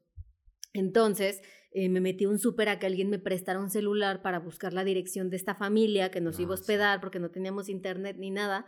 Entonces 0.73 1.41
eh, 1.71 1.89
me 1.89 2.01
metí 2.01 2.25
un 2.25 2.39
súper 2.39 2.69
a 2.69 2.79
que 2.79 2.85
alguien 2.87 3.09
me 3.09 3.19
prestara 3.19 3.59
un 3.59 3.69
celular 3.69 4.21
para 4.21 4.39
buscar 4.39 4.73
la 4.73 4.83
dirección 4.83 5.29
de 5.29 5.37
esta 5.37 5.55
familia 5.55 6.11
que 6.11 6.21
nos 6.21 6.39
iba 6.39 6.51
a 6.51 6.53
Ah, 6.53 6.59
hospedar 6.59 7.01
porque 7.01 7.19
no 7.19 7.29
teníamos 7.31 7.69
internet 7.69 8.17
ni 8.19 8.31
nada 8.31 8.65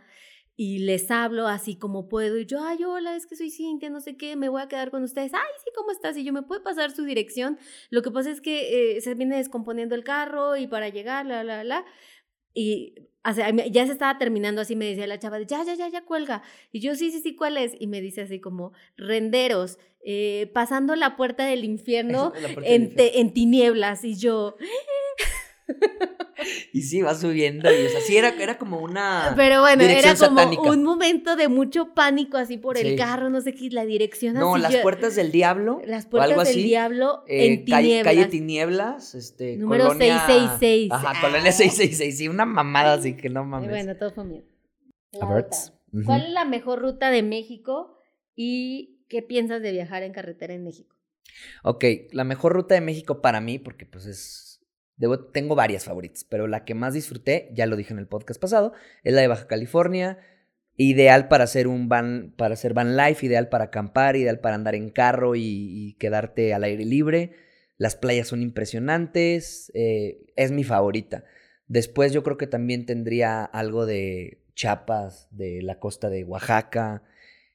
y 0.58 0.78
les 0.78 1.10
hablo 1.10 1.48
así 1.48 1.76
como 1.76 2.08
puedo 2.08 2.38
y 2.38 2.46
yo, 2.46 2.64
ay, 2.64 2.82
hola, 2.82 3.14
es 3.14 3.26
que 3.26 3.36
soy 3.36 3.50
Cintia, 3.50 3.90
no 3.90 4.00
sé 4.00 4.16
qué, 4.16 4.36
me 4.36 4.48
voy 4.48 4.62
a 4.62 4.68
quedar 4.68 4.90
con 4.90 5.02
ustedes. 5.02 5.34
Ay, 5.34 5.40
sí, 5.62 5.70
¿cómo 5.76 5.90
estás? 5.90 6.16
Y 6.16 6.24
yo, 6.24 6.32
¿me 6.32 6.42
puede 6.42 6.62
pasar 6.62 6.92
su 6.92 7.04
dirección? 7.04 7.58
Lo 7.90 8.00
que 8.00 8.10
pasa 8.10 8.30
es 8.30 8.40
que 8.40 8.96
eh, 8.96 9.00
se 9.02 9.14
viene 9.14 9.36
descomponiendo 9.36 9.94
el 9.94 10.02
carro 10.02 10.56
y 10.56 10.66
para 10.66 10.88
llegar, 10.88 11.26
la, 11.26 11.44
la, 11.44 11.62
la. 11.62 11.84
Y 12.58 12.94
o 13.28 13.32
sea, 13.34 13.52
me- 13.52 13.70
ya 13.72 13.84
se 13.86 13.92
estaba 13.92 14.18
terminando 14.18 14.60
así, 14.60 14.76
me 14.76 14.86
decía 14.86 15.06
la 15.08 15.18
chava, 15.18 15.40
ya, 15.42 15.62
ya, 15.64 15.74
ya, 15.74 15.88
ya 15.88 16.04
cuelga. 16.04 16.42
Y 16.72 16.78
yo, 16.80 16.94
sí, 16.94 17.10
sí, 17.10 17.20
sí, 17.20 17.34
¿cuál 17.34 17.56
es? 17.56 17.72
Y 17.78 17.88
me 17.88 18.00
dice 18.00 18.20
así 18.22 18.38
como, 18.40 18.72
renderos, 18.96 19.78
eh, 20.04 20.48
pasando 20.54 20.94
la 20.94 21.16
puerta 21.16 21.44
del 21.44 21.64
infierno 21.74 22.30
puerta 22.32 22.60
del 22.60 22.64
en, 22.72 22.94
te- 22.94 23.20
en 23.20 23.32
tinieblas. 23.34 24.04
Y 24.04 24.14
yo, 24.14 24.56
Y 26.72 26.82
sí, 26.82 27.00
va 27.02 27.14
subiendo. 27.14 27.68
Y, 27.72 27.86
o 27.86 27.88
sea, 27.88 28.00
sí, 28.00 28.16
era, 28.16 28.28
era 28.40 28.58
como 28.58 28.78
una. 28.78 29.32
Pero 29.36 29.60
bueno, 29.62 29.82
era 29.82 29.94
dirección 29.94 30.16
como 30.28 30.38
satánica. 30.40 30.62
un 30.70 30.84
momento 30.84 31.34
de 31.34 31.48
mucho 31.48 31.94
pánico 31.94 32.36
así 32.36 32.58
por 32.58 32.76
el 32.76 32.96
carro, 32.96 33.30
no 33.30 33.40
sé 33.40 33.54
qué, 33.54 33.70
la 33.70 33.84
dirección 33.86 34.34
no, 34.34 34.52
así. 34.54 34.62
las 34.62 34.72
yo- 34.74 34.82
puertas 34.82 35.16
del 35.16 35.32
diablo. 35.32 35.80
Las 35.86 36.06
o 36.06 36.10
puertas 36.10 36.30
algo 36.30 36.42
del 36.44 36.50
así, 36.52 36.62
diablo 36.62 37.24
eh, 37.26 37.46
en 37.46 37.64
calle, 37.64 37.82
tinieblas. 37.88 38.04
calle 38.14 38.26
Tinieblas. 38.26 39.14
Este, 39.14 39.56
Número 39.56 39.84
colonia- 39.88 40.26
666. 40.26 40.92
Ajá, 40.92 41.12
Ah. 41.16 41.20
colonia 41.20 41.52
666. 41.52 42.18
Sí, 42.18 42.28
una 42.28 42.44
mamada 42.44 42.94
así 42.94 43.16
que 43.16 43.28
no 43.30 43.42
Y 43.42 43.46
mames. 43.46 43.70
bueno, 43.70 43.96
todo 43.96 44.12
fue 44.12 44.24
ujú. 45.92 46.04
¿Cuál 46.04 46.22
es 46.26 46.30
la 46.30 46.44
mejor 46.44 46.80
ruta 46.80 47.10
de 47.10 47.22
México 47.22 47.98
y 48.34 49.00
qué 49.08 49.22
piensas 49.22 49.62
de 49.62 49.72
viajar 49.72 50.02
en 50.02 50.12
carretera 50.12 50.52
en 50.54 50.62
México? 50.64 50.94
Ok, 51.62 51.84
la 52.12 52.24
mejor 52.24 52.52
ruta 52.52 52.74
de 52.74 52.80
México 52.82 53.20
para 53.22 53.40
mí, 53.40 53.58
porque 53.58 53.86
pues 53.86 54.06
es. 54.06 54.42
Tengo 55.32 55.54
varias 55.54 55.84
favoritas, 55.84 56.24
pero 56.24 56.46
la 56.46 56.64
que 56.64 56.74
más 56.74 56.94
disfruté, 56.94 57.50
ya 57.52 57.66
lo 57.66 57.76
dije 57.76 57.92
en 57.92 57.98
el 57.98 58.08
podcast 58.08 58.40
pasado, 58.40 58.72
es 59.04 59.12
la 59.12 59.20
de 59.20 59.28
Baja 59.28 59.46
California. 59.46 60.18
Ideal 60.78 61.28
para 61.28 61.44
hacer 61.44 61.68
un 61.68 61.88
van, 61.88 62.34
para 62.36 62.54
hacer 62.54 62.74
van 62.74 62.96
life, 62.96 63.24
ideal 63.24 63.48
para 63.48 63.64
acampar, 63.64 64.16
ideal 64.16 64.40
para 64.40 64.56
andar 64.56 64.74
en 64.74 64.90
carro 64.90 65.34
y, 65.34 65.42
y 65.42 65.94
quedarte 65.94 66.54
al 66.54 66.64
aire 66.64 66.84
libre. 66.84 67.32
Las 67.78 67.96
playas 67.96 68.28
son 68.28 68.42
impresionantes, 68.42 69.70
eh, 69.74 70.18
es 70.36 70.50
mi 70.50 70.64
favorita. 70.64 71.24
Después 71.66 72.12
yo 72.12 72.22
creo 72.22 72.36
que 72.36 72.46
también 72.46 72.86
tendría 72.86 73.44
algo 73.44 73.86
de 73.86 74.42
Chiapas, 74.54 75.28
de 75.30 75.62
la 75.62 75.78
costa 75.78 76.08
de 76.08 76.24
Oaxaca. 76.24 77.02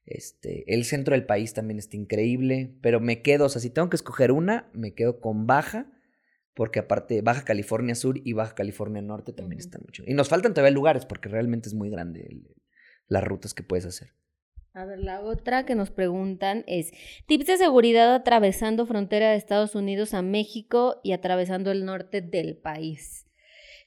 Este, 0.05 0.63
el 0.73 0.85
centro 0.85 1.15
del 1.15 1.25
país 1.25 1.53
también 1.53 1.79
está 1.79 1.95
increíble, 1.95 2.75
pero 2.81 2.99
me 2.99 3.21
quedo, 3.21 3.45
o 3.45 3.49
sea, 3.49 3.61
si 3.61 3.69
tengo 3.69 3.89
que 3.89 3.95
escoger 3.95 4.31
una, 4.31 4.69
me 4.73 4.93
quedo 4.93 5.19
con 5.19 5.47
Baja, 5.47 5.87
porque 6.53 6.79
aparte 6.79 7.21
Baja 7.21 7.43
California 7.43 7.95
Sur 7.95 8.19
y 8.23 8.33
Baja 8.33 8.55
California 8.55 9.01
Norte 9.01 9.33
también 9.33 9.59
están 9.59 9.81
mucho. 9.85 10.03
Y 10.05 10.13
nos 10.13 10.29
faltan 10.29 10.53
todavía 10.53 10.73
lugares 10.73 11.05
porque 11.05 11.29
realmente 11.29 11.69
es 11.69 11.73
muy 11.75 11.89
grande 11.89 12.27
el- 12.29 12.55
las 13.07 13.23
rutas 13.23 13.53
que 13.53 13.63
puedes 13.63 13.85
hacer. 13.85 14.09
A 14.73 14.85
ver, 14.85 14.99
la 14.99 15.19
otra 15.19 15.65
que 15.65 15.75
nos 15.75 15.91
preguntan 15.91 16.63
es 16.65 16.91
tips 17.27 17.47
de 17.47 17.57
seguridad 17.57 18.15
atravesando 18.15 18.85
frontera 18.85 19.31
de 19.31 19.35
Estados 19.35 19.75
Unidos 19.75 20.13
a 20.13 20.21
México 20.21 21.01
y 21.03 21.11
atravesando 21.11 21.71
el 21.71 21.83
norte 21.83 22.21
del 22.21 22.55
país. 22.57 23.27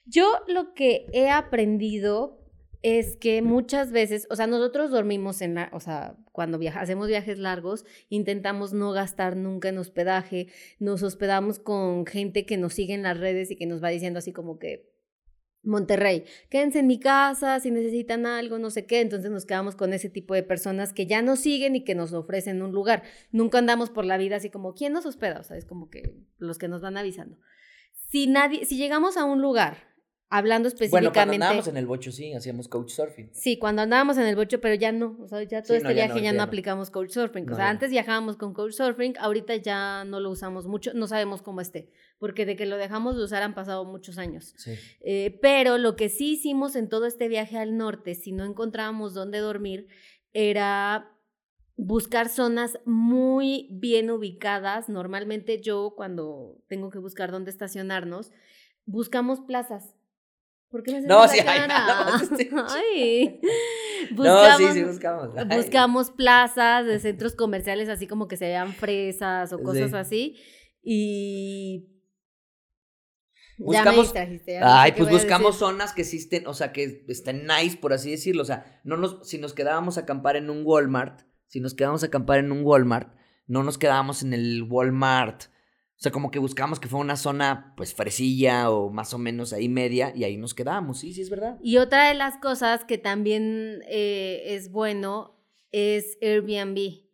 Yo 0.04 0.26
lo 0.46 0.74
que 0.74 1.06
he 1.14 1.30
aprendido 1.30 2.43
es 2.84 3.16
que 3.16 3.40
muchas 3.40 3.92
veces, 3.92 4.26
o 4.28 4.36
sea, 4.36 4.46
nosotros 4.46 4.90
dormimos 4.90 5.40
en 5.40 5.54
la, 5.54 5.70
o 5.72 5.80
sea, 5.80 6.16
cuando 6.32 6.58
viaja, 6.58 6.82
hacemos 6.82 7.08
viajes 7.08 7.38
largos, 7.38 7.86
intentamos 8.10 8.74
no 8.74 8.92
gastar 8.92 9.36
nunca 9.36 9.70
en 9.70 9.78
hospedaje, 9.78 10.48
nos 10.78 11.02
hospedamos 11.02 11.58
con 11.58 12.04
gente 12.04 12.44
que 12.44 12.58
nos 12.58 12.74
sigue 12.74 12.92
en 12.92 13.02
las 13.02 13.18
redes 13.18 13.50
y 13.50 13.56
que 13.56 13.64
nos 13.64 13.82
va 13.82 13.88
diciendo 13.88 14.18
así 14.18 14.34
como 14.34 14.58
que, 14.58 14.92
Monterrey, 15.62 16.24
quédense 16.50 16.80
en 16.80 16.86
mi 16.86 17.00
casa 17.00 17.58
si 17.58 17.70
necesitan 17.70 18.26
algo, 18.26 18.58
no 18.58 18.68
sé 18.68 18.84
qué. 18.84 19.00
Entonces 19.00 19.30
nos 19.30 19.46
quedamos 19.46 19.76
con 19.76 19.94
ese 19.94 20.10
tipo 20.10 20.34
de 20.34 20.42
personas 20.42 20.92
que 20.92 21.06
ya 21.06 21.22
nos 21.22 21.38
siguen 21.38 21.74
y 21.74 21.84
que 21.84 21.94
nos 21.94 22.12
ofrecen 22.12 22.60
un 22.60 22.72
lugar. 22.72 23.02
Nunca 23.32 23.56
andamos 23.56 23.88
por 23.88 24.04
la 24.04 24.18
vida 24.18 24.36
así 24.36 24.50
como, 24.50 24.74
¿quién 24.74 24.92
nos 24.92 25.06
hospeda? 25.06 25.40
O 25.40 25.42
sea, 25.42 25.56
es 25.56 25.64
como 25.64 25.88
que 25.88 26.18
los 26.36 26.58
que 26.58 26.68
nos 26.68 26.82
van 26.82 26.98
avisando. 26.98 27.38
Si 28.10 28.26
nadie, 28.26 28.66
si 28.66 28.76
llegamos 28.76 29.16
a 29.16 29.24
un 29.24 29.40
lugar 29.40 29.93
hablando 30.36 30.66
específicamente. 30.66 31.10
Bueno, 31.10 31.12
cuando 31.12 31.32
andábamos 31.34 31.68
en 31.68 31.76
el 31.76 31.86
bocho, 31.86 32.10
sí, 32.10 32.34
hacíamos 32.34 32.66
couchsurfing. 32.66 33.30
Sí, 33.32 33.56
cuando 33.56 33.82
andábamos 33.82 34.18
en 34.18 34.24
el 34.24 34.34
bocho, 34.34 34.60
pero 34.60 34.74
ya 34.74 34.90
no. 34.90 35.16
O 35.20 35.28
sea, 35.28 35.42
ya 35.44 35.62
todo 35.62 35.76
este 35.76 35.94
viaje 35.94 36.20
ya 36.20 36.32
no, 36.32 36.42
aplicamos 36.42 36.90
couchsurfing. 36.90 37.48
o 37.48 37.54
sea, 37.54 37.70
antes 37.70 37.90
viajábamos 37.90 38.36
con 38.36 38.52
couchsurfing, 38.52 39.14
ahorita 39.18 39.54
ya 39.56 40.04
no 40.04 40.18
lo 40.18 40.30
usamos 40.30 40.66
mucho, 40.66 40.92
no 40.92 41.06
sabemos 41.06 41.40
cómo 41.40 41.60
esté, 41.60 41.88
porque 42.18 42.46
de 42.46 42.56
que 42.56 42.66
lo 42.66 42.76
dejamos 42.76 43.16
de 43.16 43.22
usar 43.22 43.44
han 43.44 43.54
pasado 43.54 43.84
muchos 43.84 44.18
años. 44.18 44.54
Sí. 44.56 44.72
Eh, 45.02 45.38
pero 45.40 45.78
lo 45.78 45.94
que 45.94 46.08
sí 46.08 46.32
hicimos 46.32 46.74
en 46.74 46.88
todo 46.88 47.06
este 47.06 47.28
viaje 47.28 47.56
al 47.56 47.76
norte, 47.76 48.16
si 48.16 48.32
no 48.32 48.44
encontrábamos 48.44 49.14
dónde 49.14 49.38
dormir, 49.38 49.86
era 50.32 51.12
buscar 51.76 52.28
zonas 52.28 52.80
muy 52.84 53.68
bien 53.70 54.10
ubicadas. 54.10 54.88
Normalmente 54.88 55.60
yo 55.60 55.94
cuando 55.96 56.60
tengo 56.66 56.90
que 56.90 56.98
buscar 56.98 57.30
dónde 57.30 57.52
estacionarnos, 57.52 58.32
buscamos 58.84 59.40
plazas 59.40 59.94
¿Por 60.74 60.82
qué 60.82 60.90
me 60.90 61.00
no, 61.06 61.28
sí, 61.28 61.38
Ay, 61.46 63.40
no, 64.16 64.56
sí, 64.56 64.64
sí, 64.72 64.82
buscamos. 64.82 65.30
Buscamos 65.54 66.10
plazas 66.10 66.84
de 66.84 66.98
centros 66.98 67.36
comerciales 67.36 67.88
así 67.88 68.08
como 68.08 68.26
que 68.26 68.36
se 68.36 68.46
vean 68.46 68.72
fresas 68.72 69.52
o 69.52 69.62
cosas 69.62 69.94
así. 69.94 70.34
Y 70.82 71.90
Buscamos, 73.56 74.12
ya 74.12 74.26
me 74.26 74.40
ay, 74.64 74.92
pues 74.96 75.10
buscamos 75.10 75.58
zonas 75.58 75.92
que 75.92 76.02
existen, 76.02 76.48
o 76.48 76.54
sea, 76.54 76.72
que 76.72 77.04
estén 77.06 77.46
nice, 77.46 77.76
por 77.76 77.92
así 77.92 78.10
decirlo. 78.10 78.42
O 78.42 78.44
sea, 78.44 78.80
no 78.82 78.96
nos, 78.96 79.28
si 79.28 79.38
nos 79.38 79.54
quedábamos 79.54 79.96
a 79.96 80.00
acampar 80.00 80.34
en 80.34 80.50
un 80.50 80.62
Walmart, 80.64 81.20
si 81.46 81.60
nos 81.60 81.74
quedábamos 81.74 82.02
a 82.02 82.06
acampar 82.06 82.40
en 82.40 82.50
un 82.50 82.64
Walmart, 82.64 83.14
no 83.46 83.62
nos 83.62 83.78
quedábamos 83.78 84.24
en 84.24 84.34
el 84.34 84.64
Walmart 84.68 85.44
o 85.96 86.02
sea, 86.04 86.10
como 86.10 86.30
que 86.30 86.38
buscamos 86.38 86.80
que 86.80 86.88
fuera 86.88 87.04
una 87.04 87.16
zona, 87.16 87.72
pues, 87.76 87.94
fresilla 87.94 88.70
o 88.70 88.90
más 88.90 89.14
o 89.14 89.18
menos 89.18 89.52
ahí 89.52 89.68
media 89.68 90.12
y 90.14 90.24
ahí 90.24 90.36
nos 90.36 90.52
quedamos, 90.52 90.98
sí, 90.98 91.12
sí, 91.12 91.22
es 91.22 91.30
verdad. 91.30 91.58
Y 91.62 91.78
otra 91.78 92.08
de 92.08 92.14
las 92.14 92.36
cosas 92.38 92.84
que 92.84 92.98
también 92.98 93.82
eh, 93.88 94.42
es 94.46 94.70
bueno 94.70 95.38
es 95.70 96.18
Airbnb. 96.20 97.04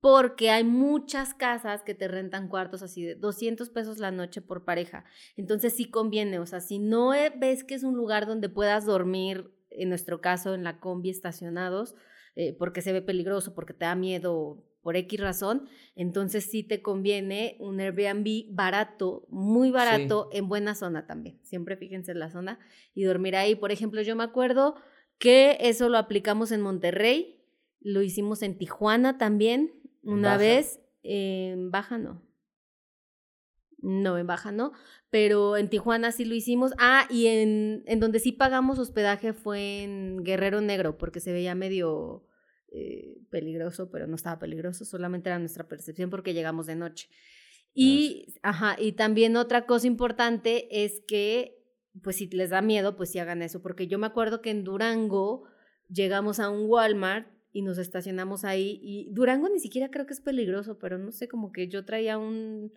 Porque 0.00 0.50
hay 0.50 0.64
muchas 0.64 1.32
casas 1.32 1.82
que 1.82 1.94
te 1.94 2.08
rentan 2.08 2.48
cuartos 2.48 2.82
así 2.82 3.02
de 3.02 3.14
200 3.14 3.70
pesos 3.70 3.98
la 3.98 4.10
noche 4.10 4.42
por 4.42 4.66
pareja. 4.66 5.06
Entonces 5.36 5.72
sí 5.72 5.90
conviene, 5.90 6.38
o 6.38 6.46
sea, 6.46 6.60
si 6.60 6.78
no 6.78 7.14
e, 7.14 7.30
ves 7.30 7.64
que 7.64 7.74
es 7.74 7.84
un 7.84 7.96
lugar 7.96 8.26
donde 8.26 8.50
puedas 8.50 8.84
dormir, 8.84 9.50
en 9.70 9.88
nuestro 9.88 10.20
caso 10.20 10.54
en 10.54 10.62
la 10.62 10.78
combi 10.78 11.08
estacionados, 11.08 11.94
eh, 12.36 12.52
porque 12.52 12.82
se 12.82 12.92
ve 12.92 13.00
peligroso, 13.00 13.54
porque 13.54 13.72
te 13.72 13.86
da 13.86 13.94
miedo 13.94 14.62
por 14.84 14.96
X 14.96 15.18
razón, 15.18 15.66
entonces 15.96 16.44
sí 16.44 16.62
te 16.62 16.82
conviene 16.82 17.56
un 17.58 17.80
Airbnb 17.80 18.54
barato, 18.54 19.26
muy 19.30 19.70
barato, 19.70 20.28
en 20.30 20.46
buena 20.46 20.74
zona 20.74 21.06
también. 21.06 21.40
Siempre 21.42 21.78
fíjense 21.78 22.12
en 22.12 22.18
la 22.18 22.30
zona 22.30 22.58
y 22.94 23.04
dormir 23.04 23.34
ahí. 23.34 23.54
Por 23.54 23.72
ejemplo, 23.72 24.02
yo 24.02 24.14
me 24.14 24.24
acuerdo 24.24 24.76
que 25.18 25.56
eso 25.60 25.88
lo 25.88 25.96
aplicamos 25.96 26.52
en 26.52 26.60
Monterrey, 26.60 27.40
lo 27.80 28.02
hicimos 28.02 28.42
en 28.42 28.58
Tijuana 28.58 29.16
también, 29.16 29.72
una 30.02 30.36
vez, 30.36 30.80
en 31.02 31.70
Baja 31.70 31.96
no. 31.96 32.22
No, 33.78 34.18
en 34.18 34.26
Baja 34.26 34.52
no, 34.52 34.72
pero 35.08 35.56
en 35.56 35.70
Tijuana 35.70 36.12
sí 36.12 36.26
lo 36.26 36.34
hicimos. 36.34 36.72
Ah, 36.78 37.06
y 37.08 37.28
en, 37.28 37.84
en 37.86 38.00
donde 38.00 38.18
sí 38.18 38.32
pagamos 38.32 38.78
hospedaje 38.78 39.32
fue 39.32 39.82
en 39.82 40.22
Guerrero 40.24 40.60
Negro, 40.60 40.98
porque 40.98 41.20
se 41.20 41.32
veía 41.32 41.54
medio 41.54 42.26
eh, 42.76 43.18
peligroso, 43.30 43.88
pero 43.88 44.08
no 44.08 44.16
estaba 44.16 44.40
peligroso, 44.40 44.84
solamente 44.84 45.28
era 45.28 45.38
nuestra 45.38 45.68
percepción 45.68 46.10
porque 46.10 46.34
llegamos 46.34 46.66
de 46.66 46.74
noche. 46.74 47.08
Y, 47.72 48.34
ajá, 48.42 48.74
y 48.76 48.92
también 48.92 49.36
otra 49.36 49.64
cosa 49.64 49.86
importante 49.86 50.84
es 50.84 51.00
que, 51.06 51.56
pues 52.02 52.16
si 52.16 52.26
les 52.26 52.50
da 52.50 52.62
miedo, 52.62 52.96
pues 52.96 53.12
sí 53.12 53.20
hagan 53.20 53.42
eso, 53.42 53.62
porque 53.62 53.86
yo 53.86 53.98
me 54.00 54.08
acuerdo 54.08 54.42
que 54.42 54.50
en 54.50 54.64
Durango 54.64 55.44
llegamos 55.88 56.40
a 56.40 56.50
un 56.50 56.68
Walmart 56.68 57.28
y 57.52 57.62
nos 57.62 57.78
estacionamos 57.78 58.44
ahí 58.44 58.80
y 58.82 59.08
Durango 59.12 59.48
ni 59.48 59.60
siquiera 59.60 59.88
creo 59.92 60.06
que 60.06 60.14
es 60.14 60.20
peligroso, 60.20 60.76
pero 60.80 60.98
no 60.98 61.12
sé, 61.12 61.28
como 61.28 61.52
que 61.52 61.68
yo 61.68 61.84
traía 61.84 62.18
un 62.18 62.72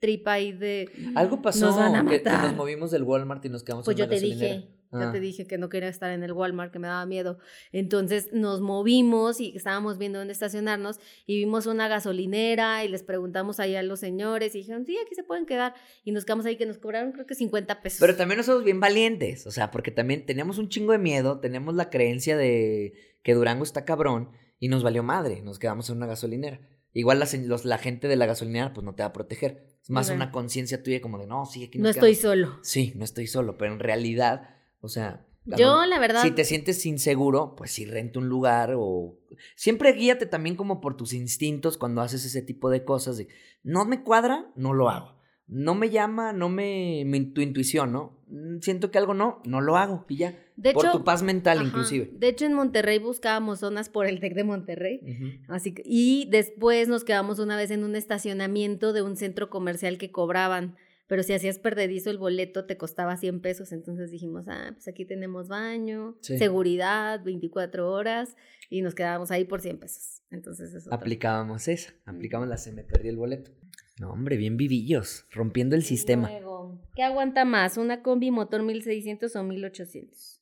tripa 0.00 0.32
ahí 0.32 0.52
de... 0.52 0.90
Algo 1.14 1.40
pasó 1.40 1.74
que, 2.10 2.22
nos 2.22 2.54
movimos 2.54 2.90
del 2.90 3.04
Walmart 3.04 3.42
y 3.46 3.48
nos 3.48 3.64
quedamos 3.64 3.86
pues 3.86 3.96
yo 3.96 4.06
te 4.06 4.20
dije, 4.20 4.68
ya 4.98 5.12
te 5.12 5.18
ah. 5.18 5.20
dije 5.20 5.46
que 5.46 5.58
no 5.58 5.68
quería 5.68 5.88
estar 5.88 6.10
en 6.10 6.22
el 6.22 6.32
Walmart, 6.32 6.72
que 6.72 6.78
me 6.78 6.88
daba 6.88 7.04
miedo. 7.06 7.38
Entonces 7.72 8.30
nos 8.32 8.60
movimos 8.60 9.40
y 9.40 9.56
estábamos 9.56 9.98
viendo 9.98 10.18
dónde 10.18 10.32
estacionarnos 10.32 11.00
y 11.26 11.38
vimos 11.38 11.66
una 11.66 11.88
gasolinera 11.88 12.84
y 12.84 12.88
les 12.88 13.02
preguntamos 13.02 13.60
ahí 13.60 13.76
a 13.76 13.82
los 13.82 14.00
señores 14.00 14.54
y 14.54 14.58
dijeron, 14.58 14.86
sí, 14.86 14.96
aquí 15.04 15.14
se 15.14 15.24
pueden 15.24 15.46
quedar. 15.46 15.74
Y 16.04 16.12
nos 16.12 16.24
quedamos 16.24 16.46
ahí 16.46 16.56
que 16.56 16.66
nos 16.66 16.78
cobraron 16.78 17.12
creo 17.12 17.26
que 17.26 17.34
50 17.34 17.82
pesos. 17.82 18.00
Pero 18.00 18.16
también 18.16 18.38
nosotros 18.38 18.64
bien 18.64 18.80
valientes, 18.80 19.46
o 19.46 19.50
sea, 19.50 19.70
porque 19.70 19.90
también 19.90 20.26
teníamos 20.26 20.58
un 20.58 20.68
chingo 20.68 20.92
de 20.92 20.98
miedo, 20.98 21.40
tenemos 21.40 21.74
la 21.74 21.90
creencia 21.90 22.36
de 22.36 22.94
que 23.22 23.34
Durango 23.34 23.64
está 23.64 23.84
cabrón 23.84 24.30
y 24.58 24.68
nos 24.68 24.82
valió 24.82 25.02
madre, 25.02 25.42
nos 25.42 25.58
quedamos 25.58 25.90
en 25.90 25.96
una 25.96 26.06
gasolinera. 26.06 26.60
Igual 26.92 27.18
la, 27.18 27.26
la 27.64 27.78
gente 27.78 28.06
de 28.06 28.16
la 28.16 28.26
gasolinera 28.26 28.72
pues 28.72 28.84
no 28.84 28.94
te 28.94 29.02
va 29.02 29.08
a 29.08 29.12
proteger. 29.12 29.66
Es 29.82 29.90
más 29.90 30.08
una 30.10 30.30
conciencia 30.30 30.82
tuya 30.82 31.02
como 31.02 31.18
de, 31.18 31.26
no, 31.26 31.44
sí, 31.44 31.64
aquí 31.64 31.78
No 31.78 31.88
estoy 31.90 32.14
solo. 32.14 32.58
Sí, 32.62 32.92
no 32.96 33.04
estoy 33.04 33.26
solo, 33.26 33.58
pero 33.58 33.72
en 33.72 33.80
realidad 33.80 34.48
o 34.84 34.88
sea, 34.88 35.26
yo 35.46 35.84
la 35.86 35.98
verdad... 35.98 36.22
Si 36.22 36.30
te 36.30 36.44
sientes 36.44 36.84
inseguro, 36.86 37.54
pues 37.56 37.70
sí, 37.70 37.84
renta 37.84 38.18
un 38.18 38.28
lugar 38.28 38.74
o... 38.76 39.18
Siempre 39.56 39.92
guíate 39.92 40.26
también 40.26 40.56
como 40.56 40.80
por 40.80 40.96
tus 40.96 41.12
instintos 41.12 41.76
cuando 41.76 42.00
haces 42.00 42.24
ese 42.24 42.42
tipo 42.42 42.70
de 42.70 42.84
cosas. 42.84 43.18
De, 43.18 43.28
no 43.62 43.84
me 43.84 44.02
cuadra, 44.02 44.50
no 44.56 44.72
lo 44.72 44.88
hago. 44.88 45.14
No 45.46 45.74
me 45.74 45.90
llama, 45.90 46.32
no 46.32 46.48
me... 46.48 47.04
tu 47.34 47.42
intuición, 47.42 47.92
¿no? 47.92 48.24
Mm, 48.28 48.60
siento 48.60 48.90
que 48.90 48.96
algo 48.98 49.12
no, 49.12 49.42
no 49.44 49.60
lo 49.60 49.76
hago 49.76 50.06
y 50.08 50.16
ya. 50.16 50.38
De 50.56 50.72
por 50.72 50.90
tu 50.90 51.04
paz 51.04 51.22
mental 51.22 51.64
inclusive. 51.66 52.10
De 52.14 52.28
hecho, 52.28 52.46
en 52.46 52.54
Monterrey 52.54 52.98
buscábamos 52.98 53.60
zonas 53.60 53.88
por 53.88 54.06
el 54.06 54.20
TEC 54.20 54.34
de 54.34 54.44
Monterrey. 54.44 55.00
así 55.48 55.74
que, 55.74 55.82
y 55.84 56.28
después 56.30 56.88
nos 56.88 57.04
quedamos 57.04 57.38
una 57.38 57.56
vez 57.56 57.70
en 57.70 57.84
un 57.84 57.96
estacionamiento 57.96 58.92
de 58.92 59.02
un 59.02 59.16
centro 59.16 59.50
comercial 59.50 59.98
que 59.98 60.10
cobraban 60.10 60.76
pero 61.14 61.22
si 61.22 61.32
hacías 61.32 61.60
perdedizo 61.60 62.10
el 62.10 62.18
boleto 62.18 62.64
te 62.64 62.76
costaba 62.76 63.16
100 63.16 63.40
pesos, 63.40 63.70
entonces 63.70 64.10
dijimos, 64.10 64.46
ah, 64.48 64.72
pues 64.72 64.88
aquí 64.88 65.04
tenemos 65.04 65.46
baño, 65.46 66.18
seguridad, 66.20 67.22
24 67.22 67.88
horas, 67.88 68.34
y 68.68 68.82
nos 68.82 68.96
quedábamos 68.96 69.30
ahí 69.30 69.44
por 69.44 69.60
100 69.60 69.78
pesos. 69.78 70.24
Entonces 70.32 70.74
eso. 70.74 70.92
Aplicábamos 70.92 71.68
esa, 71.68 71.94
aplicábamos 72.04 72.48
la 72.48 72.56
se 72.56 72.72
me 72.72 72.82
perdió 72.82 73.12
el 73.12 73.16
boleto. 73.16 73.52
No, 74.00 74.10
hombre, 74.10 74.36
bien 74.36 74.56
vivillos, 74.56 75.26
rompiendo 75.30 75.76
el 75.76 75.84
sistema. 75.84 76.28
Luego, 76.28 76.82
¿qué 76.96 77.04
aguanta 77.04 77.44
más, 77.44 77.76
una 77.76 78.02
combi 78.02 78.32
motor 78.32 78.64
1600 78.64 79.36
o 79.36 79.44
1800? 79.44 80.40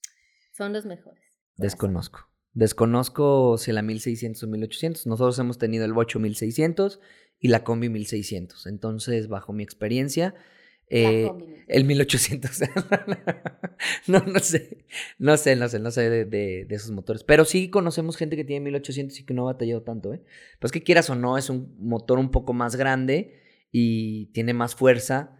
Son 0.56 0.72
los 0.72 0.86
mejores. 0.86 1.22
Desconozco. 1.58 2.30
Desconozco 2.54 3.58
si 3.58 3.72
la 3.72 3.82
1600 3.82 4.42
o 4.42 4.46
1800. 4.46 5.06
Nosotros 5.06 5.38
hemos 5.38 5.58
tenido 5.58 5.84
el 5.84 5.92
bocho 5.92 6.18
1600 6.18 6.98
y 7.40 7.48
la 7.48 7.62
combi 7.62 7.90
1600. 7.90 8.68
Entonces, 8.68 9.28
bajo 9.28 9.52
mi 9.52 9.62
experiencia, 9.62 10.34
eh, 10.92 11.30
el 11.68 11.84
1800. 11.84 12.60
no, 14.06 14.20
no 14.20 14.38
sé. 14.40 14.84
No 15.18 15.36
sé, 15.38 15.56
no 15.56 15.68
sé, 15.68 15.78
no 15.78 15.90
sé 15.90 16.10
de, 16.26 16.66
esos 16.68 16.90
motores. 16.90 17.24
Pero 17.24 17.44
sí 17.44 17.70
conocemos 17.70 18.16
gente 18.16 18.36
que 18.36 18.44
tiene 18.44 18.64
1800 18.64 19.18
y 19.18 19.24
que 19.24 19.32
no 19.32 19.42
ha 19.42 19.52
batallado 19.52 19.82
tanto, 19.82 20.12
¿eh? 20.12 20.22
Pues 20.60 20.70
que 20.70 20.82
quieras 20.82 21.08
o 21.08 21.14
no, 21.14 21.38
es 21.38 21.48
un 21.48 21.74
motor 21.78 22.18
un 22.18 22.30
poco 22.30 22.52
más 22.52 22.76
grande 22.76 23.40
y 23.70 24.26
tiene 24.32 24.52
más 24.52 24.74
fuerza 24.74 25.38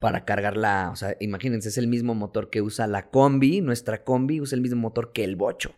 para 0.00 0.24
cargarla. 0.24 0.90
O 0.92 0.96
sea, 0.96 1.16
imagínense, 1.20 1.68
es 1.68 1.78
el 1.78 1.86
mismo 1.86 2.14
motor 2.14 2.50
que 2.50 2.60
usa 2.60 2.88
la 2.88 3.10
combi, 3.10 3.60
nuestra 3.60 4.02
combi 4.02 4.40
usa 4.40 4.56
el 4.56 4.62
mismo 4.62 4.80
motor 4.80 5.12
que 5.12 5.22
el 5.22 5.36
bocho. 5.36 5.76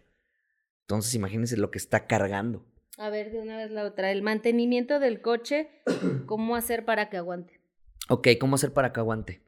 Entonces, 0.84 1.14
imagínense 1.14 1.58
lo 1.58 1.70
que 1.70 1.78
está 1.78 2.06
cargando. 2.06 2.66
A 2.96 3.10
ver, 3.10 3.32
de 3.32 3.40
una 3.40 3.58
vez 3.58 3.70
la 3.70 3.84
otra. 3.84 4.10
El 4.12 4.22
mantenimiento 4.22 4.98
del 4.98 5.20
coche, 5.20 5.68
¿cómo 6.26 6.56
hacer 6.56 6.84
para 6.84 7.10
que 7.10 7.18
aguante? 7.18 7.61
Ok, 8.08 8.28
¿cómo 8.40 8.56
hacer 8.56 8.72
para 8.72 8.92
que 8.92 9.00
aguante? 9.00 9.42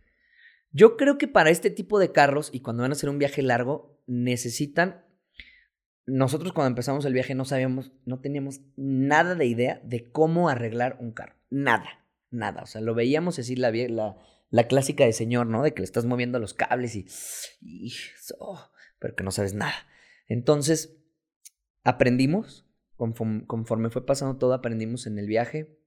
Yo 0.71 0.97
creo 0.97 1.19
que 1.19 1.29
para 1.29 1.51
este 1.51 1.71
tipo 1.71 1.99
de 1.99 2.13
carros 2.13 2.51
y 2.53 2.61
cuando 2.61 2.83
van 2.83 2.93
a 2.93 2.95
hacer 2.95 3.09
un 3.09 3.19
viaje 3.19 3.43
largo, 3.43 4.03
necesitan... 4.07 5.05
Nosotros 6.07 6.53
cuando 6.53 6.69
empezamos 6.69 7.05
el 7.05 7.15
viaje 7.15 7.35
no 7.35 7.45
sabíamos, 7.45 7.93
no 8.05 8.21
teníamos 8.21 8.61
nada 8.77 9.35
de 9.35 9.47
idea 9.47 9.81
de 9.85 10.11
cómo 10.11 10.49
arreglar 10.51 10.99
un 11.01 11.13
carro. 11.13 11.37
Nada, 11.49 12.05
nada. 12.31 12.63
O 12.63 12.67
sea, 12.67 12.83
lo 12.83 12.95
veíamos 12.95 13.39
así 13.39 13.57
la, 13.57 13.71
la, 14.51 14.69
clásica 14.69 15.05
de 15.05 15.15
señor, 15.15 15.47
¿no? 15.47 15.63
De 15.63 15.73
que 15.73 15.81
le 15.81 15.87
estás 15.87 16.05
moviendo 16.05 16.39
los 16.39 16.53
cables 16.53 16.95
y... 16.97 17.07
pero 18.99 19.15
que 19.15 19.25
no 19.25 19.31
sabes 19.31 19.55
nada. 19.55 19.87
Entonces, 20.27 20.99
aprendimos, 21.85 22.67
conforme, 22.97 23.91
fue 23.91 24.05
pasando 24.05 24.37
todo, 24.39 24.55
aprendimos 24.55 25.07
en 25.07 25.19
el 25.19 25.27
viaje, 25.27 25.79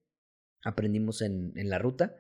aprendimos 0.64 1.22
en, 1.22 1.54
en, 1.56 1.70
la 1.70 1.78
ruta. 1.78 2.16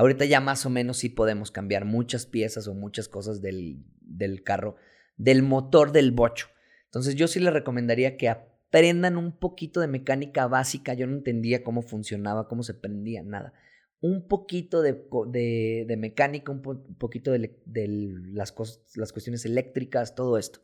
Ahorita 0.00 0.24
ya 0.24 0.40
más 0.40 0.64
o 0.64 0.70
menos 0.70 0.96
sí 0.96 1.10
podemos 1.10 1.50
cambiar 1.50 1.84
muchas 1.84 2.24
piezas 2.24 2.66
o 2.66 2.72
muchas 2.72 3.06
cosas 3.06 3.42
del, 3.42 3.84
del 4.00 4.42
carro, 4.42 4.76
del 5.18 5.42
motor 5.42 5.92
del 5.92 6.10
bocho. 6.10 6.46
Entonces 6.86 7.16
yo 7.16 7.28
sí 7.28 7.38
les 7.38 7.52
recomendaría 7.52 8.16
que 8.16 8.30
aprendan 8.30 9.18
un 9.18 9.38
poquito 9.38 9.78
de 9.78 9.88
mecánica 9.88 10.46
básica. 10.46 10.94
Yo 10.94 11.06
no 11.06 11.16
entendía 11.16 11.62
cómo 11.62 11.82
funcionaba, 11.82 12.48
cómo 12.48 12.62
se 12.62 12.72
prendía, 12.72 13.22
nada. 13.22 13.52
Un 14.00 14.26
poquito 14.26 14.80
de, 14.80 15.04
de, 15.26 15.96
mecánica, 15.98 16.50
un, 16.50 16.62
poquito 16.62 17.32
de, 17.32 17.60
de 17.66 17.88
las, 18.32 18.54
las 18.94 19.12
cuestiones 19.12 19.44
eléctricas, 19.44 20.14
todo 20.14 20.38
esto. 20.38 20.60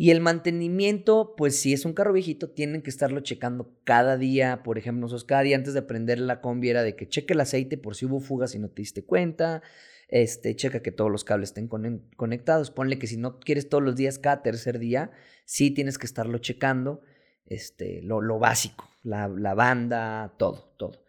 Y 0.00 0.12
el 0.12 0.22
mantenimiento, 0.22 1.34
pues 1.36 1.60
si 1.60 1.74
es 1.74 1.84
un 1.84 1.92
carro 1.92 2.14
viejito, 2.14 2.48
tienen 2.48 2.80
que 2.80 2.88
estarlo 2.88 3.20
checando 3.20 3.76
cada 3.84 4.16
día. 4.16 4.62
Por 4.62 4.78
ejemplo, 4.78 5.02
nosotros 5.02 5.24
cada 5.24 5.42
día 5.42 5.56
antes 5.56 5.74
de 5.74 5.82
prender 5.82 6.18
la 6.20 6.40
combi 6.40 6.70
era 6.70 6.82
de 6.82 6.96
que 6.96 7.06
cheque 7.06 7.34
el 7.34 7.40
aceite 7.40 7.76
por 7.76 7.94
si 7.94 8.06
hubo 8.06 8.18
fugas 8.18 8.54
y 8.54 8.58
no 8.58 8.70
te 8.70 8.80
diste 8.80 9.04
cuenta. 9.04 9.62
Este, 10.08 10.56
checa 10.56 10.80
que 10.80 10.90
todos 10.90 11.10
los 11.10 11.22
cables 11.22 11.50
estén 11.50 11.68
conectados. 11.68 12.70
Ponle 12.70 12.98
que 12.98 13.06
si 13.06 13.18
no 13.18 13.40
quieres 13.40 13.68
todos 13.68 13.84
los 13.84 13.94
días, 13.94 14.18
cada 14.18 14.42
tercer 14.42 14.78
día, 14.78 15.10
sí 15.44 15.70
tienes 15.70 15.98
que 15.98 16.06
estarlo 16.06 16.38
checando. 16.38 17.02
Este, 17.44 18.00
lo, 18.00 18.22
lo 18.22 18.38
básico, 18.38 18.88
la, 19.02 19.28
la 19.28 19.52
banda, 19.52 20.34
todo, 20.38 20.72
todo. 20.78 21.04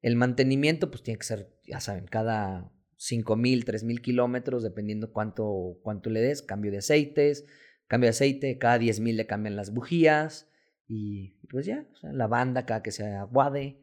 El 0.00 0.14
mantenimiento, 0.14 0.92
pues 0.92 1.02
tiene 1.02 1.18
que 1.18 1.26
ser, 1.26 1.50
ya 1.66 1.80
saben, 1.80 2.06
cada 2.06 2.70
5 2.98 3.34
mil, 3.34 3.64
3 3.64 3.82
mil 3.82 4.00
kilómetros, 4.00 4.62
dependiendo 4.62 5.12
cuánto, 5.12 5.80
cuánto 5.82 6.08
le 6.08 6.20
des, 6.20 6.40
cambio 6.42 6.70
de 6.70 6.78
aceites 6.78 7.44
cambio 7.88 8.06
de 8.06 8.10
aceite, 8.10 8.58
cada 8.58 8.78
10.000 8.78 9.14
le 9.14 9.26
cambian 9.26 9.56
las 9.56 9.72
bujías 9.72 10.48
y, 10.86 11.34
pues 11.50 11.66
ya, 11.66 11.86
la 12.02 12.26
banda 12.26 12.64
cada 12.64 12.82
que 12.82 12.92
se 12.92 13.04
aguade. 13.04 13.82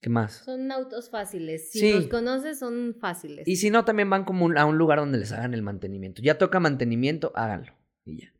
¿Qué 0.00 0.08
más? 0.08 0.42
Son 0.44 0.72
autos 0.72 1.10
fáciles. 1.10 1.72
Si 1.72 1.92
los 1.92 2.06
conoces, 2.06 2.58
son 2.58 2.96
fáciles. 2.98 3.46
Y 3.46 3.56
si 3.56 3.68
no, 3.68 3.84
también 3.84 4.08
van 4.08 4.24
como 4.24 4.50
a 4.56 4.64
un 4.64 4.78
lugar 4.78 4.98
donde 4.98 5.18
les 5.18 5.32
hagan 5.32 5.52
el 5.52 5.60
mantenimiento. 5.60 6.22
Ya 6.22 6.38
toca 6.38 6.58
mantenimiento, 6.58 7.32
háganlo. 7.34 7.74
Y 8.06 8.22
ya. 8.22 8.32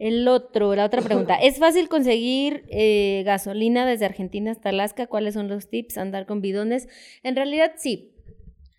El 0.00 0.26
otro, 0.26 0.74
la 0.74 0.86
otra 0.86 1.02
pregunta. 1.02 1.36
¿Es 1.42 1.58
fácil 1.58 1.88
conseguir 1.88 2.64
eh, 2.68 3.22
gasolina 3.24 3.86
desde 3.86 4.06
Argentina 4.06 4.50
hasta 4.50 4.70
Alaska? 4.70 5.06
¿Cuáles 5.06 5.34
son 5.34 5.48
los 5.48 5.70
tips? 5.70 5.98
Andar 5.98 6.26
con 6.26 6.40
bidones. 6.40 6.88
En 7.22 7.36
realidad, 7.36 7.74
sí. 7.76 8.12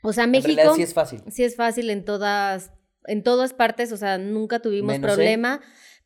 O 0.02 0.12
sea, 0.12 0.28
México. 0.28 0.62
En 0.62 0.76
sí 0.76 0.82
es 0.82 0.94
fácil. 0.94 1.22
Sí 1.30 1.44
es 1.46 1.56
fácil 1.56 1.90
en 1.90 2.04
todas 2.04 2.74
en 3.10 3.24
todas 3.24 3.54
partes, 3.54 3.92
o 3.92 3.98
sea, 3.98 4.18
nunca 4.18 4.60
tuvimos 4.60 5.00
problema. 5.00 5.62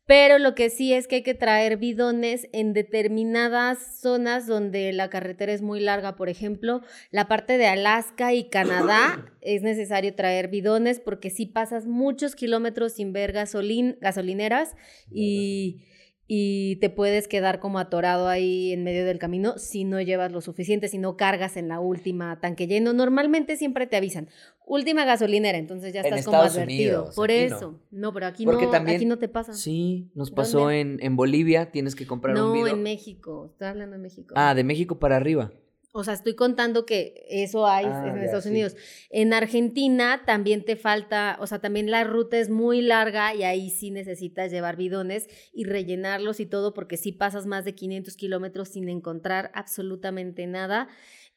Pero 0.06 0.38
lo 0.38 0.54
que 0.54 0.68
sí 0.68 0.92
es 0.92 1.08
que 1.08 1.16
hay 1.16 1.22
que 1.22 1.32
traer 1.32 1.78
bidones 1.78 2.48
en 2.52 2.74
determinadas 2.74 3.78
zonas 4.00 4.46
donde 4.46 4.92
la 4.92 5.08
carretera 5.08 5.52
es 5.52 5.62
muy 5.62 5.80
larga. 5.80 6.14
Por 6.14 6.28
ejemplo, 6.28 6.82
la 7.10 7.26
parte 7.26 7.56
de 7.56 7.66
Alaska 7.66 8.34
y 8.34 8.50
Canadá 8.50 9.32
es 9.40 9.62
necesario 9.62 10.14
traer 10.14 10.48
bidones 10.48 11.00
porque 11.00 11.30
si 11.30 11.46
pasas 11.46 11.86
muchos 11.86 12.36
kilómetros 12.36 12.92
sin 12.92 13.14
ver 13.14 13.32
gasolin 13.32 13.96
gasolineras 14.02 14.76
y 15.10 15.86
y 16.26 16.76
te 16.76 16.88
puedes 16.88 17.28
quedar 17.28 17.60
como 17.60 17.78
atorado 17.78 18.28
ahí 18.28 18.72
en 18.72 18.82
medio 18.82 19.04
del 19.04 19.18
camino 19.18 19.58
si 19.58 19.84
no 19.84 20.00
llevas 20.00 20.32
lo 20.32 20.40
suficiente, 20.40 20.88
si 20.88 20.98
no 20.98 21.16
cargas 21.16 21.56
en 21.56 21.68
la 21.68 21.80
última 21.80 22.40
tanque 22.40 22.66
lleno. 22.66 22.92
Normalmente 22.92 23.56
siempre 23.56 23.86
te 23.86 23.96
avisan, 23.96 24.28
última 24.66 25.04
gasolinera, 25.04 25.58
entonces 25.58 25.92
ya 25.92 26.00
estás 26.00 26.24
como 26.24 26.38
advertido. 26.38 27.10
Por 27.14 27.30
eso. 27.30 27.80
No. 27.90 28.12
pero 28.14 28.26
aquí 28.26 28.46
no, 28.46 28.58
aquí 28.58 29.04
no 29.04 29.18
te 29.18 29.28
pasa. 29.28 29.52
Sí, 29.52 30.10
nos 30.14 30.30
pasó 30.30 30.70
en, 30.70 30.98
en, 31.00 31.16
Bolivia, 31.16 31.70
tienes 31.70 31.94
que 31.94 32.06
comprar 32.06 32.34
un 32.36 32.58
No, 32.58 32.66
en 32.66 32.82
México, 32.82 33.50
estoy 33.52 33.68
hablando 33.68 33.96
de 33.96 34.02
México. 34.02 34.34
Ah, 34.36 34.54
de 34.54 34.64
México 34.64 34.98
para 34.98 35.16
arriba. 35.16 35.52
O 35.96 36.02
sea, 36.02 36.14
estoy 36.14 36.34
contando 36.34 36.86
que 36.86 37.24
eso 37.28 37.68
hay 37.68 37.84
ah, 37.86 38.08
en 38.08 38.18
Estados 38.18 38.46
Unidos. 38.46 38.74
En 39.10 39.32
Argentina 39.32 40.24
también 40.26 40.64
te 40.64 40.74
falta, 40.74 41.36
o 41.38 41.46
sea, 41.46 41.60
también 41.60 41.88
la 41.88 42.02
ruta 42.02 42.36
es 42.36 42.50
muy 42.50 42.82
larga 42.82 43.32
y 43.32 43.44
ahí 43.44 43.70
sí 43.70 43.92
necesitas 43.92 44.50
llevar 44.50 44.74
bidones 44.74 45.28
y 45.52 45.62
rellenarlos 45.62 46.40
y 46.40 46.46
todo 46.46 46.74
porque 46.74 46.96
sí 46.96 47.12
pasas 47.12 47.46
más 47.46 47.64
de 47.64 47.76
500 47.76 48.16
kilómetros 48.16 48.70
sin 48.70 48.88
encontrar 48.88 49.52
absolutamente 49.54 50.48
nada. 50.48 50.88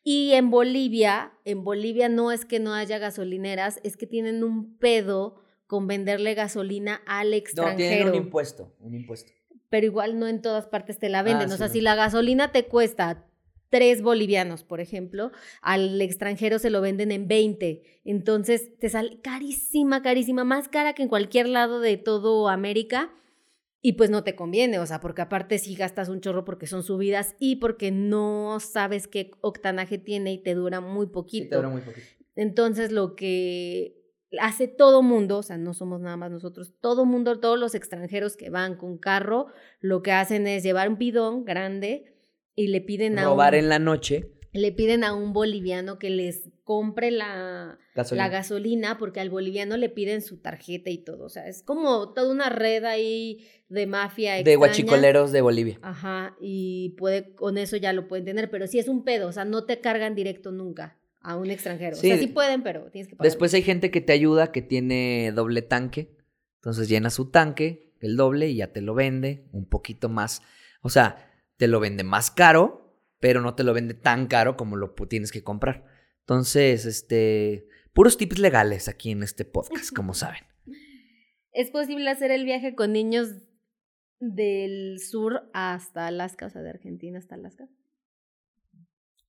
Y 0.04 0.32
en 0.32 0.50
Bolivia, 0.50 1.34
en 1.46 1.64
Bolivia 1.64 2.10
no 2.10 2.32
es 2.32 2.44
que 2.44 2.60
no 2.60 2.74
haya 2.74 2.98
gasolineras, 2.98 3.80
es 3.84 3.96
que 3.96 4.08
tienen 4.08 4.44
un 4.44 4.76
pedo 4.80 5.36
con 5.68 5.86
venderle 5.86 6.34
gasolina 6.34 7.04
al 7.06 7.36
extranjero. 7.36 7.74
No, 7.74 7.78
tienen 7.78 8.08
un 8.08 8.16
impuesto, 8.16 8.74
un 8.80 8.96
impuesto. 8.96 9.32
Pero 9.70 9.86
igual 9.86 10.18
no 10.18 10.28
en 10.28 10.42
todas 10.42 10.66
partes 10.66 10.98
te 10.98 11.10
la 11.10 11.22
venden. 11.22 11.52
Ah, 11.52 11.54
o 11.54 11.58
sea, 11.58 11.70
si 11.70 11.80
la 11.80 11.94
gasolina 11.94 12.52
te 12.52 12.66
cuesta 12.66 13.27
tres 13.70 14.02
bolivianos, 14.02 14.64
por 14.64 14.80
ejemplo, 14.80 15.32
al 15.62 16.02
extranjero 16.02 16.60
se 16.60 16.70
lo 16.70 16.82
venden 16.82 17.12
en 17.12 17.28
20. 17.28 17.84
Entonces 18.06 18.78
te 18.80 18.90
sale 18.90 19.20
carísima, 19.22 20.02
carísima, 20.02 20.44
más 20.44 20.68
cara 20.68 20.94
que 20.94 21.04
en 21.04 21.10
cualquier 21.10 21.48
lado 21.48 21.80
de 21.80 21.98
todo 21.98 22.50
América. 22.50 23.14
Y 23.80 23.94
pues 23.94 24.10
no 24.10 24.24
te 24.24 24.36
conviene, 24.36 24.80
o 24.80 24.86
sea, 24.86 25.00
porque 25.00 25.22
aparte 25.22 25.60
si 25.60 25.76
gastas 25.76 26.10
un 26.10 26.20
chorro 26.20 26.44
porque 26.44 26.68
son 26.68 26.84
subidas 26.84 27.36
y 27.40 27.58
porque 27.58 27.92
no 27.92 28.60
sabes 28.60 29.08
qué 29.08 29.32
octanaje 29.40 29.98
tiene 29.98 30.34
y 30.34 30.40
te 30.40 30.56
dura 30.56 30.82
muy 30.82 31.08
poquito. 31.08 31.50
te 31.50 31.56
dura 31.58 31.70
muy 31.70 31.82
poquito. 31.82 32.06
Entonces 32.36 32.92
lo 32.92 33.16
que 33.16 33.98
hace 34.40 34.68
todo 34.68 35.02
mundo, 35.02 35.38
o 35.38 35.44
sea, 35.44 35.58
no 35.58 35.74
somos 35.74 36.02
nada 36.02 36.18
más 36.18 36.32
nosotros, 36.32 36.74
todo 36.82 37.06
mundo, 37.06 37.40
todos 37.40 37.58
los 37.58 37.76
extranjeros 37.76 38.36
que 38.36 38.50
van 38.50 38.76
con 38.76 38.98
carro, 38.98 39.48
lo 39.80 40.02
que 40.02 40.12
hacen 40.12 40.48
es 40.48 40.64
llevar 40.64 40.90
un 40.90 40.98
bidón 40.98 41.46
grande, 41.46 42.17
y 42.58 42.68
le 42.68 42.82
piden 42.82 43.20
a 43.20 43.24
robar 43.24 43.56
en 43.56 43.70
la 43.70 43.80
noche. 43.80 44.34
Le 44.52 44.72
piden 44.72 45.04
a 45.04 45.14
un 45.14 45.32
boliviano 45.32 46.00
que 46.00 46.10
les 46.10 46.50
compre 46.64 47.12
la 47.12 47.78
gasolina. 47.94 48.26
la 48.26 48.30
gasolina 48.30 48.98
porque 48.98 49.20
al 49.20 49.30
boliviano 49.30 49.78
le 49.78 49.90
piden 49.90 50.24
su 50.24 50.38
tarjeta 50.42 50.90
y 50.90 50.98
todo. 50.98 51.26
O 51.26 51.30
sea, 51.30 51.48
es 51.48 51.62
como 51.62 52.14
toda 52.14 52.32
una 52.32 52.50
red 52.50 52.84
ahí 52.84 53.46
de 53.70 53.86
mafia. 53.86 54.42
De 54.44 54.56
guachicoleros 54.56 55.32
de 55.32 55.42
Bolivia. 55.42 55.78
Ajá, 55.84 56.36
y 56.42 56.96
puede, 56.98 57.36
con 57.36 57.60
eso 57.60 57.78
ya 57.78 57.94
lo 57.94 58.08
pueden 58.08 58.26
tener, 58.26 58.50
pero 58.50 58.66
sí 58.66 58.80
es 58.80 58.88
un 58.88 59.04
pedo, 59.04 59.28
o 59.28 59.32
sea, 59.32 59.46
no 59.46 59.66
te 59.66 59.80
cargan 59.80 60.16
directo 60.16 60.52
nunca 60.52 60.98
a 61.22 61.38
un 61.38 61.52
extranjero. 61.52 61.96
Sí, 61.96 62.08
o 62.08 62.16
sea, 62.16 62.20
sí 62.20 62.28
pueden, 62.28 62.64
pero 62.64 62.90
tienes 62.90 63.08
que 63.08 63.16
pagar. 63.16 63.32
Después 63.32 63.54
hay 63.54 63.62
gente 63.62 63.92
que 63.92 64.02
te 64.02 64.14
ayuda 64.14 64.52
que 64.52 64.64
tiene 64.64 65.32
doble 65.36 65.62
tanque. 65.62 66.18
Entonces 66.56 66.90
llena 66.90 67.12
su 67.12 67.30
tanque, 67.30 67.94
el 68.00 68.18
doble, 68.18 68.50
y 68.50 68.56
ya 68.56 68.74
te 68.74 68.82
lo 68.82 68.96
vende 68.96 69.46
un 69.52 69.66
poquito 69.66 70.10
más. 70.10 70.42
O 70.82 70.90
sea, 70.90 71.28
te 71.58 71.68
lo 71.68 71.80
vende 71.80 72.04
más 72.04 72.32
caro, 72.32 72.98
pero 73.20 73.42
no 73.42 73.56
te 73.56 73.64
lo 73.64 73.74
vende 73.74 73.94
tan 73.94 74.28
caro 74.28 74.56
como 74.58 74.76
lo 74.76 74.94
tienes 74.94 75.32
que 75.32 75.44
comprar. 75.44 75.86
Entonces, 76.22 76.86
este, 76.86 77.68
puros 77.94 78.18
tips 78.18 78.40
legales 78.40 78.88
aquí 78.88 79.12
en 79.12 79.24
este 79.24 79.46
podcast, 79.46 79.94
como 79.94 80.14
saben. 80.14 80.44
¿Es 81.52 81.72
posible 81.72 82.10
hacer 82.10 82.32
el 82.32 82.46
viaje 82.46 82.76
con 82.76 82.94
niños 82.94 83.30
del 84.20 85.00
sur 85.00 85.50
hasta 85.54 86.08
Alaska, 86.08 86.46
o 86.46 86.50
sea, 86.50 86.62
de 86.62 86.70
Argentina 86.70 87.18
hasta 87.18 87.36
Alaska? 87.36 87.68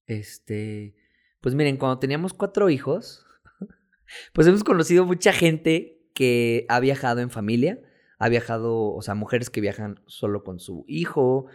Este, 0.07 0.95
pues 1.41 1.55
miren, 1.55 1.77
cuando 1.77 1.99
teníamos 1.99 2.35
cuatro 2.35 2.69
hijos, 2.71 3.25
pues 4.33 4.47
hemos 4.47 4.64
conocido 4.64 5.07
mucha 5.07 5.33
gente 5.33 6.11
que 6.14 6.67
ha 6.69 6.81
viajado 6.81 7.21
en 7.21 7.31
familia, 7.31 7.81
ha 8.19 8.29
viajado, 8.29 8.93
o 8.93 9.01
sea, 9.03 9.14
mujeres 9.14 9.51
que 9.51 9.61
viajan 9.61 10.03
solo 10.07 10.43
con 10.43 10.59
su 10.59 10.85
hijo, 10.88 11.47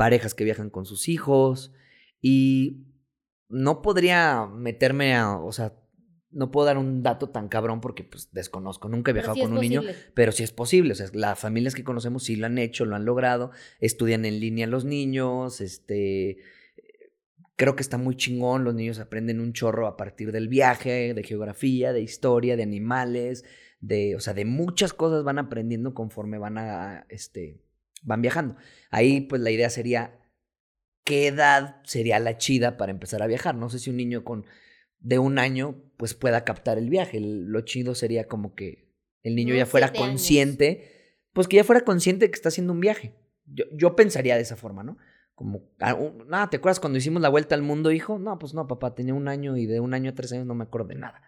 parejas 0.00 0.32
que 0.32 0.44
viajan 0.44 0.70
con 0.70 0.86
sus 0.86 1.10
hijos 1.10 1.74
y 2.22 2.86
no 3.50 3.82
podría 3.82 4.46
meterme 4.46 5.14
a, 5.14 5.36
o 5.36 5.52
sea, 5.52 5.74
no 6.30 6.50
puedo 6.50 6.64
dar 6.64 6.78
un 6.78 7.02
dato 7.02 7.28
tan 7.28 7.50
cabrón 7.50 7.82
porque 7.82 8.02
pues 8.02 8.32
desconozco, 8.32 8.88
nunca 8.88 9.10
he 9.10 9.12
viajado 9.12 9.36
con 9.36 9.52
un 9.52 9.60
niño, 9.60 9.82
pero 10.14 10.32
sí 10.32 10.42
es 10.42 10.52
posible, 10.52 10.92
o 10.92 10.94
sea, 10.94 11.08
las 11.12 11.38
familias 11.38 11.74
que 11.74 11.84
conocemos 11.84 12.24
sí 12.24 12.36
lo 12.36 12.46
han 12.46 12.56
hecho, 12.56 12.86
lo 12.86 12.96
han 12.96 13.04
logrado, 13.04 13.50
estudian 13.78 14.24
en 14.24 14.40
línea 14.40 14.66
los 14.66 14.86
niños, 14.86 15.60
este 15.60 16.38
creo 17.56 17.76
que 17.76 17.82
está 17.82 17.98
muy 17.98 18.16
chingón, 18.16 18.64
los 18.64 18.74
niños 18.74 19.00
aprenden 19.00 19.38
un 19.38 19.52
chorro 19.52 19.86
a 19.86 19.98
partir 19.98 20.32
del 20.32 20.48
viaje, 20.48 21.12
de 21.12 21.22
geografía, 21.24 21.92
de 21.92 22.00
historia, 22.00 22.56
de 22.56 22.62
animales, 22.62 23.44
de, 23.80 24.16
o 24.16 24.20
sea, 24.20 24.32
de 24.32 24.46
muchas 24.46 24.94
cosas 24.94 25.24
van 25.24 25.38
aprendiendo 25.38 25.92
conforme 25.92 26.38
van 26.38 26.56
a 26.56 27.04
este 27.10 27.60
van 28.02 28.22
viajando. 28.22 28.56
Ahí 28.90 29.22
pues 29.22 29.40
la 29.40 29.50
idea 29.50 29.70
sería, 29.70 30.20
¿qué 31.04 31.26
edad 31.26 31.80
sería 31.84 32.18
la 32.18 32.38
chida 32.38 32.76
para 32.76 32.92
empezar 32.92 33.22
a 33.22 33.26
viajar? 33.26 33.54
No 33.54 33.70
sé 33.70 33.78
si 33.78 33.90
un 33.90 33.96
niño 33.96 34.24
con 34.24 34.46
de 34.98 35.18
un 35.18 35.38
año 35.38 35.82
pues 35.96 36.14
pueda 36.14 36.44
captar 36.44 36.78
el 36.78 36.90
viaje. 36.90 37.20
Lo 37.20 37.60
chido 37.62 37.94
sería 37.94 38.28
como 38.28 38.54
que 38.54 38.90
el 39.22 39.34
niño 39.34 39.54
ya 39.54 39.66
fuera 39.66 39.92
consciente, 39.92 41.18
pues 41.32 41.48
que 41.48 41.56
ya 41.56 41.64
fuera 41.64 41.82
consciente 41.82 42.26
de 42.26 42.30
que 42.30 42.36
está 42.36 42.48
haciendo 42.48 42.72
un 42.72 42.80
viaje. 42.80 43.14
Yo, 43.46 43.64
yo 43.72 43.96
pensaría 43.96 44.36
de 44.36 44.42
esa 44.42 44.56
forma, 44.56 44.82
¿no? 44.82 44.96
Como, 45.34 45.70
ah, 45.80 45.98
nada, 46.26 46.50
¿te 46.50 46.58
acuerdas 46.58 46.80
cuando 46.80 46.98
hicimos 46.98 47.22
la 47.22 47.30
vuelta 47.30 47.54
al 47.54 47.62
mundo, 47.62 47.90
hijo? 47.92 48.18
No, 48.18 48.38
pues 48.38 48.52
no, 48.52 48.66
papá, 48.66 48.94
tenía 48.94 49.14
un 49.14 49.26
año 49.26 49.56
y 49.56 49.66
de 49.66 49.80
un 49.80 49.94
año 49.94 50.10
a 50.10 50.14
tres 50.14 50.32
años 50.32 50.46
no 50.46 50.54
me 50.54 50.64
acuerdo 50.64 50.88
de 50.88 50.96
nada. 50.96 51.22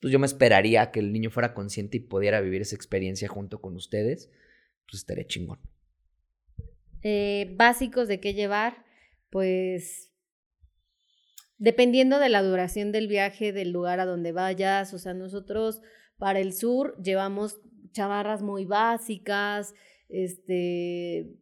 Pues 0.00 0.12
yo 0.12 0.18
me 0.18 0.26
esperaría 0.26 0.90
que 0.90 1.00
el 1.00 1.12
niño 1.12 1.30
fuera 1.30 1.54
consciente 1.54 1.98
y 1.98 2.00
pudiera 2.00 2.40
vivir 2.40 2.62
esa 2.62 2.74
experiencia 2.74 3.28
junto 3.28 3.60
con 3.60 3.76
ustedes. 3.76 4.30
Pues 4.88 5.00
estaría 5.00 5.26
chingón. 5.26 5.60
Eh, 7.02 7.54
básicos 7.56 8.08
de 8.08 8.20
qué 8.20 8.34
llevar, 8.34 8.84
pues 9.30 10.12
dependiendo 11.58 12.18
de 12.18 12.28
la 12.28 12.42
duración 12.42 12.92
del 12.92 13.08
viaje, 13.08 13.52
del 13.52 13.70
lugar 13.70 14.00
a 14.00 14.06
donde 14.06 14.32
vayas, 14.32 14.94
o 14.94 14.98
sea, 14.98 15.14
nosotros 15.14 15.80
para 16.16 16.40
el 16.40 16.52
sur 16.52 16.96
llevamos 17.02 17.60
chamarras 17.92 18.42
muy 18.42 18.64
básicas, 18.64 19.74
este, 20.08 21.36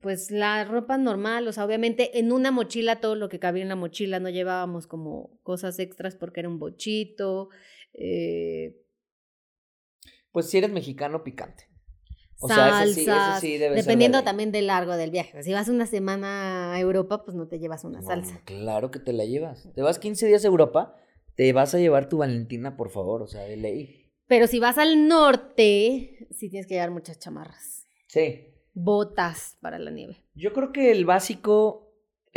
pues 0.00 0.30
la 0.30 0.64
ropa 0.64 0.98
normal, 0.98 1.48
o 1.48 1.52
sea, 1.52 1.64
obviamente 1.64 2.18
en 2.18 2.32
una 2.32 2.50
mochila 2.50 3.00
todo 3.00 3.14
lo 3.14 3.28
que 3.28 3.38
cabía 3.38 3.62
en 3.62 3.68
la 3.68 3.76
mochila, 3.76 4.20
no 4.20 4.30
llevábamos 4.30 4.86
como 4.86 5.38
cosas 5.42 5.78
extras 5.78 6.16
porque 6.16 6.40
era 6.40 6.48
un 6.48 6.58
bochito. 6.58 7.48
Eh, 7.92 8.76
pues 10.32 10.50
si 10.50 10.58
eres 10.58 10.70
mexicano, 10.70 11.24
picante. 11.24 11.68
O 12.38 12.48
sea, 12.48 12.84
ese 12.84 12.94
sí, 12.94 13.00
ese 13.00 13.40
sí 13.40 13.58
debe 13.58 13.76
dependiendo 13.76 14.22
también 14.22 14.52
del 14.52 14.66
largo 14.66 14.96
del 14.96 15.10
viaje. 15.10 15.42
Si 15.42 15.52
vas 15.52 15.68
una 15.68 15.86
semana 15.86 16.74
a 16.74 16.80
Europa, 16.80 17.24
pues 17.24 17.34
no 17.34 17.48
te 17.48 17.58
llevas 17.58 17.84
una 17.84 18.02
salsa. 18.02 18.42
Claro 18.44 18.90
que 18.90 18.98
te 18.98 19.12
la 19.12 19.24
llevas. 19.24 19.68
Te 19.74 19.82
vas 19.82 19.98
15 19.98 20.26
días 20.26 20.44
a 20.44 20.48
Europa, 20.48 20.96
te 21.34 21.52
vas 21.52 21.74
a 21.74 21.78
llevar 21.78 22.08
tu 22.08 22.18
Valentina, 22.18 22.76
por 22.76 22.90
favor, 22.90 23.22
o 23.22 23.26
sea, 23.26 23.42
de 23.42 23.56
ley. 23.56 24.12
Pero 24.26 24.46
si 24.46 24.58
vas 24.58 24.76
al 24.76 25.08
norte, 25.08 26.28
sí 26.30 26.50
tienes 26.50 26.66
que 26.66 26.74
llevar 26.74 26.90
muchas 26.90 27.18
chamarras. 27.18 27.86
Sí. 28.08 28.52
Botas 28.74 29.56
para 29.60 29.78
la 29.78 29.90
nieve. 29.90 30.24
Yo 30.34 30.52
creo 30.52 30.72
que 30.72 30.90
el 30.90 31.06
básico 31.06 31.86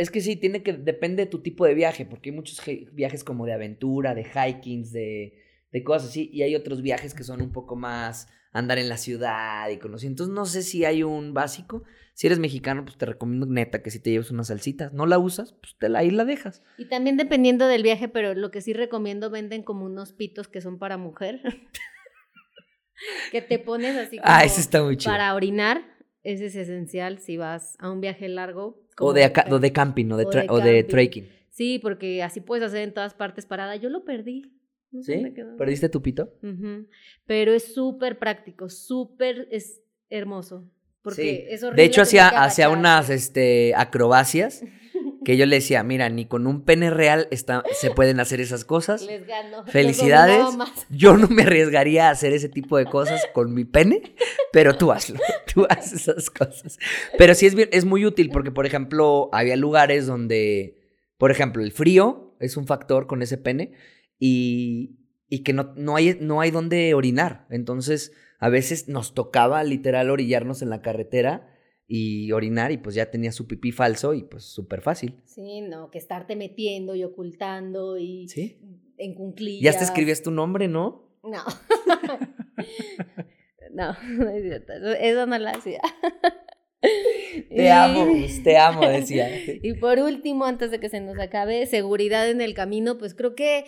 es 0.00 0.10
que 0.10 0.22
sí, 0.22 0.36
tiene 0.36 0.62
que, 0.62 0.72
depende 0.72 1.24
de 1.24 1.30
tu 1.30 1.42
tipo 1.42 1.66
de 1.66 1.74
viaje, 1.74 2.06
porque 2.06 2.30
hay 2.30 2.36
muchos 2.36 2.62
viajes 2.92 3.22
como 3.22 3.44
de 3.44 3.52
aventura, 3.52 4.14
de 4.14 4.22
hikings, 4.22 4.92
de, 4.92 5.34
de 5.70 5.84
cosas 5.84 6.08
así, 6.08 6.30
y 6.32 6.40
hay 6.40 6.56
otros 6.56 6.80
viajes 6.80 7.12
que 7.12 7.22
son 7.22 7.42
un 7.42 7.52
poco 7.52 7.76
más 7.76 8.28
andar 8.52 8.78
en 8.78 8.88
la 8.88 8.96
ciudad 8.96 9.68
y 9.68 9.78
conocer. 9.78 10.08
Entonces 10.08 10.34
no 10.34 10.46
sé 10.46 10.62
si 10.62 10.84
hay 10.84 11.02
un 11.02 11.34
básico. 11.34 11.82
Si 12.14 12.26
eres 12.26 12.38
mexicano, 12.38 12.84
pues 12.84 12.98
te 12.98 13.06
recomiendo 13.06 13.46
neta 13.46 13.82
que 13.82 13.90
si 13.90 14.00
te 14.00 14.10
lleves 14.10 14.30
una 14.30 14.44
salsita. 14.44 14.90
No 14.92 15.06
la 15.06 15.18
usas, 15.18 15.54
pues 15.54 15.76
te 15.78 15.88
la, 15.88 16.00
ahí 16.00 16.10
la 16.10 16.24
dejas. 16.24 16.62
Y 16.76 16.86
también 16.86 17.16
dependiendo 17.16 17.66
del 17.66 17.82
viaje, 17.82 18.08
pero 18.08 18.34
lo 18.34 18.50
que 18.50 18.60
sí 18.60 18.72
recomiendo, 18.72 19.30
venden 19.30 19.62
como 19.62 19.86
unos 19.86 20.12
pitos 20.12 20.48
que 20.48 20.60
son 20.60 20.78
para 20.78 20.98
mujer. 20.98 21.40
que 23.32 23.40
te 23.40 23.58
pones 23.58 23.96
así 23.96 24.18
como 24.18 24.30
ah, 24.30 24.44
ese 24.44 24.60
está 24.60 24.82
muy 24.82 24.96
chido. 24.96 25.12
para 25.12 25.34
orinar. 25.34 25.82
Ese 26.22 26.46
es 26.46 26.56
esencial 26.56 27.18
si 27.18 27.38
vas 27.38 27.76
a 27.78 27.90
un 27.90 28.02
viaje 28.02 28.28
largo. 28.28 28.84
O 28.98 29.14
de, 29.14 29.24
acá, 29.24 29.46
o 29.50 29.58
de 29.58 29.72
camping 29.72 30.10
o 30.10 30.18
de, 30.18 30.46
o 30.50 30.60
de, 30.60 30.84
trekking. 30.84 31.26
Sí, 31.48 31.78
porque 31.78 32.22
así 32.22 32.42
puedes 32.42 32.62
hacer 32.62 32.82
en 32.82 32.92
todas 32.92 33.14
partes 33.14 33.46
parada. 33.46 33.76
Yo 33.76 33.88
lo 33.88 34.04
perdí. 34.04 34.59
¿Sí? 35.02 35.22
¿Perdiste 35.56 35.88
tu 35.88 36.02
pito? 36.02 36.32
Pero 37.26 37.52
es 37.52 37.74
súper 37.74 38.18
práctico, 38.18 38.68
súper 38.68 39.48
es 39.50 39.80
hermoso. 40.08 40.68
Porque 41.02 41.46
es 41.50 41.62
De 41.62 41.84
hecho, 41.84 42.02
hacía, 42.02 42.28
hacía 42.28 42.68
unas 42.68 43.08
este, 43.08 43.72
acrobacias 43.74 44.62
que 45.24 45.36
yo 45.36 45.46
le 45.46 45.56
decía, 45.56 45.82
mira, 45.82 46.10
ni 46.10 46.26
con 46.26 46.46
un 46.46 46.64
pene 46.64 46.90
real 46.90 47.26
está, 47.30 47.62
se 47.72 47.90
pueden 47.90 48.20
hacer 48.20 48.40
esas 48.40 48.64
cosas. 48.66 49.02
Les 49.02 49.26
gano. 49.26 49.64
Felicidades. 49.66 50.44
Yo 50.90 51.16
no 51.16 51.28
me 51.28 51.42
arriesgaría 51.42 52.08
a 52.08 52.10
hacer 52.10 52.32
ese 52.32 52.48
tipo 52.50 52.76
de 52.76 52.84
cosas 52.84 53.26
con 53.32 53.54
mi 53.54 53.64
pene, 53.64 54.14
pero 54.52 54.76
tú 54.76 54.92
hazlo. 54.92 55.18
Tú 55.52 55.66
haces 55.68 56.02
esas 56.02 56.30
cosas. 56.30 56.78
Pero 57.18 57.34
sí 57.34 57.46
es, 57.46 57.56
es 57.72 57.84
muy 57.84 58.06
útil 58.06 58.30
porque, 58.30 58.52
por 58.52 58.66
ejemplo, 58.66 59.30
había 59.32 59.56
lugares 59.56 60.06
donde, 60.06 60.78
por 61.18 61.32
ejemplo, 61.32 61.60
el 61.60 61.72
frío 61.72 62.36
es 62.38 62.56
un 62.56 62.68
factor 62.68 63.08
con 63.08 63.20
ese 63.20 63.36
pene 63.36 63.72
y, 64.20 65.00
y 65.28 65.42
que 65.42 65.52
no, 65.52 65.72
no, 65.74 65.96
hay, 65.96 66.16
no 66.20 66.40
hay 66.40 66.52
donde 66.52 66.94
orinar. 66.94 67.46
Entonces, 67.50 68.12
a 68.38 68.48
veces 68.48 68.88
nos 68.88 69.14
tocaba 69.14 69.64
literal 69.64 70.10
orillarnos 70.10 70.62
en 70.62 70.70
la 70.70 70.82
carretera 70.82 71.52
y 71.88 72.30
orinar 72.30 72.70
y 72.70 72.76
pues 72.76 72.94
ya 72.94 73.10
tenía 73.10 73.32
su 73.32 73.48
pipí 73.48 73.72
falso 73.72 74.14
y 74.14 74.22
pues 74.22 74.44
súper 74.44 74.80
fácil. 74.80 75.20
Sí, 75.24 75.62
no, 75.62 75.90
que 75.90 75.98
estarte 75.98 76.36
metiendo 76.36 76.94
y 76.94 77.02
ocultando 77.02 77.98
y 77.98 78.28
¿Sí? 78.28 78.60
en 78.96 79.14
cunclillas. 79.14 79.74
Ya 79.74 79.78
te 79.78 79.84
escribías 79.84 80.22
tu 80.22 80.30
nombre, 80.30 80.68
¿no? 80.68 81.10
No. 81.24 81.42
no, 83.72 83.96
no 84.08 84.30
es 84.30 84.42
cierto. 84.42 84.72
Eso 84.72 85.26
no 85.26 85.38
lo 85.38 85.48
hacía. 85.48 85.80
Te 87.48 87.70
amo, 87.70 88.06
te 88.42 88.56
amo, 88.56 88.86
decía. 88.86 89.28
Y 89.62 89.74
por 89.74 89.98
último, 89.98 90.44
antes 90.44 90.70
de 90.70 90.80
que 90.80 90.88
se 90.88 91.00
nos 91.00 91.18
acabe, 91.18 91.66
seguridad 91.66 92.28
en 92.30 92.40
el 92.40 92.54
camino, 92.54 92.98
pues 92.98 93.14
creo 93.14 93.34
que 93.34 93.64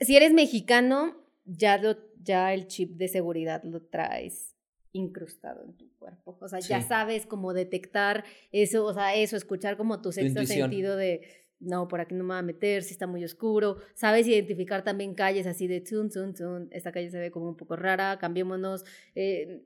si 0.00 0.16
eres 0.16 0.32
mexicano, 0.32 1.16
ya, 1.44 1.78
lo, 1.78 1.96
ya 2.22 2.52
el 2.54 2.66
chip 2.66 2.96
de 2.96 3.08
seguridad 3.08 3.62
lo 3.64 3.82
traes 3.82 4.56
incrustado 4.92 5.62
en 5.64 5.76
tu 5.76 5.88
cuerpo. 5.96 6.36
O 6.40 6.48
sea, 6.48 6.58
ya 6.58 6.82
sabes 6.82 7.26
cómo 7.26 7.52
detectar 7.52 8.24
eso, 8.50 8.84
o 8.84 8.94
sea, 8.94 9.14
eso, 9.14 9.36
escuchar 9.36 9.76
como 9.76 10.00
tu 10.02 10.10
sexto 10.10 10.44
sentido 10.44 10.96
de, 10.96 11.20
no, 11.60 11.86
por 11.86 12.00
aquí 12.00 12.14
no 12.14 12.24
me 12.24 12.30
va 12.30 12.38
a 12.38 12.42
meter, 12.42 12.82
si 12.82 12.92
está 12.92 13.06
muy 13.06 13.22
oscuro. 13.22 13.76
Sabes 13.94 14.26
identificar 14.26 14.82
también 14.82 15.14
calles 15.14 15.46
así 15.46 15.66
de, 15.66 15.80
tun, 15.80 16.10
tun, 16.10 16.34
tun, 16.34 16.68
esta 16.72 16.90
calle 16.90 17.10
se 17.10 17.20
ve 17.20 17.30
como 17.30 17.48
un 17.48 17.56
poco 17.56 17.76
rara, 17.76 18.18
cambiémonos. 18.18 18.84
Eh, 19.14 19.62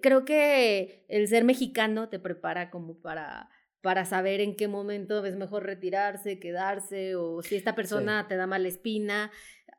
creo 0.00 0.24
que 0.24 1.04
el 1.08 1.28
ser 1.28 1.44
mexicano 1.44 2.08
te 2.08 2.18
prepara 2.18 2.70
como 2.70 2.94
para 2.94 3.50
para 3.82 4.04
saber 4.04 4.40
en 4.40 4.54
qué 4.54 4.68
momento 4.68 5.26
es 5.26 5.36
mejor 5.36 5.64
retirarse, 5.64 6.38
quedarse, 6.38 7.16
o 7.16 7.42
si 7.42 7.56
esta 7.56 7.74
persona 7.74 8.26
te 8.28 8.36
da 8.36 8.46
mala 8.46 8.68
espina. 8.68 9.32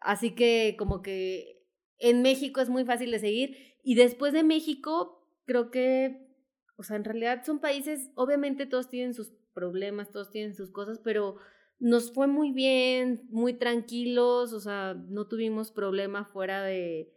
Así 0.04 0.32
que 0.32 0.76
como 0.78 1.02
que 1.02 1.63
en 2.00 2.22
México 2.22 2.62
es 2.62 2.70
muy 2.70 2.86
fácil 2.86 3.12
de 3.12 3.20
seguir. 3.20 3.58
Y 3.84 3.96
después 3.96 4.34
de 4.34 4.44
México, 4.44 5.26
creo 5.46 5.72
que, 5.72 6.28
o 6.76 6.84
sea, 6.84 6.98
en 6.98 7.04
realidad 7.04 7.44
son 7.46 7.60
países, 7.60 8.12
obviamente 8.16 8.66
todos 8.66 8.89
tienen 8.89 9.13
sus 9.13 9.34
problemas, 9.54 10.12
todos 10.12 10.30
tienen 10.30 10.56
sus 10.56 10.72
cosas, 10.72 11.00
pero 11.04 11.38
nos 11.80 12.13
fue 12.13 12.28
muy 12.28 12.52
bien, 12.52 13.28
muy 13.30 13.54
tranquilos, 13.54 14.54
o 14.54 14.60
sea, 14.60 14.94
no 14.94 15.28
tuvimos 15.28 15.72
problema 15.72 16.26
fuera 16.26 16.63
de 16.63 17.13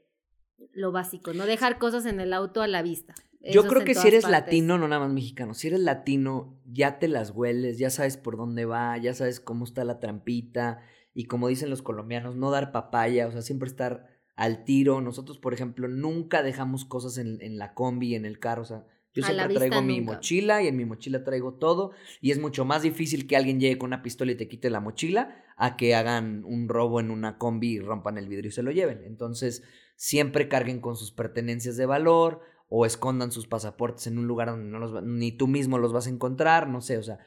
lo 0.72 0.92
básico, 0.92 1.32
no 1.32 1.46
dejar 1.46 1.78
cosas 1.78 2.06
en 2.06 2.20
el 2.20 2.32
auto 2.32 2.62
a 2.62 2.66
la 2.66 2.82
vista. 2.82 3.14
Yo 3.52 3.66
creo 3.68 3.84
que 3.84 3.94
si 3.94 4.08
eres 4.08 4.28
latino, 4.28 4.76
no 4.76 4.88
nada 4.88 5.04
más 5.04 5.12
mexicano, 5.12 5.54
si 5.54 5.68
eres 5.68 5.80
latino, 5.80 6.60
ya 6.64 6.98
te 6.98 7.06
las 7.06 7.30
hueles, 7.30 7.78
ya 7.78 7.90
sabes 7.90 8.16
por 8.16 8.36
dónde 8.36 8.64
va, 8.64 8.98
ya 8.98 9.14
sabes 9.14 9.38
cómo 9.38 9.64
está 9.64 9.84
la 9.84 10.00
trampita 10.00 10.80
y 11.16 11.24
como 11.24 11.48
dicen 11.48 11.70
los 11.70 11.80
colombianos, 11.80 12.36
no 12.36 12.50
dar 12.50 12.72
papaya, 12.72 13.26
o 13.26 13.32
sea, 13.32 13.40
siempre 13.40 13.70
estar 13.70 14.06
al 14.34 14.64
tiro. 14.64 15.00
Nosotros, 15.00 15.38
por 15.38 15.54
ejemplo, 15.54 15.88
nunca 15.88 16.42
dejamos 16.42 16.84
cosas 16.84 17.16
en, 17.16 17.40
en 17.40 17.56
la 17.56 17.72
combi, 17.72 18.14
en 18.14 18.26
el 18.26 18.38
carro, 18.38 18.60
o 18.62 18.66
sea, 18.66 18.84
yo 19.14 19.22
siempre 19.22 19.54
traigo 19.54 19.80
mi 19.80 20.02
mochila 20.02 20.62
y 20.62 20.68
en 20.68 20.76
mi 20.76 20.84
mochila 20.84 21.24
traigo 21.24 21.54
todo 21.54 21.92
y 22.20 22.32
es 22.32 22.38
mucho 22.38 22.66
más 22.66 22.82
difícil 22.82 23.26
que 23.26 23.34
alguien 23.34 23.58
llegue 23.58 23.78
con 23.78 23.88
una 23.88 24.02
pistola 24.02 24.32
y 24.32 24.34
te 24.34 24.46
quite 24.46 24.68
la 24.68 24.80
mochila 24.80 25.42
a 25.56 25.78
que 25.78 25.94
hagan 25.94 26.44
un 26.44 26.68
robo 26.68 27.00
en 27.00 27.10
una 27.10 27.38
combi 27.38 27.76
y 27.76 27.80
rompan 27.80 28.18
el 28.18 28.28
vidrio 28.28 28.50
y 28.50 28.52
se 28.52 28.62
lo 28.62 28.70
lleven. 28.70 29.02
Entonces, 29.06 29.62
siempre 29.94 30.48
carguen 30.48 30.80
con 30.82 30.96
sus 30.96 31.12
pertenencias 31.12 31.78
de 31.78 31.86
valor 31.86 32.42
o 32.68 32.84
escondan 32.84 33.32
sus 33.32 33.46
pasaportes 33.46 34.06
en 34.06 34.18
un 34.18 34.26
lugar 34.26 34.48
donde 34.48 34.70
no 34.70 34.78
los 34.78 35.02
ni 35.02 35.32
tú 35.32 35.46
mismo 35.46 35.78
los 35.78 35.94
vas 35.94 36.08
a 36.08 36.10
encontrar, 36.10 36.68
no 36.68 36.82
sé, 36.82 36.98
o 36.98 37.02
sea, 37.02 37.20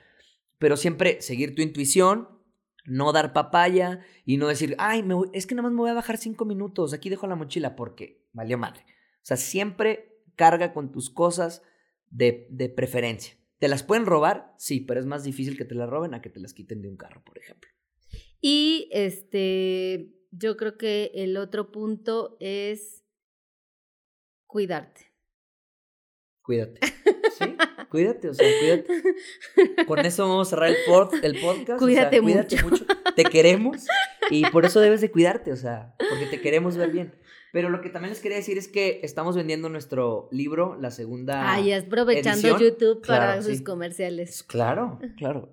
pero 0.59 0.77
siempre 0.77 1.23
seguir 1.23 1.55
tu 1.55 1.63
intuición, 1.63 2.38
no 2.85 3.11
dar 3.11 3.33
papaya 3.33 4.01
y 4.25 4.37
no 4.37 4.47
decir, 4.47 4.75
ay, 4.79 5.03
me 5.03 5.15
es 5.33 5.45
que 5.45 5.55
nada 5.55 5.63
más 5.63 5.73
me 5.73 5.79
voy 5.79 5.89
a 5.89 5.95
bajar 5.95 6.17
cinco 6.17 6.45
minutos, 6.45 6.93
aquí 6.93 7.09
dejo 7.09 7.27
la 7.27 7.35
mochila 7.35 7.75
porque 7.75 8.25
valió 8.33 8.57
madre. 8.57 8.81
O 8.81 9.25
sea, 9.29 9.37
siempre 9.37 10.21
carga 10.35 10.73
con 10.73 10.91
tus 10.91 11.09
cosas 11.09 11.61
de, 12.09 12.47
de 12.49 12.69
preferencia. 12.69 13.35
¿Te 13.59 13.67
las 13.67 13.83
pueden 13.83 14.05
robar? 14.05 14.53
Sí, 14.57 14.79
pero 14.79 14.99
es 14.99 15.05
más 15.05 15.23
difícil 15.23 15.57
que 15.57 15.65
te 15.65 15.75
las 15.75 15.89
roben 15.89 16.13
a 16.13 16.21
que 16.21 16.29
te 16.29 16.39
las 16.39 16.53
quiten 16.53 16.81
de 16.81 16.89
un 16.89 16.95
carro, 16.95 17.23
por 17.25 17.37
ejemplo. 17.37 17.69
Y 18.39 18.89
este, 18.91 20.15
yo 20.31 20.55
creo 20.55 20.77
que 20.77 21.11
el 21.13 21.35
otro 21.35 21.71
punto 21.71 22.37
es 22.39 23.03
cuidarte 24.47 25.09
cuídate. 26.49 26.79
¿Sí? 27.37 27.55
Cuídate, 27.89 28.29
o 28.29 28.33
sea, 28.33 28.47
cuídate. 28.59 29.85
Con 29.87 29.99
eso 29.99 30.27
vamos 30.27 30.47
a 30.47 30.49
cerrar 30.51 30.69
el, 30.69 30.75
el 31.23 31.41
podcast. 31.41 31.79
Cuídate, 31.79 32.21
cuídate 32.21 32.61
mucho. 32.63 32.85
Te 33.15 33.23
queremos 33.23 33.87
y 34.29 34.45
por 34.51 34.65
eso 34.65 34.79
debes 34.79 35.01
de 35.01 35.11
cuidarte, 35.11 35.51
o 35.51 35.55
sea, 35.55 35.95
porque 35.97 36.27
te 36.27 36.39
queremos 36.39 36.77
ver 36.77 36.91
bien. 36.91 37.13
Pero 37.51 37.69
lo 37.69 37.81
que 37.81 37.89
también 37.89 38.11
les 38.11 38.21
quería 38.21 38.37
decir 38.37 38.57
es 38.57 38.67
que 38.67 38.99
estamos 39.03 39.35
vendiendo 39.35 39.69
nuestro 39.69 40.29
libro, 40.31 40.77
la 40.79 40.91
segunda. 40.91 41.51
Ay, 41.51 41.73
aprovechando 41.73 42.59
YouTube 42.59 43.05
para 43.05 43.41
sus 43.41 43.61
comerciales. 43.61 44.43
Claro, 44.43 44.99
claro. 45.17 45.51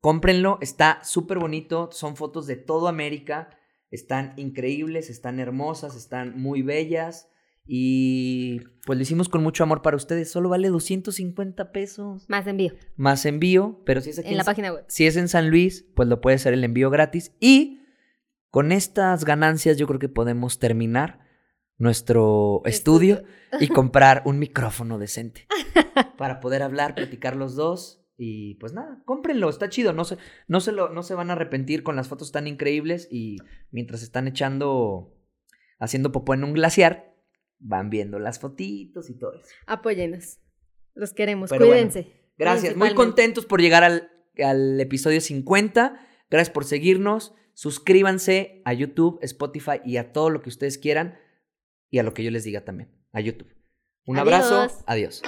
Cómprenlo, 0.00 0.58
está 0.62 1.04
súper 1.04 1.38
bonito. 1.38 1.90
Son 1.92 2.16
fotos 2.16 2.46
de 2.46 2.56
toda 2.56 2.88
América. 2.88 3.50
Están 3.90 4.32
increíbles, 4.36 5.10
están 5.10 5.38
hermosas, 5.38 5.94
están 5.94 6.40
muy 6.40 6.62
bellas. 6.62 7.28
Y 7.66 8.60
pues 8.84 8.96
lo 8.96 9.02
hicimos 9.02 9.28
con 9.28 9.42
mucho 9.42 9.64
amor 9.64 9.82
para 9.82 9.96
ustedes. 9.96 10.30
Solo 10.30 10.48
vale 10.48 10.68
250 10.68 11.72
pesos. 11.72 12.24
Más 12.28 12.46
envío. 12.46 12.72
Más 12.96 13.26
envío, 13.26 13.82
pero 13.84 14.00
si 14.00 14.10
es 14.10 14.18
aquí 14.20 14.30
en, 14.30 14.36
la 14.36 14.44
página 14.44 14.72
web. 14.72 14.84
Si 14.88 15.06
es 15.06 15.16
en 15.16 15.28
San 15.28 15.50
Luis, 15.50 15.84
pues 15.94 16.08
lo 16.08 16.20
puede 16.20 16.36
hacer 16.36 16.54
el 16.54 16.62
envío 16.62 16.90
gratis. 16.90 17.32
Y 17.40 17.80
con 18.50 18.70
estas 18.70 19.24
ganancias 19.24 19.76
yo 19.76 19.86
creo 19.86 19.98
que 19.98 20.08
podemos 20.08 20.58
terminar 20.58 21.26
nuestro 21.78 22.62
estudio 22.64 23.24
y 23.60 23.68
comprar 23.68 24.22
un 24.24 24.38
micrófono 24.38 24.98
decente 24.98 25.46
para 26.16 26.40
poder 26.40 26.62
hablar, 26.62 26.94
platicar 26.94 27.36
los 27.36 27.56
dos. 27.56 28.02
Y 28.18 28.54
pues 28.54 28.72
nada, 28.72 29.02
cómprenlo, 29.04 29.50
está 29.50 29.68
chido, 29.68 29.92
no 29.92 30.04
se, 30.04 30.16
no, 30.48 30.60
se 30.60 30.72
lo, 30.72 30.88
no 30.88 31.02
se 31.02 31.14
van 31.14 31.28
a 31.28 31.34
arrepentir 31.34 31.82
con 31.82 31.96
las 31.96 32.08
fotos 32.08 32.32
tan 32.32 32.46
increíbles 32.46 33.08
y 33.10 33.36
mientras 33.70 34.02
están 34.02 34.26
echando, 34.26 35.14
haciendo 35.78 36.12
popó 36.12 36.32
en 36.32 36.44
un 36.44 36.54
glaciar, 36.54 37.15
van 37.58 37.90
viendo 37.90 38.18
las 38.18 38.38
fotitos 38.38 39.10
y 39.10 39.18
todo 39.18 39.34
eso. 39.34 39.48
Apóyenos, 39.66 40.38
los 40.94 41.12
queremos, 41.12 41.50
cuídense. 41.50 42.12
gracias, 42.38 42.76
muy 42.76 42.94
contentos 42.94 43.46
por 43.46 43.60
llegar 43.60 43.84
al, 43.84 44.10
al 44.42 44.80
episodio 44.80 45.20
50, 45.20 46.00
gracias 46.30 46.52
por 46.52 46.64
seguirnos, 46.64 47.34
suscríbanse 47.54 48.62
a 48.64 48.72
YouTube, 48.72 49.18
Spotify 49.22 49.80
y 49.84 49.96
a 49.96 50.12
todo 50.12 50.30
lo 50.30 50.42
que 50.42 50.48
ustedes 50.48 50.78
quieran 50.78 51.18
y 51.90 51.98
a 51.98 52.02
lo 52.02 52.14
que 52.14 52.24
yo 52.24 52.30
les 52.30 52.44
diga 52.44 52.64
también, 52.64 52.90
a 53.12 53.20
YouTube. 53.20 53.54
Un 54.06 54.18
abrazo, 54.18 54.68
adiós. 54.86 55.22